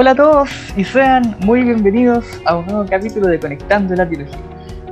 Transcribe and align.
Hola 0.00 0.12
a 0.12 0.14
todos 0.14 0.48
y 0.78 0.84
sean 0.84 1.36
muy 1.40 1.62
bienvenidos 1.62 2.24
a 2.46 2.56
un 2.56 2.64
nuevo 2.64 2.86
capítulo 2.88 3.26
de 3.26 3.38
Conectando 3.38 3.94
la 3.94 4.08
Teología. 4.08 4.38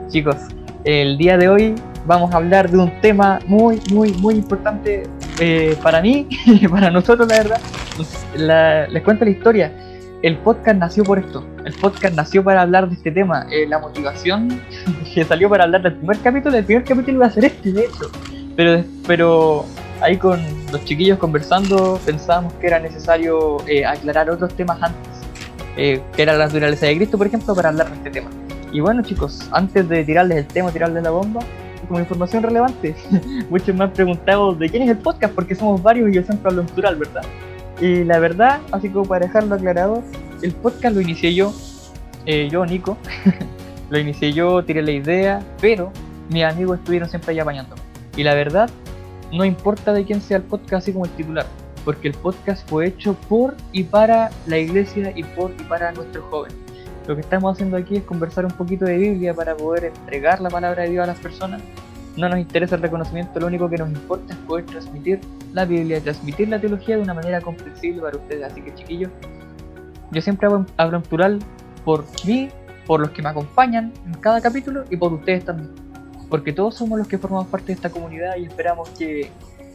Chicos, 0.08 0.36
el 0.84 1.16
día 1.16 1.38
de 1.38 1.48
hoy 1.48 1.74
vamos 2.04 2.30
a 2.34 2.36
hablar 2.36 2.70
de 2.70 2.76
un 2.76 3.00
tema 3.00 3.38
muy, 3.46 3.80
muy, 3.90 4.12
muy 4.12 4.34
importante 4.34 5.04
eh, 5.40 5.74
para 5.82 6.02
mí 6.02 6.26
y 6.46 6.68
para 6.68 6.90
nosotros, 6.90 7.26
la 7.26 7.38
verdad. 7.38 8.88
Les 8.90 9.02
cuento 9.02 9.24
la 9.24 9.30
historia. 9.30 9.72
El 10.20 10.36
podcast 10.36 10.76
nació 10.76 11.04
por 11.04 11.18
esto. 11.18 11.42
El 11.64 11.72
podcast 11.72 12.14
nació 12.14 12.44
para 12.44 12.60
hablar 12.60 12.86
de 12.86 12.96
este 12.96 13.10
tema. 13.10 13.46
Eh, 13.50 13.66
la 13.66 13.78
motivación 13.78 14.60
que 15.14 15.24
salió 15.24 15.48
para 15.48 15.64
hablar 15.64 15.80
del 15.84 15.94
primer 15.94 16.18
capítulo, 16.18 16.54
el 16.54 16.66
primer 16.66 16.84
capítulo 16.84 17.16
iba 17.16 17.26
a 17.28 17.30
ser 17.30 17.46
este, 17.46 17.72
de 17.72 17.80
hecho. 17.80 18.10
Pero, 18.56 18.84
pero 19.06 19.64
ahí 20.00 20.16
con 20.16 20.40
los 20.72 20.84
chiquillos 20.84 21.18
conversando 21.18 22.00
pensábamos 22.04 22.52
que 22.54 22.66
era 22.66 22.78
necesario 22.78 23.58
eh, 23.66 23.84
aclarar 23.84 24.30
otros 24.30 24.54
temas 24.54 24.82
antes, 24.82 25.12
eh, 25.76 26.00
que 26.14 26.22
era 26.22 26.36
la 26.36 26.46
naturaleza 26.46 26.86
de 26.86 26.96
Cristo, 26.96 27.18
por 27.18 27.26
ejemplo, 27.26 27.54
para 27.54 27.70
hablar 27.70 27.88
de 27.90 27.96
este 27.96 28.10
tema. 28.10 28.30
Y 28.72 28.80
bueno 28.80 29.02
chicos, 29.02 29.48
antes 29.52 29.88
de 29.88 30.04
tirarles 30.04 30.38
el 30.38 30.46
tema, 30.46 30.70
tirarles 30.70 31.02
la 31.02 31.10
bomba, 31.10 31.40
como 31.86 32.00
información 32.00 32.42
relevante, 32.42 32.94
muchos 33.50 33.74
me 33.74 33.84
han 33.84 33.92
preguntado 33.92 34.54
de 34.54 34.68
quién 34.68 34.82
es 34.82 34.90
el 34.90 34.98
podcast, 34.98 35.34
porque 35.34 35.54
somos 35.54 35.82
varios 35.82 36.10
y 36.10 36.14
yo 36.14 36.22
siempre 36.22 36.50
hablo 36.50 36.62
en 36.62 36.68
plural, 36.68 36.96
¿verdad? 36.96 37.22
Y 37.80 38.04
la 38.04 38.18
verdad, 38.18 38.60
así 38.72 38.88
como 38.88 39.04
para 39.06 39.26
dejarlo 39.26 39.54
aclarado, 39.54 40.02
el 40.42 40.52
podcast 40.52 40.94
lo 40.94 41.00
inicié 41.00 41.34
yo, 41.34 41.54
eh, 42.26 42.48
yo, 42.50 42.66
Nico, 42.66 42.98
lo 43.90 43.98
inicié 43.98 44.32
yo, 44.32 44.62
tiré 44.64 44.82
la 44.82 44.90
idea, 44.90 45.40
pero 45.60 45.92
mis 46.28 46.44
amigos 46.44 46.78
estuvieron 46.78 47.08
siempre 47.08 47.32
ahí 47.32 47.38
apañándome. 47.38 47.80
Y 48.16 48.24
la 48.24 48.34
verdad, 48.34 48.68
no 49.32 49.44
importa 49.44 49.92
de 49.92 50.04
quién 50.04 50.20
sea 50.20 50.38
el 50.38 50.42
podcast, 50.44 50.84
así 50.84 50.92
como 50.92 51.04
el 51.04 51.10
titular, 51.12 51.46
porque 51.84 52.08
el 52.08 52.14
podcast 52.14 52.68
fue 52.68 52.86
hecho 52.86 53.14
por 53.28 53.54
y 53.72 53.84
para 53.84 54.30
la 54.46 54.58
iglesia 54.58 55.12
y 55.14 55.22
por 55.22 55.52
y 55.52 55.64
para 55.64 55.92
nuestros 55.92 56.24
jóvenes. 56.24 56.56
Lo 57.06 57.14
que 57.14 57.22
estamos 57.22 57.54
haciendo 57.54 57.76
aquí 57.76 57.96
es 57.96 58.02
conversar 58.02 58.44
un 58.44 58.50
poquito 58.52 58.84
de 58.84 58.96
Biblia 58.96 59.34
para 59.34 59.56
poder 59.56 59.86
entregar 59.86 60.40
la 60.40 60.50
palabra 60.50 60.82
de 60.82 60.90
Dios 60.90 61.04
a 61.04 61.06
las 61.06 61.18
personas. 61.18 61.62
No 62.16 62.28
nos 62.28 62.38
interesa 62.38 62.74
el 62.74 62.82
reconocimiento, 62.82 63.38
lo 63.40 63.46
único 63.46 63.68
que 63.68 63.78
nos 63.78 63.88
importa 63.88 64.34
es 64.34 64.38
poder 64.40 64.66
transmitir 64.66 65.20
la 65.52 65.64
Biblia, 65.64 66.00
transmitir 66.00 66.48
la 66.48 66.60
teología 66.60 66.96
de 66.96 67.02
una 67.02 67.14
manera 67.14 67.40
comprensible 67.40 68.02
para 68.02 68.16
ustedes. 68.16 68.44
Así 68.44 68.60
que 68.60 68.74
chiquillos, 68.74 69.10
yo 70.10 70.20
siempre 70.20 70.46
hablo 70.46 70.66
hablo 70.76 70.98
en 70.98 71.02
plural 71.02 71.38
por 71.84 72.04
mí, 72.26 72.48
por 72.86 73.00
los 73.00 73.10
que 73.10 73.22
me 73.22 73.28
acompañan 73.28 73.92
en 74.04 74.14
cada 74.14 74.40
capítulo 74.40 74.84
y 74.90 74.96
por 74.96 75.12
ustedes 75.12 75.44
también 75.44 75.70
porque 76.28 76.52
todos 76.52 76.74
somos 76.74 76.98
los 76.98 77.08
que 77.08 77.18
formamos 77.18 77.46
parte 77.46 77.66
de 77.66 77.72
esta 77.74 77.90
comunidad 77.90 78.36
y 78.36 78.44
esperamos 78.44 78.88
que 78.90 79.30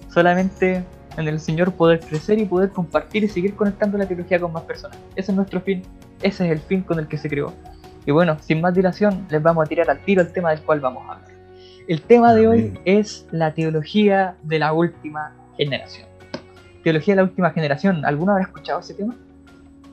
solamente 0.10 0.84
en 1.18 1.28
el 1.28 1.40
Señor 1.40 1.74
poder 1.74 2.00
crecer 2.00 2.40
y 2.40 2.46
poder 2.46 2.70
compartir 2.70 3.24
y 3.24 3.28
seguir 3.28 3.56
conectando 3.56 3.98
la 3.98 4.06
teología 4.06 4.40
con 4.40 4.52
más 4.52 4.64
personas. 4.64 4.98
Ese 5.16 5.32
es 5.32 5.36
nuestro 5.36 5.62
fin, 5.62 5.84
ese 6.22 6.46
es 6.46 6.52
el 6.52 6.60
fin 6.60 6.82
con 6.82 7.00
el 7.00 7.08
que 7.08 7.18
se 7.18 7.30
creó. 7.30 7.54
Y 8.06 8.12
bueno, 8.12 8.38
sin 8.42 8.62
más 8.62 8.74
dilación, 8.74 9.26
les 9.30 9.42
vamos 9.42 9.66
a 9.66 9.70
tirar 9.70 9.90
al 9.90 10.00
tiro 10.00 10.22
el 10.22 10.32
tema 10.32 10.52
del 10.52 10.62
cual 10.62 10.80
vamos 10.80 11.04
a 11.08 11.14
hablar. 11.14 11.32
El 11.88 12.02
tema 12.02 12.34
de 12.34 12.48
hoy 12.48 12.80
es 12.86 13.28
la 13.32 13.54
teología 13.54 14.36
de 14.44 14.60
la 14.60 14.74
última 14.74 15.34
generación. 15.58 16.08
Teología 16.84 17.14
de 17.14 17.18
la 17.18 17.24
última 17.24 17.52
generación, 17.52 18.06
¿alguno 18.06 18.34
habrá 18.34 18.44
escuchado 18.46 18.80
ese 18.80 18.94
tema? 18.94 19.16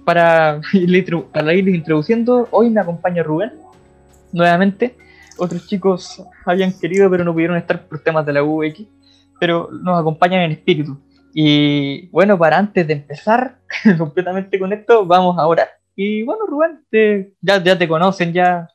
Para 0.04 0.60
irle 0.72 1.04
para 1.32 1.54
irles 1.54 1.74
introduciendo, 1.74 2.48
hoy 2.50 2.70
me 2.70 2.80
acompaña 2.80 3.22
Rubén, 3.22 3.52
nuevamente 4.32 4.96
otros 5.40 5.66
chicos 5.66 6.22
habían 6.44 6.72
querido 6.78 7.10
pero 7.10 7.24
no 7.24 7.32
pudieron 7.32 7.56
estar 7.56 7.88
por 7.88 8.00
temas 8.00 8.24
de 8.26 8.32
la 8.32 8.42
UX, 8.42 8.82
pero 9.38 9.68
nos 9.72 9.98
acompañan 9.98 10.42
en 10.42 10.52
espíritu. 10.52 11.00
Y 11.32 12.08
bueno, 12.08 12.38
para 12.38 12.58
antes 12.58 12.86
de 12.86 12.92
empezar 12.92 13.58
completamente 13.98 14.58
con 14.58 14.72
esto, 14.72 15.06
vamos 15.06 15.38
a 15.38 15.46
orar. 15.46 15.68
Y 15.96 16.22
bueno, 16.22 16.46
Rubén, 16.46 16.84
ya, 17.40 17.78
te 17.78 17.88
conocen, 17.88 18.32
ya 18.32 18.68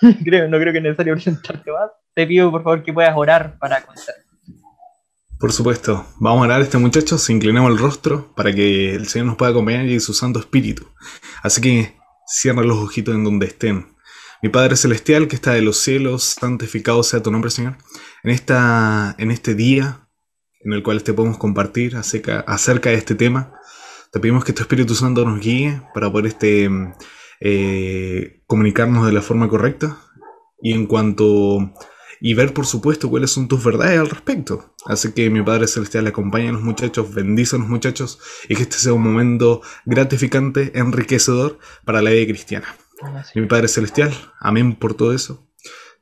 creo, 0.24 0.48
no 0.48 0.58
creo 0.58 0.72
que 0.72 0.78
es 0.78 0.84
necesario 0.84 1.14
presentarte 1.14 1.70
más. 1.72 1.90
Te 2.14 2.26
pido 2.26 2.50
por 2.50 2.62
favor 2.62 2.82
que 2.82 2.92
puedas 2.92 3.16
orar 3.16 3.58
para 3.58 3.80
comenzar. 3.82 4.14
Por 5.38 5.52
supuesto, 5.52 6.04
vamos 6.18 6.42
a 6.42 6.44
orar 6.46 6.60
a 6.60 6.64
este 6.64 6.78
muchacho, 6.78 7.16
se 7.16 7.32
inclinamos 7.32 7.70
el 7.70 7.78
rostro 7.78 8.32
para 8.34 8.52
que 8.52 8.94
el 8.94 9.06
Señor 9.06 9.28
nos 9.28 9.36
pueda 9.36 9.52
acompañar 9.52 9.86
y 9.86 10.00
su 10.00 10.12
Santo 10.12 10.40
Espíritu. 10.40 10.88
Así 11.44 11.60
que 11.60 11.96
cierra 12.26 12.62
los 12.62 12.78
ojitos 12.78 13.14
en 13.14 13.22
donde 13.22 13.46
estén. 13.46 13.97
Mi 14.42 14.48
Padre 14.48 14.76
Celestial, 14.76 15.26
que 15.26 15.34
está 15.34 15.52
de 15.52 15.62
los 15.62 15.78
cielos, 15.78 16.36
santificado 16.40 17.02
sea 17.02 17.22
tu 17.22 17.30
nombre, 17.30 17.50
Señor. 17.50 17.76
En, 18.22 18.30
esta, 18.30 19.14
en 19.18 19.30
este 19.30 19.54
día 19.54 20.08
en 20.60 20.72
el 20.72 20.82
cual 20.82 21.02
te 21.02 21.12
podemos 21.12 21.38
compartir 21.38 21.96
acerca, 21.96 22.40
acerca 22.40 22.90
de 22.90 22.96
este 22.96 23.14
tema, 23.14 23.52
te 24.12 24.20
pedimos 24.20 24.44
que 24.44 24.52
tu 24.52 24.62
Espíritu 24.62 24.94
Santo 24.94 25.24
nos 25.24 25.40
guíe 25.40 25.82
para 25.94 26.10
poder 26.10 26.26
este, 26.26 26.68
eh, 27.40 28.42
comunicarnos 28.46 29.06
de 29.06 29.12
la 29.12 29.22
forma 29.22 29.48
correcta 29.48 29.98
y 30.60 30.72
en 30.72 30.86
cuanto 30.86 31.74
y 32.20 32.34
ver 32.34 32.52
por 32.52 32.66
supuesto 32.66 33.08
cuáles 33.08 33.30
son 33.30 33.46
tus 33.46 33.62
verdades 33.62 33.98
al 33.98 34.10
respecto. 34.10 34.74
Así 34.86 35.12
que 35.12 35.30
mi 35.30 35.42
Padre 35.42 35.68
Celestial 35.68 36.06
acompaña 36.06 36.50
a 36.50 36.52
los 36.52 36.62
muchachos, 36.62 37.14
bendice 37.14 37.56
a 37.56 37.58
los 37.60 37.68
muchachos 37.68 38.18
y 38.48 38.56
que 38.56 38.62
este 38.62 38.76
sea 38.76 38.92
un 38.92 39.02
momento 39.02 39.62
gratificante, 39.84 40.72
enriquecedor 40.78 41.58
para 41.84 42.02
la 42.02 42.10
vida 42.10 42.26
cristiana. 42.26 42.76
Mi 43.34 43.46
Padre 43.46 43.68
Celestial, 43.68 44.12
amén 44.40 44.74
por 44.74 44.94
todo 44.94 45.12
eso. 45.12 45.46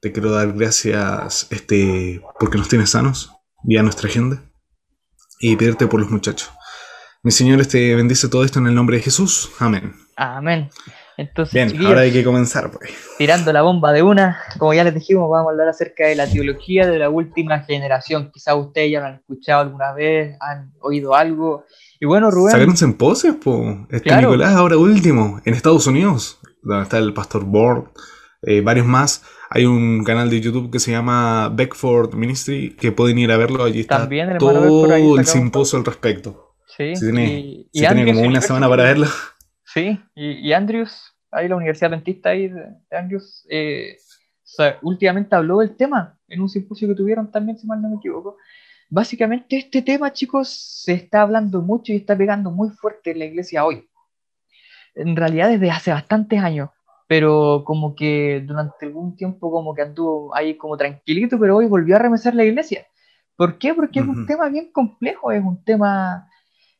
Te 0.01 0.13
quiero 0.13 0.31
dar 0.31 0.53
gracias 0.53 1.47
este, 1.51 2.23
porque 2.39 2.59
nos 2.59 2.69
tienes 2.69 2.91
sanos 2.91 3.33
y 3.65 3.77
a 3.77 3.83
nuestra 3.83 4.09
agenda 4.09 4.43
y 5.41 5.57
pedirte 5.57 5.87
por 5.87 6.01
los 6.01 6.11
muchachos. 6.11 6.51
Mi 7.23 7.33
Señor 7.33 7.61
este, 7.61 7.95
bendice 7.95 8.29
todo 8.29 8.45
esto 8.45 8.59
en 8.59 8.69
el 8.69 8.75
nombre 8.75 8.97
de 8.97 9.03
Jesús. 9.03 9.51
Amén. 9.59 9.95
Amén. 10.17 10.71
Entonces, 11.19 11.73
Bien, 11.73 11.87
ahora 11.87 12.03
hay 12.03 12.13
que 12.13 12.23
comenzar. 12.23 12.71
Pues. 12.71 12.91
tirando 13.17 13.51
la 13.53 13.63
bomba 13.63 13.93
de 13.93 14.03
una, 14.03 14.39
como 14.59 14.75
ya 14.75 14.85
les 14.85 14.95
dijimos, 14.95 15.31
vamos 15.31 15.49
a 15.49 15.51
hablar 15.51 15.69
acerca 15.69 16.07
de 16.07 16.15
la 16.15 16.27
teología 16.27 16.87
de 16.87 16.99
la 16.99 17.09
última 17.09 17.61
generación. 17.61 18.31
Quizás 18.33 18.55
ustedes 18.55 18.93
ya 18.93 19.01
lo 19.01 19.07
han 19.07 19.15
escuchado 19.17 19.63
alguna 19.63 19.93
vez, 19.93 20.37
han 20.41 20.73
oído 20.81 21.15
algo. 21.15 21.65
Y 21.99 22.05
bueno, 22.07 22.31
Rubén, 22.31 22.53
Sacaronse 22.53 22.85
en 22.85 22.95
poses, 22.95 23.35
po. 23.35 23.87
Este 23.91 24.03
Claro. 24.03 24.29
Nicolás, 24.29 24.55
ahora 24.55 24.77
último, 24.77 25.41
en 25.45 25.55
Estados 25.55 25.87
Unidos, 25.87 26.39
donde 26.67 26.83
está 26.83 26.99
el 26.99 27.15
pastor 27.15 27.45
Board, 27.45 27.91
eh, 28.43 28.61
varios 28.61 28.87
más. 28.87 29.25
Hay 29.51 29.65
un 29.65 30.03
canal 30.05 30.29
de 30.29 30.41
YouTube 30.41 30.71
que 30.71 30.79
se 30.79 30.91
llama 30.91 31.49
Beckford 31.49 32.15
Ministry, 32.15 32.75
que 32.75 32.93
pueden 32.93 33.19
ir 33.19 33.31
a 33.31 33.37
verlo. 33.37 33.65
Allí 33.65 33.81
está 33.81 33.99
También 33.99 34.31
ahí 34.31 34.39
todo 34.39 35.19
el 35.19 35.27
simposio 35.27 35.79
al 35.79 35.85
respecto. 35.85 36.57
sí, 36.77 36.97
Si 36.97 37.07
tiene, 37.07 37.39
y, 37.39 37.69
y 37.73 37.81
si 37.81 37.87
tiene 37.87 38.13
como 38.13 38.27
una 38.27 38.41
semana 38.41 38.69
para 38.69 38.83
verlo. 38.85 39.07
Sí, 39.65 40.01
y, 40.15 40.49
y 40.49 40.53
Andrews, 40.53 41.15
ahí 41.31 41.49
la 41.49 41.57
Universidad 41.57 41.91
Dentista 41.91 42.31
ahí 42.31 42.49
de, 42.49 42.61
de 42.91 42.97
Andrews, 42.97 43.47
eh, 43.51 43.97
o 43.99 44.49
sea, 44.49 44.79
últimamente 44.83 45.35
habló 45.37 45.59
del 45.59 45.77
tema 45.77 46.19
en 46.29 46.41
un 46.41 46.49
simposio 46.49 46.89
que 46.89 46.95
tuvieron 46.95 47.31
también, 47.31 47.59
si 47.59 47.67
mal 47.67 47.81
no 47.81 47.91
me 47.91 47.97
equivoco. 47.97 48.37
Básicamente 48.89 49.57
este 49.57 49.83
tema, 49.83 50.13
chicos, 50.13 50.49
se 50.49 50.93
está 50.95 51.23
hablando 51.23 51.61
mucho 51.63 51.93
y 51.93 51.97
está 51.97 52.17
pegando 52.17 52.51
muy 52.51 52.71
fuerte 52.71 53.11
en 53.11 53.19
la 53.19 53.25
iglesia 53.25 53.65
hoy. 53.65 53.89
En 54.97 55.15
realidad 55.15 55.49
desde 55.49 55.71
hace 55.71 55.93
bastantes 55.93 56.43
años, 56.43 56.71
pero 57.07 57.63
como 57.65 57.95
que 57.95 58.43
durante 58.45 58.87
algún 58.87 59.15
tiempo 59.17 59.51
como 59.53 59.75
que 59.75 59.83
anduvo 59.83 60.35
ahí 60.35 60.57
como 60.57 60.77
tranquilito, 60.77 61.39
pero 61.39 61.57
hoy 61.57 61.67
volvió 61.67 61.95
a 61.97 62.01
remecer 62.01 62.35
la 62.35 62.45
iglesia. 62.45 62.87
¿Por 63.37 63.59
qué? 63.59 63.75
Porque 63.75 64.01
es 64.01 64.07
un 64.07 64.27
tema 64.27 64.49
bien 64.49 64.73
complejo, 64.73 65.31
es 65.31 65.45
un 65.45 65.63
tema 65.63 66.27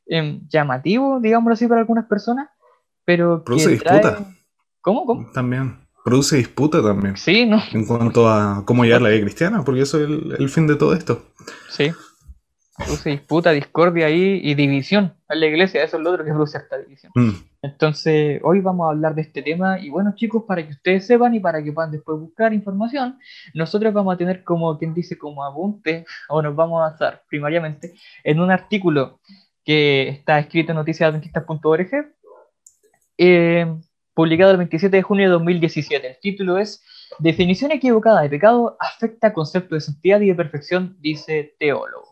em, 0.07 0.41
llamativo, 0.49 1.21
digámoslo 1.21 1.53
así, 1.55 1.67
para 1.67 1.83
algunas 1.83 2.07
personas, 2.07 2.49
pero 3.05 3.45
Produce 3.45 3.79
trae- 3.79 4.01
disputa. 4.01 4.19
¿Cómo? 4.81 5.05
¿Cómo? 5.05 5.31
También. 5.33 5.77
Produce 6.05 6.37
disputa 6.37 6.81
también. 6.83 7.17
Sí, 7.17 7.45
¿no? 7.47 7.61
En 7.73 7.85
cuanto 7.85 8.29
a 8.29 8.63
cómo 8.65 8.85
llevar 8.85 9.03
la 9.03 9.09
vida 9.11 9.23
cristiana, 9.23 9.65
porque 9.65 9.83
eso 9.83 9.99
es 9.99 10.05
el, 10.09 10.37
el 10.39 10.49
fin 10.49 10.67
de 10.69 10.77
todo 10.77 10.95
esto. 10.95 11.23
Sí. 11.69 11.91
Produce 12.77 13.11
disputa, 13.11 13.53
discordia 13.53 14.07
ahí 14.07 14.41
y 14.43 14.55
división 14.55 15.15
en 15.29 15.41
la 15.41 15.47
iglesia, 15.47 15.83
eso 15.83 15.97
es 15.97 16.03
lo 16.03 16.11
otro 16.11 16.25
que 16.25 16.31
produce 16.31 16.59
esta 16.59 16.79
división. 16.79 17.11
Mm. 17.15 17.31
Entonces, 17.63 18.41
hoy 18.45 18.61
vamos 18.61 18.87
a 18.87 18.91
hablar 18.91 19.15
de 19.15 19.23
este 19.23 19.43
tema 19.43 19.79
y 19.81 19.91
bueno, 19.91 20.15
chicos, 20.15 20.45
para 20.47 20.65
que 20.65 20.73
ustedes 20.73 21.07
sepan 21.07 21.35
y 21.35 21.41
para 21.41 21.63
que 21.63 21.73
puedan 21.73 21.91
después 21.91 22.19
buscar 22.21 22.53
información, 22.53 23.19
nosotros 23.55 23.93
vamos 23.93 24.15
a 24.15 24.19
tener 24.19 24.45
como 24.45 24.79
quien 24.79 24.95
dice 24.95 25.19
como 25.19 25.45
apunte 25.45 26.05
o 26.29 26.43
nos 26.43 26.55
vamos 26.55 26.81
a 26.81 26.91
basar 26.91 27.23
primariamente 27.29 27.95
en 28.23 28.41
un 28.41 28.51
artículo 28.51 29.21
que 29.65 30.09
está 30.09 30.39
escrito 30.39 30.73
en 30.73 30.77
noticiasadventistas.org 30.77 31.91
eh, 33.19 33.67
publicado 34.15 34.53
el 34.53 34.59
27 34.59 34.97
de 34.97 35.03
junio 35.03 35.25
de 35.27 35.33
2017. 35.33 36.07
El 36.07 36.21
título 36.21 36.59
es 36.59 36.83
Definición 37.19 37.73
equivocada 37.73 38.23
de 38.23 38.29
pecado 38.29 38.77
afecta 38.79 39.33
concepto 39.33 39.75
de 39.75 39.81
santidad 39.81 40.21
y 40.21 40.29
de 40.29 40.35
perfección, 40.35 40.97
dice 41.01 41.55
teólogo. 41.59 42.06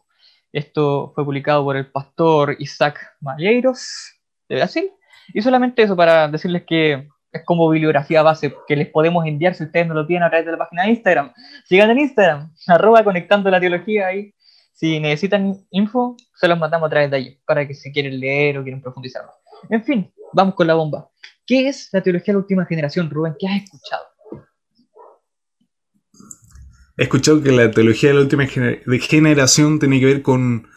Esto 0.55 1.11
fue 1.17 1.25
publicado 1.25 1.65
por 1.65 1.77
el 1.77 1.91
pastor 1.91 2.55
Isaac 2.61 3.17
Malleiros 3.21 4.15
de 4.49 4.55
Brasil. 4.55 4.89
Y 5.33 5.43
solamente 5.43 5.83
eso 5.83 5.97
para 5.97 6.29
decirles 6.29 6.63
que 6.65 7.09
es 7.33 7.45
como 7.45 7.69
bibliografía 7.69 8.23
base 8.23 8.55
que 8.69 8.77
les 8.77 8.87
podemos 8.87 9.27
enviar 9.27 9.57
si 9.57 9.65
ustedes 9.65 9.89
no 9.89 9.95
lo 9.95 10.07
tienen 10.07 10.23
a 10.23 10.31
través 10.31 10.47
de 10.47 10.53
la 10.53 10.59
página 10.59 10.85
de 10.85 10.91
Instagram. 10.91 11.33
Sigan 11.65 11.91
en 11.91 11.99
Instagram, 11.99 12.55
arroba 12.69 13.03
conectando 13.03 13.51
la 13.51 13.59
teología 13.59 14.07
ahí. 14.07 14.33
Si 14.73 15.01
necesitan 15.01 15.57
info, 15.71 16.17
se 16.37 16.47
los 16.47 16.57
mandamos 16.57 16.87
a 16.87 16.91
través 16.91 17.11
de 17.11 17.17
allí, 17.17 17.41
para 17.45 17.67
que 17.67 17.75
si 17.75 17.91
quieren 17.93 18.21
leer 18.21 18.57
o 18.57 18.63
quieren 18.63 18.81
profundizar. 18.81 19.25
En 19.71 19.83
fin, 19.83 20.13
vamos 20.33 20.55
con 20.55 20.69
la 20.69 20.75
bomba. 20.75 21.11
¿Qué 21.45 21.67
es 21.67 21.89
la 21.93 22.01
teología 22.01 22.27
de 22.27 22.35
la 22.35 22.43
última 22.43 22.65
generación, 22.65 23.11
Rubén? 23.11 23.35
¿Qué 23.41 23.49
has 23.49 23.65
escuchado? 23.65 24.05
He 26.97 27.05
escuchado 27.05 27.43
que 27.43 27.51
la 27.51 27.71
teología 27.71 28.11
de 28.11 28.15
la 28.15 28.21
última 28.21 28.47
generación 28.47 29.79
tiene 29.81 29.99
que 29.99 30.07
ver 30.07 30.23
con, 30.23 30.69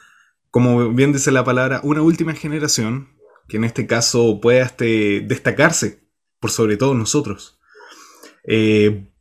como 0.49 0.91
bien 0.91 1.13
dice 1.13 1.31
la 1.31 1.43
palabra, 1.43 1.79
una 1.83 2.01
última 2.01 2.33
generación, 2.33 3.09
que 3.47 3.57
en 3.57 3.63
este 3.63 3.85
caso 3.85 4.39
pueda 4.41 4.65
este, 4.65 5.21
destacarse 5.21 6.07
por 6.39 6.49
sobre 6.49 6.77
todo 6.77 6.95
nosotros. 6.95 7.59
Eh, 8.47 9.11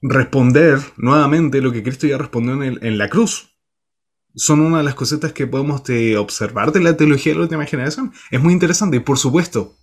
responder 0.00 0.80
nuevamente 0.96 1.60
lo 1.60 1.70
que 1.70 1.84
Cristo 1.84 2.08
ya 2.08 2.18
respondió 2.18 2.60
en, 2.62 2.98
la 2.98 3.08
cruz. 3.08 3.56
Son 4.34 4.60
una 4.60 4.78
de 4.78 4.84
las 4.84 4.94
cositas 4.94 5.32
que 5.32 5.46
podemos 5.46 5.88
eh, 5.90 6.16
observar 6.16 6.72
de 6.72 6.80
la 6.80 6.96
teología 6.96 7.32
de 7.32 7.38
la 7.38 7.44
última 7.44 7.66
generación. 7.66 8.12
Es 8.32 8.42
muy 8.42 8.52
interesante 8.52 8.96
y 8.96 9.00
por 9.00 9.18
supuesto, 9.18 9.76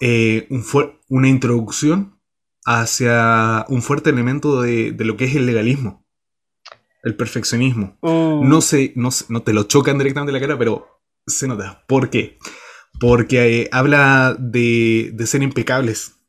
eh, 0.00 0.48
una 1.08 1.28
introducción 1.28 2.19
hacia 2.64 3.64
un 3.68 3.82
fuerte 3.82 4.10
elemento 4.10 4.62
de, 4.62 4.94
lo 4.98 5.16
que 5.16 5.24
es 5.24 5.36
el 5.36 5.46
legalismo, 5.46 6.06
el 7.02 7.16
perfeccionismo. 7.16 7.96
Oh. 8.00 8.42
No, 8.44 8.60
sé, 8.60 8.92
no, 8.96 9.10
no 9.28 9.42
te 9.42 9.52
lo 9.52 9.64
chocan 9.64 9.98
directamente 9.98 10.30
en 10.30 10.40
la 10.40 10.46
cara, 10.46 10.58
pero 10.58 11.02
se 11.26 11.48
nota. 11.48 11.84
¿Por 11.86 12.10
qué? 12.10 12.38
Porque 12.98 13.68
habla 13.72 14.36
de, 14.38 15.10
de 15.14 15.26
ser 15.26 15.42
impecables 15.42 16.20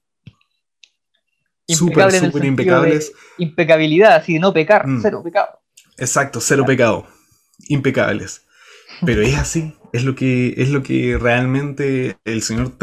Súper, 1.75 2.11
súper 2.11 2.45
impecables. 2.45 3.13
Impecabilidad, 3.37 4.15
así 4.15 4.33
de 4.33 4.39
no 4.39 4.53
pecar, 4.53 4.87
mm. 4.87 5.01
cero 5.01 5.21
pecado. 5.23 5.59
Exacto, 5.97 6.39
cero 6.41 6.63
pecado. 6.65 7.07
Impecables. 7.67 8.45
Pero 9.05 9.21
es 9.21 9.37
así, 9.37 9.73
es 9.93 10.03
lo 10.03 10.15
que, 10.15 10.53
es 10.57 10.69
lo 10.69 10.83
que 10.83 11.17
realmente 11.19 12.17
el 12.25 12.41
Señor 12.41 12.73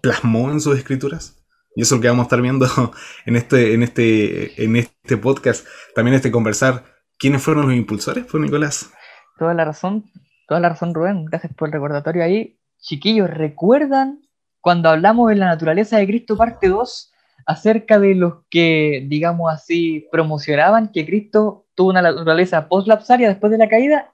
plasmó 0.00 0.50
en 0.50 0.60
sus 0.60 0.76
escrituras. 0.78 1.35
Y 1.76 1.82
eso 1.82 1.94
es 1.94 1.98
lo 1.98 2.02
que 2.02 2.08
vamos 2.08 2.24
a 2.24 2.26
estar 2.26 2.42
viendo 2.42 2.66
en 3.26 3.36
este, 3.36 3.74
en 3.74 3.84
este, 3.84 4.64
en 4.64 4.74
este 4.74 5.16
podcast. 5.16 5.64
También 5.94 6.16
este 6.16 6.32
conversar. 6.32 6.84
¿Quiénes 7.18 7.42
fueron 7.42 7.66
los 7.66 7.76
impulsores, 7.76 8.26
pues, 8.28 8.42
Nicolás? 8.42 8.90
Toda 9.38 9.54
la 9.54 9.64
razón, 9.64 10.10
toda 10.48 10.58
la 10.60 10.70
razón, 10.70 10.92
Rubén. 10.92 11.26
Gracias 11.26 11.54
por 11.54 11.68
el 11.68 11.72
recordatorio 11.72 12.24
ahí. 12.24 12.58
Chiquillos, 12.78 13.30
¿recuerdan 13.30 14.22
cuando 14.60 14.88
hablamos 14.88 15.28
de 15.28 15.36
la 15.36 15.46
naturaleza 15.46 15.98
de 15.98 16.06
Cristo 16.06 16.36
parte 16.36 16.68
2? 16.68 17.12
acerca 17.46 18.00
de 18.00 18.16
los 18.16 18.44
que, 18.50 19.04
digamos 19.06 19.52
así, 19.52 20.08
promocionaban 20.10 20.90
que 20.90 21.06
Cristo 21.06 21.66
tuvo 21.76 21.90
una 21.90 22.02
naturaleza 22.02 22.68
post-lapsaria 22.68 23.28
después 23.28 23.52
de 23.52 23.58
la 23.58 23.68
caída, 23.68 24.12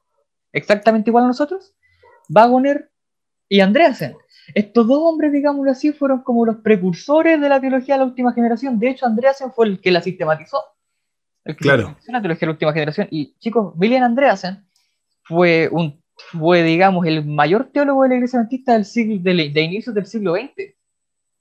exactamente 0.53 1.09
igual 1.09 1.25
a 1.25 1.29
nosotros, 1.29 1.75
Wagoner 2.29 2.91
y 3.49 3.61
Andreasen. 3.61 4.17
Estos 4.55 4.87
dos 4.87 4.99
hombres, 5.03 5.33
digámoslo 5.33 5.71
así, 5.71 5.93
fueron 5.93 6.23
como 6.23 6.45
los 6.45 6.57
precursores 6.57 7.41
de 7.41 7.49
la 7.49 7.61
teología 7.61 7.95
de 7.95 8.01
la 8.01 8.07
última 8.07 8.33
generación. 8.33 8.79
De 8.79 8.91
hecho, 8.91 9.07
Andreasen 9.07 9.53
fue 9.53 9.67
el 9.67 9.81
que 9.81 9.91
la 9.91 10.01
sistematizó. 10.01 10.59
El 11.45 11.57
que 11.57 11.63
claro. 11.63 11.97
la 12.07 12.21
teología 12.21 12.41
de 12.41 12.47
la 12.47 12.53
última 12.53 12.73
generación. 12.73 13.09
Y 13.11 13.35
chicos, 13.39 13.73
William 13.77 14.03
Andreasen 14.03 14.65
fue 15.23 15.69
un 15.71 16.03
fue, 16.17 16.63
digamos, 16.63 17.07
el 17.07 17.25
mayor 17.25 17.71
teólogo 17.73 18.03
de 18.03 18.11
la 18.11 18.15
iglesia 18.17 18.39
adventista 18.39 18.73
del 18.73 18.85
siglo, 18.85 19.19
de, 19.21 19.51
de 19.51 19.61
inicios 19.61 19.95
del 19.95 20.07
siglo 20.07 20.35
XX. 20.35 20.75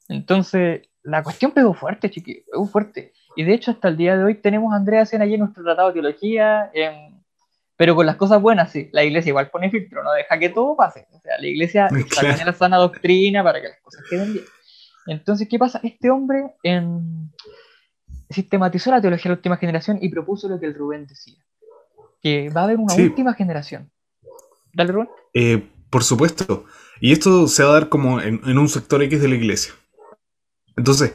Entonces, 0.10 0.82
la 1.04 1.24
cuestión 1.24 1.52
pegó 1.52 1.74
fuerte, 1.74 2.10
chiqui, 2.10 2.44
pegó 2.52 2.66
fuerte. 2.66 3.14
Y 3.36 3.44
de 3.44 3.54
hecho, 3.54 3.72
hasta 3.72 3.88
el 3.88 3.98
día 3.98 4.18
de 4.18 4.24
hoy 4.24 4.36
tenemos 4.36 4.74
a 4.74 4.78
Andrea 4.78 5.06
Sen 5.06 5.22
allí 5.22 5.36
en 5.36 5.42
nuestro 5.42 5.64
tratado 5.64 5.90
de 5.90 5.94
teología, 5.94 6.70
em, 6.74 7.11
pero 7.82 7.96
con 7.96 8.06
las 8.06 8.16
cosas 8.16 8.40
buenas, 8.40 8.72
sí. 8.72 8.90
La 8.92 9.04
iglesia 9.04 9.30
igual 9.30 9.50
pone 9.50 9.72
filtro, 9.72 10.04
no 10.04 10.12
deja 10.12 10.38
que 10.38 10.50
todo 10.50 10.76
pase. 10.76 11.08
O 11.14 11.20
sea, 11.20 11.40
la 11.40 11.48
iglesia 11.48 11.88
tiene 11.88 12.46
la 12.46 12.54
sana 12.54 12.78
doctrina 12.78 13.44
para 13.44 13.60
que 13.60 13.70
las 13.70 13.80
cosas 13.82 14.04
queden 14.08 14.34
bien. 14.34 14.46
Entonces, 15.08 15.48
¿qué 15.50 15.58
pasa? 15.58 15.80
Este 15.82 16.12
hombre 16.12 16.54
em, 16.62 17.32
sistematizó 18.30 18.92
la 18.92 19.02
teología 19.02 19.24
de 19.24 19.30
la 19.30 19.38
última 19.38 19.58
generación 19.58 19.98
y 20.00 20.10
propuso 20.10 20.48
lo 20.48 20.60
que 20.60 20.68
el 20.68 20.76
Rubén 20.76 21.08
decía: 21.08 21.44
que 22.22 22.52
va 22.52 22.62
a 22.62 22.64
haber 22.66 22.78
una 22.78 22.94
última 22.94 23.34
generación. 23.34 23.92
Dale, 24.74 24.92
Rubén. 24.92 25.10
Eh, 25.34 25.68
por 25.90 26.04
supuesto. 26.04 26.66
Y 27.00 27.14
esto 27.14 27.48
se 27.48 27.64
va 27.64 27.70
a 27.72 27.74
dar 27.74 27.90
como 27.90 28.22
en 28.22 28.60
un 28.60 28.70
sector 28.70 29.02
X 29.02 29.20
de 29.20 29.28
la 29.28 29.34
iglesia. 29.34 29.74
Entonces, 30.78 31.14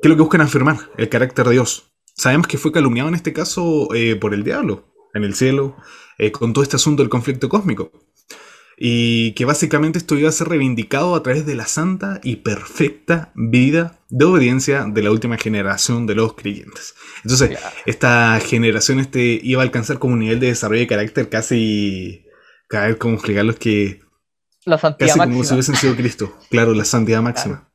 ¿qué 0.00 0.08
es 0.08 0.08
lo 0.08 0.16
que 0.16 0.22
buscan 0.22 0.40
afirmar? 0.40 0.78
El 0.96 1.10
carácter 1.10 1.44
de 1.44 1.52
Dios. 1.52 1.92
Sabemos 2.14 2.46
que 2.46 2.56
fue 2.56 2.72
calumniado 2.72 3.10
en 3.10 3.16
este 3.16 3.34
caso 3.34 3.94
eh, 3.94 4.16
por 4.16 4.32
el 4.32 4.44
diablo, 4.44 4.89
en 5.14 5.24
el 5.24 5.34
cielo, 5.34 5.76
eh, 6.18 6.32
con 6.32 6.52
todo 6.52 6.62
este 6.62 6.76
asunto 6.76 7.02
del 7.02 7.10
conflicto 7.10 7.48
cósmico. 7.48 7.92
Y 8.82 9.32
que 9.32 9.44
básicamente 9.44 9.98
esto 9.98 10.16
iba 10.16 10.30
a 10.30 10.32
ser 10.32 10.48
reivindicado 10.48 11.14
a 11.14 11.22
través 11.22 11.44
de 11.44 11.54
la 11.54 11.66
santa 11.66 12.18
y 12.22 12.36
perfecta 12.36 13.30
vida 13.34 14.00
de 14.08 14.24
obediencia 14.24 14.86
de 14.86 15.02
la 15.02 15.10
última 15.10 15.36
generación 15.36 16.06
de 16.06 16.14
los 16.14 16.32
creyentes. 16.32 16.94
Entonces, 17.22 17.58
esta 17.84 18.40
generación 18.40 18.98
este, 18.98 19.38
iba 19.42 19.60
a 19.60 19.64
alcanzar 19.64 19.98
como 19.98 20.14
un 20.14 20.20
nivel 20.20 20.40
de 20.40 20.46
desarrollo 20.46 20.80
de 20.80 20.86
carácter 20.86 21.28
casi. 21.28 22.24
Vez 22.70 22.96
como 22.96 23.14
explicarlo 23.14 23.52
es 23.52 23.58
que. 23.58 24.00
La 24.64 24.78
santidad 24.78 25.08
casi 25.08 25.18
como 25.18 25.44
si 25.44 25.52
hubiesen 25.52 25.76
sido 25.76 25.94
Cristo. 25.96 26.38
Claro, 26.48 26.72
la 26.72 26.84
santidad 26.86 27.20
máxima 27.20 27.70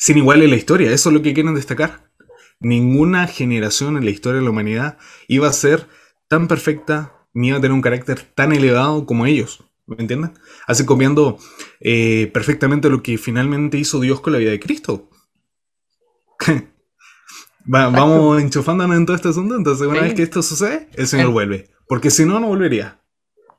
sin 0.00 0.16
igual 0.16 0.42
en 0.42 0.50
la 0.50 0.56
historia. 0.56 0.90
Eso 0.90 1.10
es 1.10 1.14
lo 1.14 1.20
que 1.20 1.34
quieren 1.34 1.54
destacar. 1.54 2.10
Ninguna 2.58 3.26
generación 3.26 3.98
en 3.98 4.06
la 4.06 4.10
historia 4.10 4.38
de 4.38 4.44
la 4.44 4.50
humanidad 4.50 4.96
iba 5.28 5.46
a 5.46 5.52
ser 5.52 5.86
tan 6.30 6.46
perfecta 6.46 7.12
ni 7.34 7.48
iba 7.48 7.58
a 7.58 7.60
tener 7.60 7.72
un 7.72 7.82
carácter 7.82 8.22
tan 8.22 8.52
elevado 8.52 9.04
como 9.04 9.26
ellos. 9.26 9.64
¿Me 9.86 9.96
entienden? 9.98 10.32
Así 10.68 10.86
copiando 10.86 11.38
eh, 11.80 12.30
perfectamente 12.32 12.88
lo 12.88 13.02
que 13.02 13.18
finalmente 13.18 13.76
hizo 13.76 13.98
Dios 13.98 14.20
con 14.20 14.32
la 14.32 14.38
vida 14.38 14.52
de 14.52 14.60
Cristo. 14.60 15.10
vamos 17.66 18.40
enchufándonos 18.40 18.96
en 18.96 19.06
todo 19.06 19.16
este 19.16 19.30
asunto. 19.30 19.56
Entonces, 19.56 19.88
una 19.88 20.02
vez 20.02 20.14
que 20.14 20.22
esto 20.22 20.42
sucede, 20.42 20.88
el 20.94 21.08
Señor 21.08 21.30
vuelve. 21.30 21.70
Porque 21.88 22.10
si 22.10 22.24
no, 22.24 22.38
no 22.38 22.46
volvería. 22.46 23.00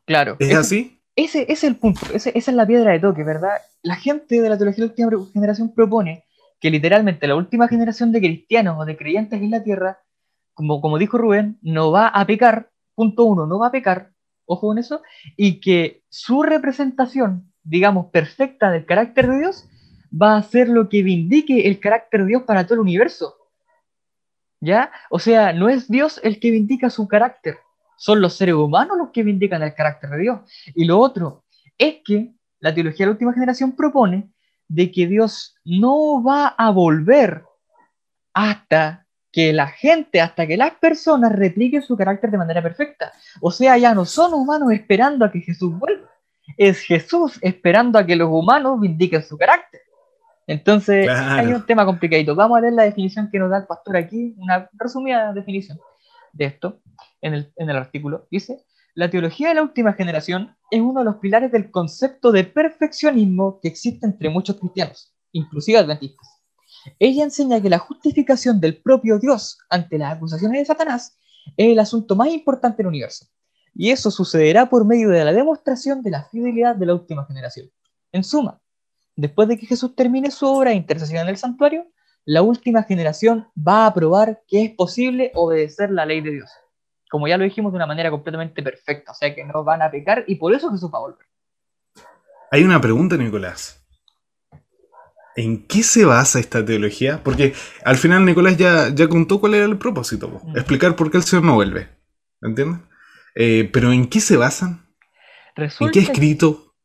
Claro. 0.06 0.38
¿Es 0.40 0.56
así? 0.56 1.02
Ese, 1.18 1.42
ese, 1.42 1.52
es 1.52 1.64
el 1.66 1.76
punto. 1.76 2.00
esa 2.14 2.30
es 2.30 2.48
la 2.48 2.66
piedra 2.66 2.94
de 2.94 3.00
toque, 3.00 3.26
¿verdad? 3.26 3.58
La 3.84 3.98
gente 3.98 4.42
de 4.42 4.50
la 4.50 4.58
teología 4.58 4.86
de 4.86 5.12
la 5.12 5.18
última 5.18 5.34
generación 5.34 5.74
propone 5.74 6.24
que 6.62 6.70
literalmente 6.70 7.28
la 7.28 7.36
última 7.36 7.68
generación 7.68 8.14
de 8.14 8.20
cristianos 8.20 8.78
o 8.80 8.86
de 8.86 8.96
creyentes 8.96 9.42
en 9.42 9.52
la 9.52 9.64
tierra, 9.64 10.00
como, 10.54 10.80
como 10.80 10.98
dijo 10.98 11.18
Rubén, 11.18 11.60
no 11.62 11.92
va 11.92 12.08
a 12.08 12.26
pecar, 12.26 12.71
punto 13.02 13.24
uno, 13.26 13.48
no 13.48 13.58
va 13.58 13.68
a 13.68 13.72
pecar, 13.72 14.12
ojo 14.46 14.68
con 14.68 14.78
eso, 14.78 15.02
y 15.36 15.60
que 15.60 16.04
su 16.10 16.44
representación, 16.44 17.52
digamos, 17.64 18.12
perfecta 18.12 18.70
del 18.70 18.86
carácter 18.86 19.28
de 19.28 19.40
Dios, 19.40 19.68
va 20.12 20.38
a 20.38 20.44
ser 20.44 20.70
lo 20.70 20.88
que 20.88 21.02
vindique 21.02 21.68
el 21.68 21.80
carácter 21.80 22.22
de 22.22 22.28
Dios 22.28 22.44
para 22.44 22.64
todo 22.66 22.76
el 22.76 22.82
universo. 22.82 23.38
¿Ya? 24.60 24.92
O 25.10 25.18
sea, 25.18 25.52
no 25.54 25.68
es 25.68 25.88
Dios 25.88 26.20
el 26.24 26.40
que 26.40 26.52
vindica 26.52 26.92
su 26.92 27.08
carácter, 27.08 27.58
son 27.98 28.22
los 28.22 28.36
seres 28.36 28.54
humanos 28.54 28.98
los 28.98 29.10
que 29.10 29.24
vindican 29.24 29.64
el 29.64 29.74
carácter 29.74 30.12
de 30.12 30.20
Dios. 30.20 30.40
Y 30.76 30.86
lo 30.86 31.00
otro 31.00 31.44
es 31.78 32.02
que 32.06 32.36
la 32.60 32.72
teología 32.72 33.06
de 33.06 33.08
la 33.08 33.14
última 33.14 33.34
generación 33.34 33.76
propone 33.76 34.30
de 34.68 34.92
que 34.92 35.08
Dios 35.08 35.56
no 35.66 36.22
va 36.22 36.50
a 36.50 36.70
volver 36.70 37.44
hasta 38.34 39.08
que 39.32 39.54
la 39.54 39.68
gente, 39.68 40.20
hasta 40.20 40.46
que 40.46 40.58
las 40.58 40.74
personas 40.76 41.32
repliquen 41.32 41.82
su 41.82 41.96
carácter 41.96 42.32
de 42.32 42.38
manera 42.38 42.62
perfecta. 42.62 43.14
O 43.40 43.52
sea, 43.52 43.78
ya 43.78 43.94
no 43.94 44.06
son 44.06 44.34
humanos 44.34 44.72
esperando 44.72 45.26
a 45.26 45.32
que 45.32 45.40
Jesús 45.40 45.78
vuelva, 45.78 46.10
es 46.58 46.82
Jesús 46.82 47.40
esperando 47.42 47.98
a 47.98 48.06
que 48.06 48.16
los 48.16 48.30
humanos 48.30 48.80
vindiquen 48.80 49.24
su 49.24 49.38
carácter. 49.38 49.82
Entonces, 50.48 51.08
hay 51.10 51.48
un 51.48 51.66
tema 51.66 51.86
complicado. 51.86 52.36
Vamos 52.36 52.58
a 52.58 52.62
ver 52.62 52.74
la 52.74 52.84
definición 52.84 53.30
que 53.32 53.40
nos 53.40 53.50
da 53.50 53.60
el 53.60 53.68
pastor 53.68 53.96
aquí, 53.96 54.36
una 54.38 54.70
resumida 54.74 55.32
definición 55.34 55.80
de 56.34 56.46
esto 56.46 56.82
en 57.22 57.36
el, 57.36 57.54
en 57.56 57.70
el 57.70 57.78
artículo. 57.78 58.28
Dice, 58.30 58.66
la 58.94 59.10
teología 59.10 59.50
de 59.50 59.56
la 59.56 59.62
última 59.62 59.94
generación 59.94 60.58
es 60.70 60.82
uno 60.82 61.00
de 61.00 61.06
los 61.06 61.16
pilares 61.18 61.52
del 61.52 61.72
concepto 61.72 62.34
de 62.34 62.44
perfeccionismo 62.44 63.60
que 63.62 63.70
existe 63.70 64.06
entre 64.06 64.30
muchos 64.30 64.58
cristianos, 64.58 65.16
inclusive 65.32 65.78
adventistas. 65.78 66.31
Ella 67.00 67.24
enseña 67.24 67.62
que 67.62 67.70
la 67.70 67.80
justificación 67.80 68.60
del 68.60 68.82
propio 68.82 69.20
Dios 69.20 69.58
ante 69.70 69.98
las 69.98 70.16
acusaciones 70.16 70.60
de 70.60 70.66
Satanás 70.66 71.18
es 71.58 71.72
el 71.72 71.80
asunto 71.80 72.16
más 72.16 72.30
importante 72.30 72.78
del 72.78 72.88
universo, 72.88 73.26
y 73.74 73.92
eso 73.92 74.12
sucederá 74.12 74.70
por 74.70 74.86
medio 74.86 75.10
de 75.10 75.24
la 75.24 75.34
demostración 75.34 76.02
de 76.02 76.12
la 76.12 76.26
fidelidad 76.26 76.76
de 76.76 76.86
la 76.86 76.94
última 76.94 77.26
generación. 77.26 77.70
En 78.12 78.24
suma, 78.24 78.62
después 79.16 79.48
de 79.48 79.58
que 79.58 79.66
Jesús 79.66 79.96
termine 79.96 80.32
su 80.32 80.46
obra 80.46 80.72
de 80.72 80.78
intercesión 80.78 81.22
en 81.22 81.30
el 81.30 81.38
santuario, 81.38 81.88
la 82.26 82.42
última 82.42 82.84
generación 82.84 83.48
va 83.58 83.88
a 83.88 83.94
probar 83.94 84.44
que 84.48 84.64
es 84.64 84.72
posible 84.72 85.32
obedecer 85.34 85.92
la 85.92 86.06
ley 86.06 86.22
de 86.22 86.32
Dios 86.32 86.50
como 87.12 87.28
ya 87.28 87.38
lo 87.38 87.44
dijimos, 87.44 87.74
de 87.74 87.76
una 87.76 87.86
manera 87.86 88.10
completamente 88.10 88.64
perfecta. 88.64 89.12
O 89.12 89.16
sea 89.16 89.36
que 89.36 89.44
no 89.44 89.66
van 89.66 89.82
a 89.82 89.92
pecar 89.92 90.24
y 90.28 90.36
por 90.36 90.54
eso 90.54 90.72
Jesús 90.72 90.90
va 90.92 91.00
a 91.00 91.02
volver. 91.02 91.28
Hay 92.50 92.64
una 92.64 92.80
pregunta, 92.80 93.18
Nicolás. 93.18 93.81
¿En 95.36 95.66
qué 95.68 95.84
se 95.84 96.06
basa 96.06 96.40
esta 96.40 96.66
teología? 96.66 97.22
Porque 97.24 97.54
al 97.86 97.98
final 97.98 98.26
Nicolás 98.26 98.58
ya, 98.58 98.90
ya 98.94 99.08
contó 99.08 99.40
cuál 99.40 99.56
era 99.56 99.66
el 99.66 99.78
propósito, 99.78 100.42
mm. 100.44 100.58
explicar 100.58 100.96
por 100.96 101.10
qué 101.10 101.18
el 101.18 101.24
Señor 101.24 101.46
no 101.46 101.56
vuelve. 101.56 101.90
¿Entiendes? 102.42 102.82
Eh, 103.36 103.70
pero 103.72 103.92
¿en 103.92 104.08
qué 104.08 104.20
se 104.20 104.38
basan? 104.38 104.86
¿En 105.56 105.92
qué 105.92 106.00
escrito? 106.00 106.76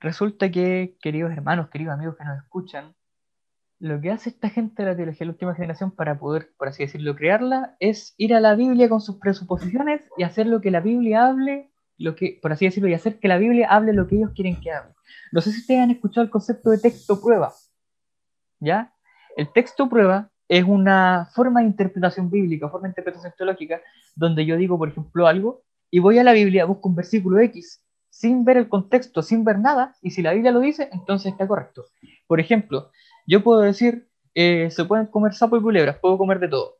Resulta 0.00 0.50
que, 0.50 0.96
queridos 1.02 1.32
hermanos, 1.32 1.68
queridos 1.70 1.94
amigos 1.94 2.16
que 2.16 2.24
nos 2.24 2.38
escuchan, 2.38 2.94
lo 3.78 4.00
que 4.00 4.10
hace 4.10 4.30
esta 4.30 4.50
gente 4.50 4.82
de 4.82 4.90
la 4.90 4.96
teología 4.96 5.20
de 5.20 5.26
la 5.26 5.32
última 5.32 5.54
generación 5.54 5.90
para 5.90 6.18
poder, 6.18 6.52
por 6.58 6.68
así 6.68 6.84
decirlo, 6.84 7.16
crearla, 7.16 7.76
es 7.80 8.14
ir 8.18 8.34
a 8.34 8.40
la 8.40 8.54
Biblia 8.54 8.88
con 8.88 9.00
sus 9.00 9.16
presuposiciones 9.18 10.06
y 10.18 10.22
hacer 10.22 10.46
lo 10.46 10.60
que 10.60 10.70
la 10.70 10.80
Biblia 10.80 11.26
hable, 11.26 11.69
lo 12.00 12.16
que, 12.16 12.38
por 12.40 12.50
así 12.50 12.64
decirlo, 12.64 12.88
y 12.88 12.94
hacer 12.94 13.18
que 13.18 13.28
la 13.28 13.36
Biblia 13.36 13.68
hable 13.68 13.92
lo 13.92 14.08
que 14.08 14.16
ellos 14.16 14.30
quieren 14.34 14.60
que 14.60 14.72
hable. 14.72 14.94
No 15.32 15.40
sé 15.40 15.52
si 15.52 15.60
ustedes 15.60 15.80
han 15.80 15.90
escuchado 15.90 16.24
el 16.24 16.30
concepto 16.30 16.70
de 16.70 16.78
texto 16.78 17.20
prueba. 17.20 17.52
¿Ya? 18.58 18.94
El 19.36 19.52
texto 19.52 19.88
prueba 19.88 20.30
es 20.48 20.64
una 20.64 21.28
forma 21.34 21.60
de 21.60 21.66
interpretación 21.66 22.30
bíblica, 22.30 22.68
forma 22.68 22.88
de 22.88 22.92
interpretación 22.92 23.32
teológica, 23.36 23.80
donde 24.16 24.46
yo 24.46 24.56
digo, 24.56 24.78
por 24.78 24.88
ejemplo, 24.88 25.26
algo, 25.26 25.62
y 25.90 25.98
voy 25.98 26.18
a 26.18 26.24
la 26.24 26.32
Biblia, 26.32 26.64
busco 26.64 26.88
un 26.88 26.96
versículo 26.96 27.38
X, 27.38 27.84
sin 28.08 28.44
ver 28.44 28.56
el 28.56 28.68
contexto, 28.68 29.22
sin 29.22 29.44
ver 29.44 29.58
nada, 29.58 29.94
y 30.02 30.10
si 30.10 30.22
la 30.22 30.32
Biblia 30.32 30.52
lo 30.52 30.60
dice, 30.60 30.88
entonces 30.92 31.32
está 31.32 31.46
correcto. 31.46 31.84
Por 32.26 32.40
ejemplo, 32.40 32.90
yo 33.26 33.44
puedo 33.44 33.60
decir, 33.60 34.08
eh, 34.34 34.70
se 34.70 34.84
pueden 34.84 35.06
comer 35.06 35.34
sapo 35.34 35.56
y 35.56 35.62
culebras, 35.62 35.98
puedo 35.98 36.16
comer 36.16 36.40
de 36.40 36.48
todo, 36.48 36.78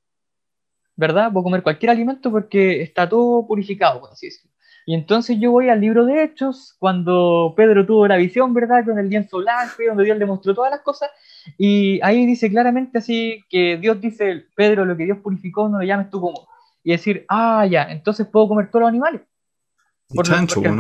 ¿verdad? 0.97 1.31
Puedo 1.31 1.45
comer 1.45 1.63
cualquier 1.63 1.91
alimento 1.91 2.31
porque 2.31 2.83
está 2.83 3.09
todo 3.09 3.47
purificado, 3.47 4.01
por 4.01 4.11
así 4.11 4.27
decirlo. 4.27 4.51
Y 4.87 4.95
entonces 4.95 5.39
yo 5.39 5.51
voy 5.53 5.69
al 5.69 5.81
libro 5.81 6.05
de 6.07 6.25
Hechos, 6.25 6.75
cuando 6.79 7.55
Pedro 7.57 7.87
tuvo 7.87 8.07
la 8.09 8.17
visión, 8.17 8.53
¿verdad? 8.55 8.85
Con 8.85 8.99
el 8.99 9.09
lienzo 9.09 9.39
blanco, 9.39 9.83
y 9.83 9.87
donde 9.87 10.05
Dios 10.05 10.19
le 10.19 10.27
mostró 10.27 10.55
todas 10.55 10.71
las 10.71 10.81
cosas, 10.81 11.11
y 11.59 12.01
ahí 12.03 12.27
dice 12.27 12.51
claramente 12.51 12.99
así 12.99 13.45
que 13.49 13.77
Dios 13.77 14.01
dice, 14.01 14.47
Pedro, 14.57 14.85
lo 14.85 14.97
que 14.97 15.05
Dios 15.05 15.19
purificó 15.19 15.69
no 15.69 15.79
lo 15.79 15.85
llames 15.85 16.11
tú 16.11 16.21
como. 16.21 16.49
Y 16.83 16.93
decir, 16.93 17.27
ah, 17.29 17.67
ya, 17.67 17.85
entonces 17.85 18.27
puedo 18.27 18.49
comer 18.49 18.71
todos 18.71 18.83
los 18.83 18.89
animales 18.89 19.21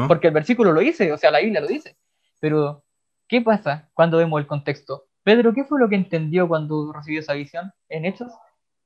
porque, 0.08 0.28
el 0.28 0.34
versículo 0.34 0.72
lo 0.72 0.80
dice, 0.80 1.12
o 1.12 1.16
sea, 1.16 1.30
la 1.30 1.40
Biblia 1.40 1.60
lo 1.60 1.66
dice. 1.66 1.96
Pero, 2.40 2.84
¿qué 3.28 3.40
pasa 3.40 3.88
cuando 3.94 4.18
vemos 4.18 4.40
el 4.40 4.46
contexto? 4.46 5.06
Pedro, 5.22 5.52
¿qué 5.52 5.64
fue 5.64 5.78
lo 5.78 5.88
que 5.88 5.96
entendió 5.96 6.48
cuando 6.48 6.92
recibió 6.92 7.20
esa 7.20 7.34
visión 7.34 7.72
en 7.88 8.04
Hechos? 8.04 8.32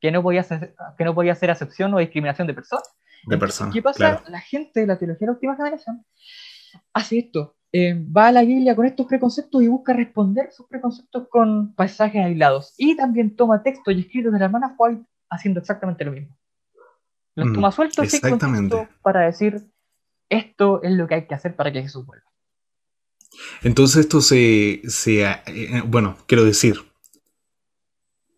Que 0.01 0.11
no 0.11 0.23
podía 0.23 0.43
ser, 0.43 0.75
que 0.99 1.05
no 1.05 1.15
podía 1.15 1.35
ser 1.35 1.51
acepción 1.51 1.95
o 1.95 1.99
discriminación 1.99 2.47
de 2.47 2.55
personas. 2.55 2.95
De 3.27 3.39
personas. 3.39 3.75
¿Qué 3.75 3.83
pasa? 3.83 4.23
La 4.29 4.41
gente 4.41 4.81
de 4.81 4.87
la 4.87 4.99
teología 4.99 5.27
de 5.27 5.27
la 5.27 5.33
última 5.33 5.57
generación 5.57 6.05
hace 6.93 7.19
esto. 7.19 7.57
Eh, 7.73 7.95
va 7.95 8.29
a 8.29 8.33
la 8.33 8.43
Biblia 8.43 8.77
con 8.77 8.87
estos 8.87 9.07
preconceptos 9.07 9.63
y 9.63 9.67
busca 9.67 9.93
responder 9.93 10.53
sus 10.53 10.67
preconceptos 10.69 11.27
con 11.29 11.75
pasajes 11.75 12.25
aislados. 12.25 12.75
Y 12.79 12.97
también 12.97 13.35
toma 13.35 13.63
textos 13.63 13.95
y 13.95 14.01
escritos 14.01 14.33
de 14.33 14.39
la 14.39 14.45
hermana 14.45 14.75
White 14.79 15.05
haciendo 15.29 15.61
exactamente 15.61 16.05
lo 16.05 16.13
mismo. 16.13 16.39
Los 17.35 17.49
mm, 17.49 17.55
toma 17.55 17.73
sueltos 17.73 18.15
exactamente. 18.15 18.89
para 19.03 19.23
decir 19.23 19.67
esto 20.29 20.83
es 20.83 20.93
lo 20.93 21.09
que 21.09 21.15
hay 21.17 21.27
que 21.27 21.35
hacer 21.35 21.57
para 21.57 21.73
que 21.73 21.83
Jesús 21.83 22.07
vuelva. 22.07 22.25
Entonces 23.63 24.03
esto 24.03 24.21
se, 24.21 24.83
eh, 25.15 25.83
bueno, 25.87 26.17
quiero 26.27 26.45
decir, 26.45 26.77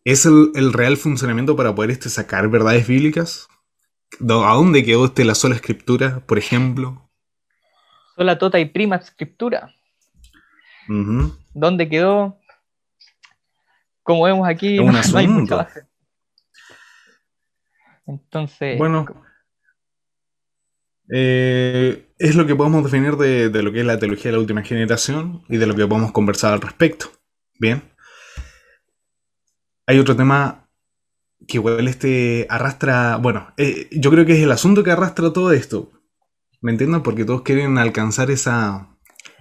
¿es 0.05 0.26
el, 0.26 0.73
real 0.73 0.97
funcionamiento 0.97 1.57
para 1.57 1.75
poder 1.75 1.90
este, 1.90 2.09
sacar 2.09 2.49
verdades 2.49 2.87
bíblicas? 2.87 3.49
¿A 4.20 4.54
dónde 4.54 4.85
quedó 4.85 5.06
este 5.06 5.25
la 5.25 5.35
sola 5.35 5.54
escritura, 5.54 6.20
por 6.26 6.38
ejemplo? 6.38 7.11
Sola 8.14 8.38
tota 8.38 8.58
y 8.58 8.64
prima 8.66 8.96
escritura. 8.96 9.75
¿Dónde 10.88 11.88
quedó? 11.88 12.38
Como 14.02 14.25
vemos 14.25 14.49
aquí, 14.49 14.76
no, 14.85 14.92
hay 15.14 15.26
mucha 15.26 15.56
base. 15.56 15.87
Entonces, 18.06 18.78
bueno, 18.78 19.04
eh, 21.12 22.06
es 22.18 22.35
lo 22.35 22.46
que 22.46 22.54
podemos 22.54 22.85
definir 22.85 23.16
de, 23.16 23.62
lo 23.62 23.73
que 23.73 23.80
es 23.80 23.87
la 23.87 23.99
teología 23.99 24.30
de 24.30 24.37
la 24.37 24.40
última 24.40 24.62
generación 24.62 25.44
y 25.49 25.56
de 25.56 25.66
lo 25.66 25.75
que 25.75 25.87
podemos 25.87 26.12
conversar 26.12 26.52
al 26.52 26.61
respecto. 26.61 27.06
Bien. 27.58 27.82
Hay 29.87 29.99
otro 29.99 30.16
tema 30.16 30.65
que 31.47 31.59
igual 31.59 31.88
este 31.88 32.47
arrastra, 32.49 33.17
bueno, 33.17 33.53
eh, 33.57 33.88
yo 33.93 34.11
creo 34.11 34.26
que 34.26 34.33
es 34.33 34.43
el 34.43 34.53
asunto 34.53 34.83
que 34.83 34.91
arrastra 34.91 35.33
todo 35.33 35.53
esto. 35.53 35.91
¿Me 36.61 36.73
entienden? 36.73 37.03
Porque 37.03 37.25
todos 37.25 37.43
quieren 37.43 37.79
alcanzar 37.79 38.31
esa, 38.31 38.88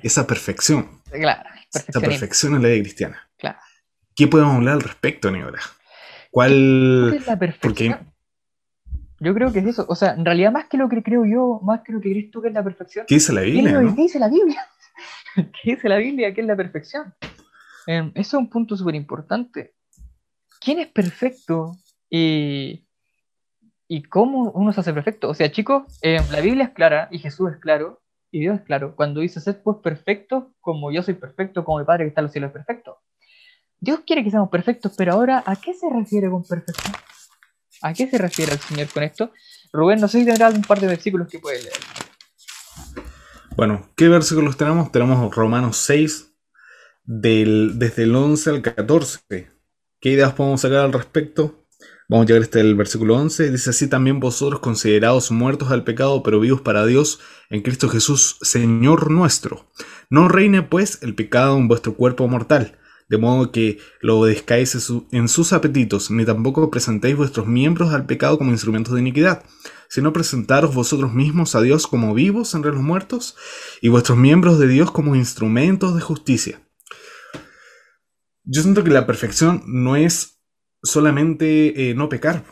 esa 0.03 0.27
perfección. 0.27 1.01
Claro, 1.11 1.49
esa 1.73 1.99
perfección 1.99 2.55
en 2.55 2.61
la 2.61 2.69
vida 2.69 2.81
cristiana. 2.81 3.29
Claro. 3.37 3.57
¿Qué 4.15 4.27
podemos 4.27 4.55
hablar 4.55 4.75
al 4.75 4.81
respecto, 4.81 5.31
Niora? 5.31 5.59
¿Cuál? 6.31 7.09
¿Qué 7.11 7.17
es 7.17 7.27
la 7.27 7.39
perfección? 7.39 8.13
Yo 9.19 9.33
creo 9.33 9.51
que 9.51 9.59
es 9.59 9.65
eso. 9.65 9.85
O 9.87 9.95
sea, 9.95 10.13
en 10.13 10.25
realidad, 10.25 10.51
más 10.51 10.67
que 10.67 10.77
lo 10.77 10.89
que 10.89 11.01
creo 11.01 11.25
yo, 11.25 11.59
más 11.63 11.81
que 11.81 11.93
lo 11.93 12.01
que 12.01 12.11
crees 12.11 12.31
tú 12.31 12.41
que 12.41 12.49
es 12.49 12.53
la 12.53 12.63
perfección. 12.63 13.05
¿Qué 13.07 13.15
dice 13.15 13.33
la 13.33 13.41
Biblia? 13.41 13.79
¿Qué, 13.95 14.01
dice 14.01 14.19
la 14.19 14.29
Biblia? 14.29 14.61
¿Qué 15.35 15.75
dice 15.75 15.89
la 15.89 15.97
Biblia? 15.97 16.33
¿Qué 16.33 16.41
es 16.41 16.47
la 16.47 16.55
perfección? 16.55 17.13
Em, 17.87 18.11
eso 18.15 18.37
es 18.37 18.41
un 18.41 18.49
punto 18.49 18.75
súper 18.75 18.95
importante. 18.95 19.73
¿Quién 20.59 20.79
es 20.79 20.87
perfecto? 20.87 21.77
Y, 22.17 22.87
y 23.89 24.03
cómo 24.03 24.51
uno 24.51 24.71
se 24.71 24.79
hace 24.79 24.93
perfecto. 24.93 25.27
O 25.27 25.33
sea, 25.33 25.51
chicos, 25.51 25.83
em, 26.01 26.23
la 26.31 26.39
Biblia 26.39 26.63
es 26.63 26.69
clara 26.69 27.09
y 27.11 27.19
Jesús 27.19 27.51
es 27.51 27.57
claro 27.57 28.01
y 28.31 28.39
Dios 28.39 28.55
es 28.55 28.61
claro. 28.61 28.95
Cuando 28.95 29.19
dice, 29.19 29.41
sed 29.41 29.57
pues 29.61 29.79
perfecto, 29.83 30.53
como 30.61 30.93
yo 30.93 31.03
soy 31.03 31.15
perfecto, 31.15 31.65
como 31.65 31.79
mi 31.79 31.85
Padre 31.85 32.05
que 32.05 32.09
está 32.09 32.21
en 32.21 32.25
los 32.27 32.31
cielos 32.31 32.51
es 32.51 32.53
perfecto. 32.53 33.01
Dios 33.81 33.99
quiere 34.07 34.23
que 34.23 34.31
seamos 34.31 34.49
perfectos, 34.49 34.93
pero 34.97 35.11
ahora, 35.11 35.43
¿a 35.45 35.57
qué 35.57 35.73
se 35.73 35.89
refiere 35.89 36.29
con 36.29 36.43
perfección? 36.45 36.95
¿A 37.81 37.93
qué 37.93 38.09
se 38.09 38.17
refiere 38.17 38.53
el 38.53 38.59
Señor 38.59 38.87
con 38.87 39.03
esto? 39.03 39.31
Rubén, 39.73 39.99
no 39.99 40.07
sé 40.07 40.19
si 40.19 40.25
tendrá 40.25 40.47
algún 40.47 40.63
par 40.63 40.79
de 40.79 40.87
versículos 40.87 41.27
que 41.27 41.39
puede 41.39 41.63
leer. 41.63 41.75
Bueno, 43.57 43.89
¿qué 43.97 44.07
versículos 44.07 44.55
tenemos? 44.55 44.89
Tenemos 44.89 45.35
Romanos 45.35 45.75
6, 45.77 46.33
desde 47.03 48.03
el 48.03 48.15
11 48.15 48.49
al 48.51 48.61
14. 48.61 49.49
¿Qué 49.99 50.09
ideas 50.09 50.33
podemos 50.33 50.61
sacar 50.61 50.79
al 50.79 50.93
respecto? 50.93 51.64
Vamos 52.07 52.25
a 52.25 52.27
llegar 52.27 52.43
hasta 52.43 52.59
el 52.59 52.75
versículo 52.75 53.15
11. 53.15 53.51
Dice 53.51 53.69
así 53.71 53.87
también 53.87 54.19
vosotros 54.19 54.59
considerados 54.59 55.31
muertos 55.31 55.71
al 55.71 55.83
pecado, 55.83 56.21
pero 56.23 56.39
vivos 56.39 56.61
para 56.61 56.85
Dios 56.85 57.19
en 57.49 57.61
Cristo 57.61 57.89
Jesús, 57.89 58.37
Señor 58.41 59.11
nuestro. 59.11 59.67
No 60.09 60.27
reine 60.27 60.61
pues 60.61 60.99
el 61.01 61.15
pecado 61.15 61.57
en 61.57 61.67
vuestro 61.67 61.95
cuerpo 61.95 62.27
mortal 62.27 62.77
de 63.09 63.17
modo 63.17 63.51
que 63.51 63.79
lo 64.01 64.19
obedezcáis 64.19 64.75
en 65.11 65.27
sus 65.27 65.53
apetitos, 65.53 66.09
ni 66.09 66.25
tampoco 66.25 66.71
presentéis 66.71 67.15
vuestros 67.15 67.47
miembros 67.47 67.93
al 67.93 68.05
pecado 68.05 68.37
como 68.37 68.51
instrumentos 68.51 68.93
de 68.93 69.01
iniquidad, 69.01 69.43
sino 69.89 70.13
presentaros 70.13 70.73
vosotros 70.73 71.13
mismos 71.13 71.55
a 71.55 71.61
Dios 71.61 71.87
como 71.87 72.13
vivos 72.13 72.55
entre 72.55 72.71
los 72.71 72.81
muertos, 72.81 73.35
y 73.81 73.89
vuestros 73.89 74.17
miembros 74.17 74.59
de 74.59 74.67
Dios 74.67 74.91
como 74.91 75.15
instrumentos 75.15 75.95
de 75.95 76.01
justicia. 76.01 76.61
Yo 78.43 78.61
siento 78.61 78.83
que 78.83 78.91
la 78.91 79.05
perfección 79.05 79.63
no 79.67 79.95
es 79.95 80.34
solamente 80.85 81.89
eh, 81.89 81.95
no 81.95 82.07
pecar, 82.09 82.45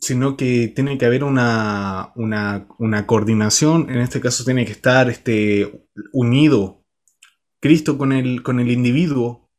sino 0.00 0.36
que 0.36 0.68
tiene 0.68 0.96
que 0.98 1.06
haber 1.06 1.24
una, 1.24 2.12
una, 2.14 3.06
coordinación, 3.06 3.90
en 3.90 3.98
este 3.98 4.20
caso 4.20 4.44
tiene 4.44 4.64
que 4.64 4.72
estar 4.72 5.10
este, 5.10 5.88
unido 6.12 6.86
Cristo 7.60 7.98
con 7.98 8.12
el, 8.12 8.42
con 8.42 8.60
el 8.60 8.70
individuo 8.70 9.50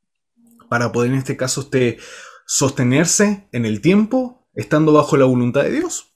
para 0.70 0.92
poder 0.92 1.12
en 1.12 1.18
este 1.18 1.38
caso 1.38 1.62
usted 1.62 1.98
sostenerse 2.48 3.48
en 3.52 3.66
el 3.66 3.82
tiempo 3.82 4.48
estando 4.56 4.94
bajo 4.94 5.18
la 5.18 5.26
voluntad 5.26 5.64
de 5.64 5.72
Dios. 5.72 6.16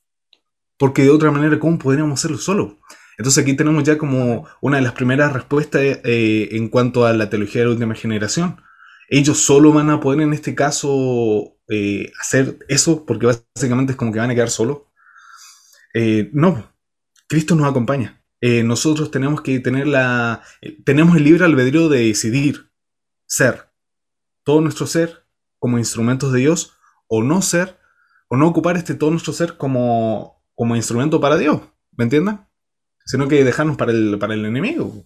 Porque 0.78 1.04
de 1.04 1.10
otra 1.10 1.32
manera, 1.32 1.60
¿cómo 1.60 1.80
podríamos 1.80 2.20
hacerlo 2.20 2.38
solo? 2.38 2.80
Entonces 3.18 3.42
aquí 3.42 3.56
tenemos 3.56 3.84
ya 3.84 3.98
como 3.98 4.46
una 4.62 4.78
de 4.78 4.84
las 4.84 4.94
primeras 4.94 5.32
respuestas 5.32 5.82
eh, 5.82 6.50
en 6.52 6.68
cuanto 6.68 7.06
a 7.06 7.14
la 7.14 7.30
teología 7.30 7.62
de 7.62 7.68
la 7.68 7.74
última 7.74 7.96
generación. 7.96 8.62
Ellos 9.10 9.40
solo 9.40 9.72
van 9.72 9.90
a 9.90 10.00
poder 10.00 10.22
en 10.22 10.34
este 10.34 10.56
caso 10.56 11.58
eh, 11.70 12.12
hacer 12.20 12.60
eso 12.68 13.06
porque 13.06 13.28
básicamente 13.28 13.92
es 13.92 13.98
como 13.98 14.12
que 14.12 14.20
van 14.20 14.32
a 14.32 14.36
quedar 14.36 14.50
solos. 14.50 14.80
Eh, 15.94 16.30
no, 16.34 16.74
Cristo 17.28 17.56
nos 17.56 17.70
acompaña. 17.70 18.22
nosotros 18.42 19.12
tenemos 19.12 19.42
que 19.42 19.60
tener 19.60 19.88
la... 19.88 20.42
tenemos 20.86 21.16
el 21.18 21.24
libre 21.24 21.46
albedrío 21.46 21.90
de 21.90 22.06
decidir 22.08 22.70
ser 23.26 23.70
todo 24.44 24.62
nuestro 24.62 24.88
ser 24.88 25.26
como 25.60 25.80
instrumentos 25.80 26.32
de 26.32 26.40
Dios 26.40 26.74
o 27.08 27.24
no 27.24 27.42
ser, 27.42 27.78
o 28.30 28.38
no 28.38 28.48
ocupar 28.48 28.78
este 28.78 28.94
todo 28.94 29.12
nuestro 29.12 29.34
ser 29.34 29.58
como, 29.58 30.44
como 30.54 30.76
instrumento 30.76 31.20
para 31.20 31.38
Dios, 31.38 31.62
¿me 31.98 32.04
entiendes? 32.04 32.36
Sino 33.06 33.28
que 33.28 33.44
dejarnos 33.44 33.78
para 33.78 33.92
el, 33.92 34.18
para 34.20 34.34
el 34.34 34.46
enemigo. 34.46 35.06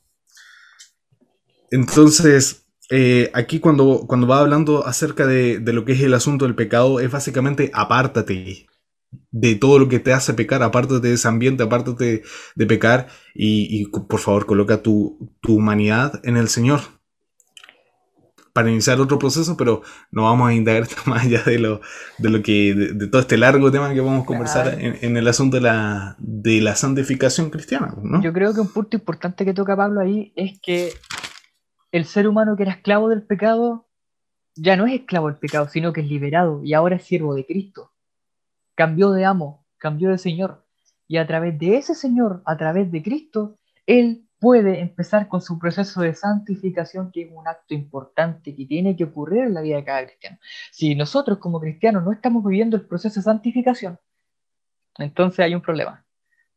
Entonces, 1.72 2.65
eh, 2.89 3.29
aquí 3.34 3.60
cuando, 3.60 4.05
cuando 4.08 4.27
va 4.27 4.39
hablando 4.39 4.86
acerca 4.86 5.27
de, 5.27 5.60
lo 5.60 5.86
que 5.86 5.93
es 5.93 6.01
el 6.01 6.13
asunto 6.13 6.46
del 6.46 6.55
pecado, 6.55 7.00
es 7.00 7.12
básicamente 7.12 7.69
apártate 7.74 8.67
de 9.31 9.55
todo 9.55 9.79
lo 9.79 9.88
que 9.89 10.00
te 10.00 10.13
hace 10.13 10.34
pecar, 10.34 10.63
apártate 10.63 11.08
de 11.08 11.13
ese 11.13 11.27
ambiente, 11.27 11.63
apártate 11.63 12.24
de 12.55 12.65
pecar 12.65 13.08
y, 13.34 13.86
por 13.86 14.19
favor 14.19 14.46
coloca 14.46 14.81
tu, 14.81 15.36
tu 15.41 15.55
humanidad 15.55 16.19
en 16.24 16.38
el 16.38 16.50
Señor 16.50 16.81
para 18.53 18.72
iniciar 18.72 19.00
otro 19.00 19.19
proceso, 19.19 19.55
pero 19.55 19.84
no 20.12 20.24
vamos 20.24 20.50
a 20.50 20.53
indagar 20.53 20.88
más 21.05 21.25
allá 21.25 21.43
de 21.43 21.60
lo, 21.60 21.81
de 22.17 22.29
lo 22.29 22.41
que, 22.41 22.74
de, 22.74 23.08
todo 23.08 23.22
este 23.22 23.38
largo 23.38 23.72
tema 23.72 23.93
que 23.93 24.01
vamos 24.01 24.24
a 24.24 24.25
conversar 24.25 24.77
en, 24.79 25.15
el 25.15 25.27
asunto 25.27 25.58
de 25.58 25.62
la, 25.62 26.15
de 26.19 26.60
la 26.60 26.75
santificación 26.75 27.51
cristiana. 27.51 27.96
¿no? 28.01 28.22
Yo 28.22 28.34
creo 28.34 28.53
que 28.53 28.62
un 28.62 28.67
punto 28.67 28.98
importante 28.98 29.46
que 29.46 29.53
toca 29.53 29.75
Pablo 29.75 30.01
ahí 30.01 30.34
es 30.36 30.60
que 30.62 30.91
el 31.91 32.05
ser 32.05 32.27
humano 32.27 32.55
que 32.55 32.63
era 32.63 32.74
esclavo 32.74 33.10
del 33.10 33.24
pecado 33.24 33.88
ya 34.55 34.75
no 34.75 34.86
es 34.86 34.93
esclavo 34.93 35.27
del 35.27 35.38
pecado, 35.38 35.67
sino 35.67 35.93
que 35.93 36.01
es 36.01 36.08
liberado 36.08 36.62
y 36.63 36.74
ahora 36.74 36.98
es 36.98 37.03
siervo 37.03 37.34
de 37.34 37.46
Cristo. 37.46 37.91
Cambió 38.75 39.12
de 39.12 39.25
amo, 39.25 39.65
cambió 39.77 40.10
de 40.10 40.17
Señor. 40.17 40.65
Y 41.08 41.17
a 41.17 41.25
través 41.25 41.58
de 41.58 41.77
ese 41.77 41.96
Señor, 41.96 42.41
a 42.46 42.58
través 42.58 42.91
de 42.91 43.01
Cristo, 43.01 43.58
Él 43.86 44.27
puede 44.39 44.79
empezar 44.79 45.27
con 45.27 45.41
su 45.41 45.60
proceso 45.60 46.01
de 46.01 46.13
santificación, 46.13 47.12
que 47.12 47.24
es 47.24 47.31
un 47.31 47.48
acto 47.48 47.74
importante 47.74 48.55
que 48.55 48.65
tiene 48.65 48.96
que 48.96 49.05
ocurrir 49.05 49.46
en 49.46 49.53
la 49.53 49.62
vida 49.62 49.77
de 49.77 49.84
cada 49.84 50.05
cristiano. 50.05 50.38
Si 50.72 50.96
nosotros 50.96 51.39
como 51.39 51.60
cristianos 51.60 52.03
no 52.03 52.12
estamos 52.12 52.43
viviendo 52.43 52.77
el 52.77 52.86
proceso 52.86 53.19
de 53.19 53.24
santificación, 53.24 54.00
entonces 54.98 55.39
hay 55.39 55.55
un 55.55 55.62
problema. 55.62 56.05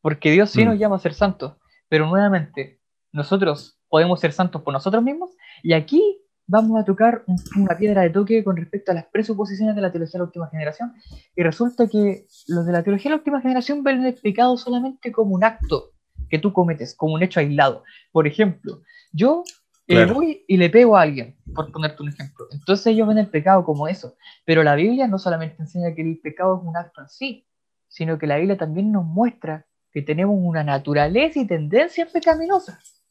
Porque 0.00 0.30
Dios 0.30 0.50
sí 0.50 0.64
nos 0.64 0.76
mm. 0.76 0.78
llama 0.78 0.96
a 0.96 1.00
ser 1.00 1.14
santos, 1.14 1.54
pero 1.88 2.06
nuevamente, 2.06 2.80
nosotros 3.12 3.78
podemos 3.92 4.20
ser 4.20 4.32
santos 4.32 4.62
por 4.62 4.72
nosotros 4.72 5.02
mismos, 5.02 5.36
y 5.62 5.74
aquí 5.74 6.02
vamos 6.46 6.80
a 6.80 6.84
tocar 6.86 7.24
una 7.58 7.76
piedra 7.76 8.00
de 8.00 8.08
toque 8.08 8.42
con 8.42 8.56
respecto 8.56 8.90
a 8.90 8.94
las 8.94 9.04
presuposiciones 9.04 9.76
de 9.76 9.82
la 9.82 9.92
teología 9.92 10.12
de 10.14 10.18
la 10.20 10.24
última 10.24 10.48
generación, 10.48 10.94
y 11.36 11.42
resulta 11.42 11.86
que 11.86 12.26
los 12.48 12.64
de 12.64 12.72
la 12.72 12.82
teología 12.82 13.10
de 13.10 13.16
la 13.16 13.18
última 13.18 13.42
generación 13.42 13.84
ven 13.84 14.02
el 14.06 14.14
pecado 14.14 14.56
solamente 14.56 15.12
como 15.12 15.34
un 15.34 15.44
acto 15.44 15.90
que 16.30 16.38
tú 16.38 16.54
cometes, 16.54 16.94
como 16.94 17.12
un 17.12 17.22
hecho 17.22 17.40
aislado. 17.40 17.84
Por 18.12 18.26
ejemplo, 18.26 18.80
yo 19.12 19.44
eh, 19.88 20.06
voy 20.06 20.42
y 20.48 20.56
le 20.56 20.70
pego 20.70 20.96
a 20.96 21.02
alguien, 21.02 21.36
por 21.54 21.70
ponerte 21.70 22.02
un 22.02 22.08
ejemplo. 22.08 22.46
Entonces 22.50 22.86
ellos 22.86 23.06
ven 23.06 23.18
el 23.18 23.28
pecado 23.28 23.62
como 23.62 23.88
eso, 23.88 24.16
pero 24.46 24.62
la 24.62 24.74
Biblia 24.74 25.06
no 25.06 25.18
solamente 25.18 25.56
enseña 25.58 25.94
que 25.94 26.00
el 26.00 26.18
pecado 26.18 26.56
es 26.56 26.66
un 26.66 26.78
acto 26.78 27.02
en 27.02 27.10
sí, 27.10 27.46
sino 27.88 28.18
que 28.18 28.26
la 28.26 28.38
Biblia 28.38 28.56
también 28.56 28.90
nos 28.90 29.04
muestra 29.04 29.66
que 29.90 30.00
tenemos 30.00 30.34
una 30.38 30.64
naturaleza 30.64 31.40
y 31.40 31.46
tendencias 31.46 32.10
pecaminosas 32.10 33.01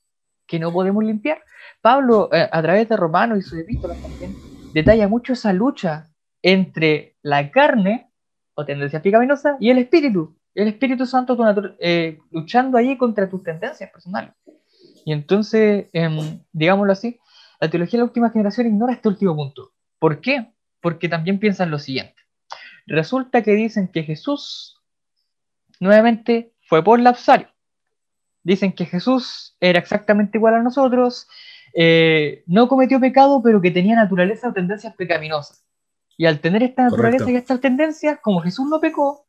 que 0.51 0.59
no 0.59 0.73
podemos 0.73 1.01
limpiar. 1.01 1.41
Pablo, 1.79 2.27
eh, 2.33 2.45
a 2.51 2.61
través 2.61 2.89
de 2.89 2.97
Romanos 2.97 3.39
y 3.39 3.41
sus 3.41 3.57
epístolas 3.57 3.97
también, 4.01 4.35
detalla 4.73 5.07
mucho 5.07 5.31
esa 5.31 5.53
lucha 5.53 6.09
entre 6.41 7.15
la 7.21 7.49
carne, 7.51 8.11
o 8.53 8.65
tendencias 8.65 9.01
pecaminosas, 9.01 9.55
y 9.61 9.69
el 9.69 9.77
espíritu, 9.77 10.35
el 10.53 10.67
Espíritu 10.67 11.05
Santo 11.05 11.37
eh, 11.79 12.19
luchando 12.31 12.77
ahí 12.77 12.97
contra 12.97 13.29
tus 13.29 13.41
tendencias 13.43 13.89
personales. 13.91 14.33
Y 15.05 15.13
entonces, 15.13 15.85
em, 15.93 16.41
digámoslo 16.51 16.91
así, 16.91 17.17
la 17.61 17.69
teología 17.69 17.97
de 17.97 17.99
la 17.99 18.09
última 18.09 18.29
generación 18.29 18.67
ignora 18.67 18.91
este 18.91 19.07
último 19.07 19.33
punto. 19.33 19.71
¿Por 19.99 20.19
qué? 20.19 20.51
Porque 20.81 21.07
también 21.07 21.39
piensan 21.39 21.71
lo 21.71 21.79
siguiente. 21.79 22.15
Resulta 22.87 23.41
que 23.41 23.51
dicen 23.53 23.87
que 23.87 24.03
Jesús 24.03 24.81
nuevamente 25.79 26.51
fue 26.67 26.83
por 26.83 26.99
lapsario. 26.99 27.47
Dicen 28.43 28.73
que 28.73 28.85
Jesús 28.85 29.55
era 29.59 29.79
exactamente 29.79 30.37
igual 30.37 30.55
a 30.55 30.63
nosotros, 30.63 31.27
eh, 31.73 32.43
no 32.47 32.67
cometió 32.67 32.99
pecado, 32.99 33.41
pero 33.43 33.61
que 33.61 33.71
tenía 33.71 33.95
naturaleza 33.95 34.49
o 34.49 34.53
tendencias 34.53 34.95
pecaminosas. 34.95 35.63
Y 36.17 36.25
al 36.25 36.39
tener 36.39 36.63
esta 36.63 36.83
naturaleza 36.83 37.31
y 37.31 37.35
estas 37.35 37.61
tendencias, 37.61 38.19
como 38.21 38.41
Jesús 38.41 38.67
no 38.67 38.79
pecó, 38.79 39.25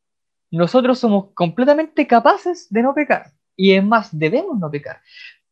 nosotros 0.50 0.98
somos 0.98 1.30
completamente 1.34 2.06
capaces 2.06 2.66
de 2.70 2.82
no 2.82 2.94
pecar. 2.94 3.32
Y 3.56 3.72
es 3.72 3.84
más, 3.84 4.16
debemos 4.16 4.58
no 4.58 4.70
pecar. 4.70 5.00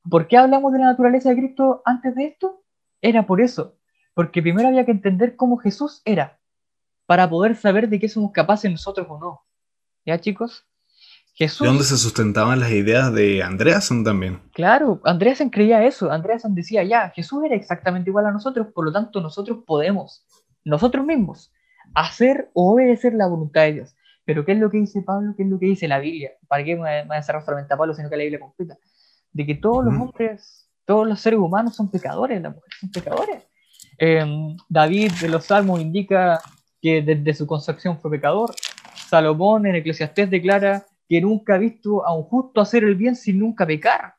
¿Por 0.08 0.26
qué 0.26 0.36
hablamos 0.36 0.72
de 0.72 0.78
la 0.78 0.86
naturaleza 0.86 1.30
de 1.30 1.36
Cristo 1.36 1.82
antes 1.84 2.14
de 2.14 2.26
esto? 2.26 2.62
Era 3.00 3.26
por 3.26 3.40
eso. 3.40 3.76
Porque 4.14 4.42
primero 4.42 4.68
había 4.68 4.84
que 4.84 4.90
entender 4.90 5.36
cómo 5.36 5.56
Jesús 5.58 6.02
era, 6.04 6.38
para 7.06 7.28
poder 7.28 7.56
saber 7.56 7.88
de 7.88 7.98
qué 7.98 8.08
somos 8.08 8.32
capaces 8.32 8.70
nosotros 8.70 9.06
o 9.08 9.18
no. 9.18 9.42
¿Ya, 10.04 10.20
chicos? 10.20 10.66
Jesús, 11.34 11.60
¿De 11.60 11.68
dónde 11.68 11.84
se 11.84 11.96
sustentaban 11.96 12.60
las 12.60 12.70
ideas 12.70 13.12
de 13.14 13.42
Andreasen 13.42 14.04
también? 14.04 14.40
Claro, 14.52 15.00
Andreasen 15.04 15.48
creía 15.50 15.84
eso. 15.84 16.10
Andreasen 16.10 16.54
decía, 16.54 16.82
ya, 16.84 17.10
Jesús 17.10 17.42
era 17.44 17.54
exactamente 17.54 18.10
igual 18.10 18.26
a 18.26 18.32
nosotros, 18.32 18.68
por 18.74 18.84
lo 18.84 18.92
tanto 18.92 19.20
nosotros 19.20 19.60
podemos, 19.66 20.26
nosotros 20.64 21.04
mismos, 21.06 21.52
hacer 21.94 22.50
o 22.52 22.74
obedecer 22.74 23.14
la 23.14 23.26
voluntad 23.26 23.62
de 23.62 23.72
Dios. 23.72 23.96
Pero 24.24 24.44
¿qué 24.44 24.52
es 24.52 24.58
lo 24.58 24.70
que 24.70 24.78
dice 24.78 25.02
Pablo? 25.02 25.34
¿Qué 25.36 25.42
es 25.42 25.48
lo 25.48 25.58
que 25.58 25.66
dice 25.66 25.88
la 25.88 25.98
Biblia? 25.98 26.32
¿Para 26.46 26.62
qué 26.62 26.76
me 26.76 27.04
voy 27.04 27.16
a 27.16 27.22
cerrar 27.22 27.44
solamente 27.44 27.72
a 27.72 27.76
Pablo, 27.76 27.94
sino 27.94 28.10
que 28.10 28.16
la 28.16 28.22
Biblia 28.22 28.38
completa? 28.38 28.76
De 29.32 29.46
que 29.46 29.54
todos 29.54 29.84
los 29.84 29.94
hombres, 29.94 30.68
todos 30.84 31.06
los 31.08 31.20
seres 31.20 31.38
humanos 31.38 31.74
son 31.74 31.90
pecadores, 31.90 32.40
las 32.40 32.54
mujeres 32.54 32.78
son 32.80 32.90
pecadores. 32.90 33.44
Em, 33.98 34.56
David 34.68 35.12
de 35.20 35.28
los 35.28 35.46
Salmos 35.46 35.80
indica 35.80 36.40
que 36.80 37.02
desde 37.02 37.34
su 37.34 37.46
concepción 37.46 37.98
fue 37.98 38.10
pecador. 38.10 38.54
Salomón 39.08 39.66
en 39.66 39.76
Eclesiastés 39.76 40.30
declara 40.30 40.86
que 41.10 41.20
nunca 41.20 41.56
ha 41.56 41.58
visto 41.58 42.06
a 42.06 42.14
un 42.14 42.22
justo 42.22 42.60
hacer 42.60 42.84
el 42.84 42.94
bien 42.94 43.16
sin 43.16 43.40
nunca 43.40 43.66
pecar. 43.66 44.14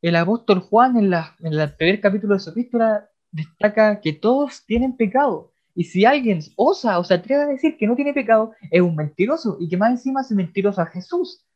El 0.00 0.16
apóstol 0.16 0.58
Juan 0.58 0.96
en, 0.96 1.08
la, 1.08 1.36
en 1.38 1.52
el 1.52 1.72
primer 1.76 2.00
capítulo 2.00 2.34
de 2.34 2.40
su 2.40 2.50
epístola 2.50 3.08
destaca 3.30 4.00
que 4.00 4.12
todos 4.12 4.66
tienen 4.66 4.96
pecado 4.96 5.52
y 5.76 5.84
si 5.84 6.04
alguien 6.04 6.40
osa 6.56 6.98
o 6.98 7.04
se 7.04 7.14
atreve 7.14 7.44
a 7.44 7.46
decir 7.46 7.76
que 7.78 7.86
no 7.86 7.94
tiene 7.94 8.12
pecado, 8.12 8.50
es 8.72 8.82
un 8.82 8.96
mentiroso 8.96 9.56
y 9.60 9.68
que 9.68 9.76
más 9.76 9.92
encima 9.92 10.22
es 10.22 10.32
mentiroso 10.32 10.82
a 10.82 10.86
Jesús. 10.86 11.46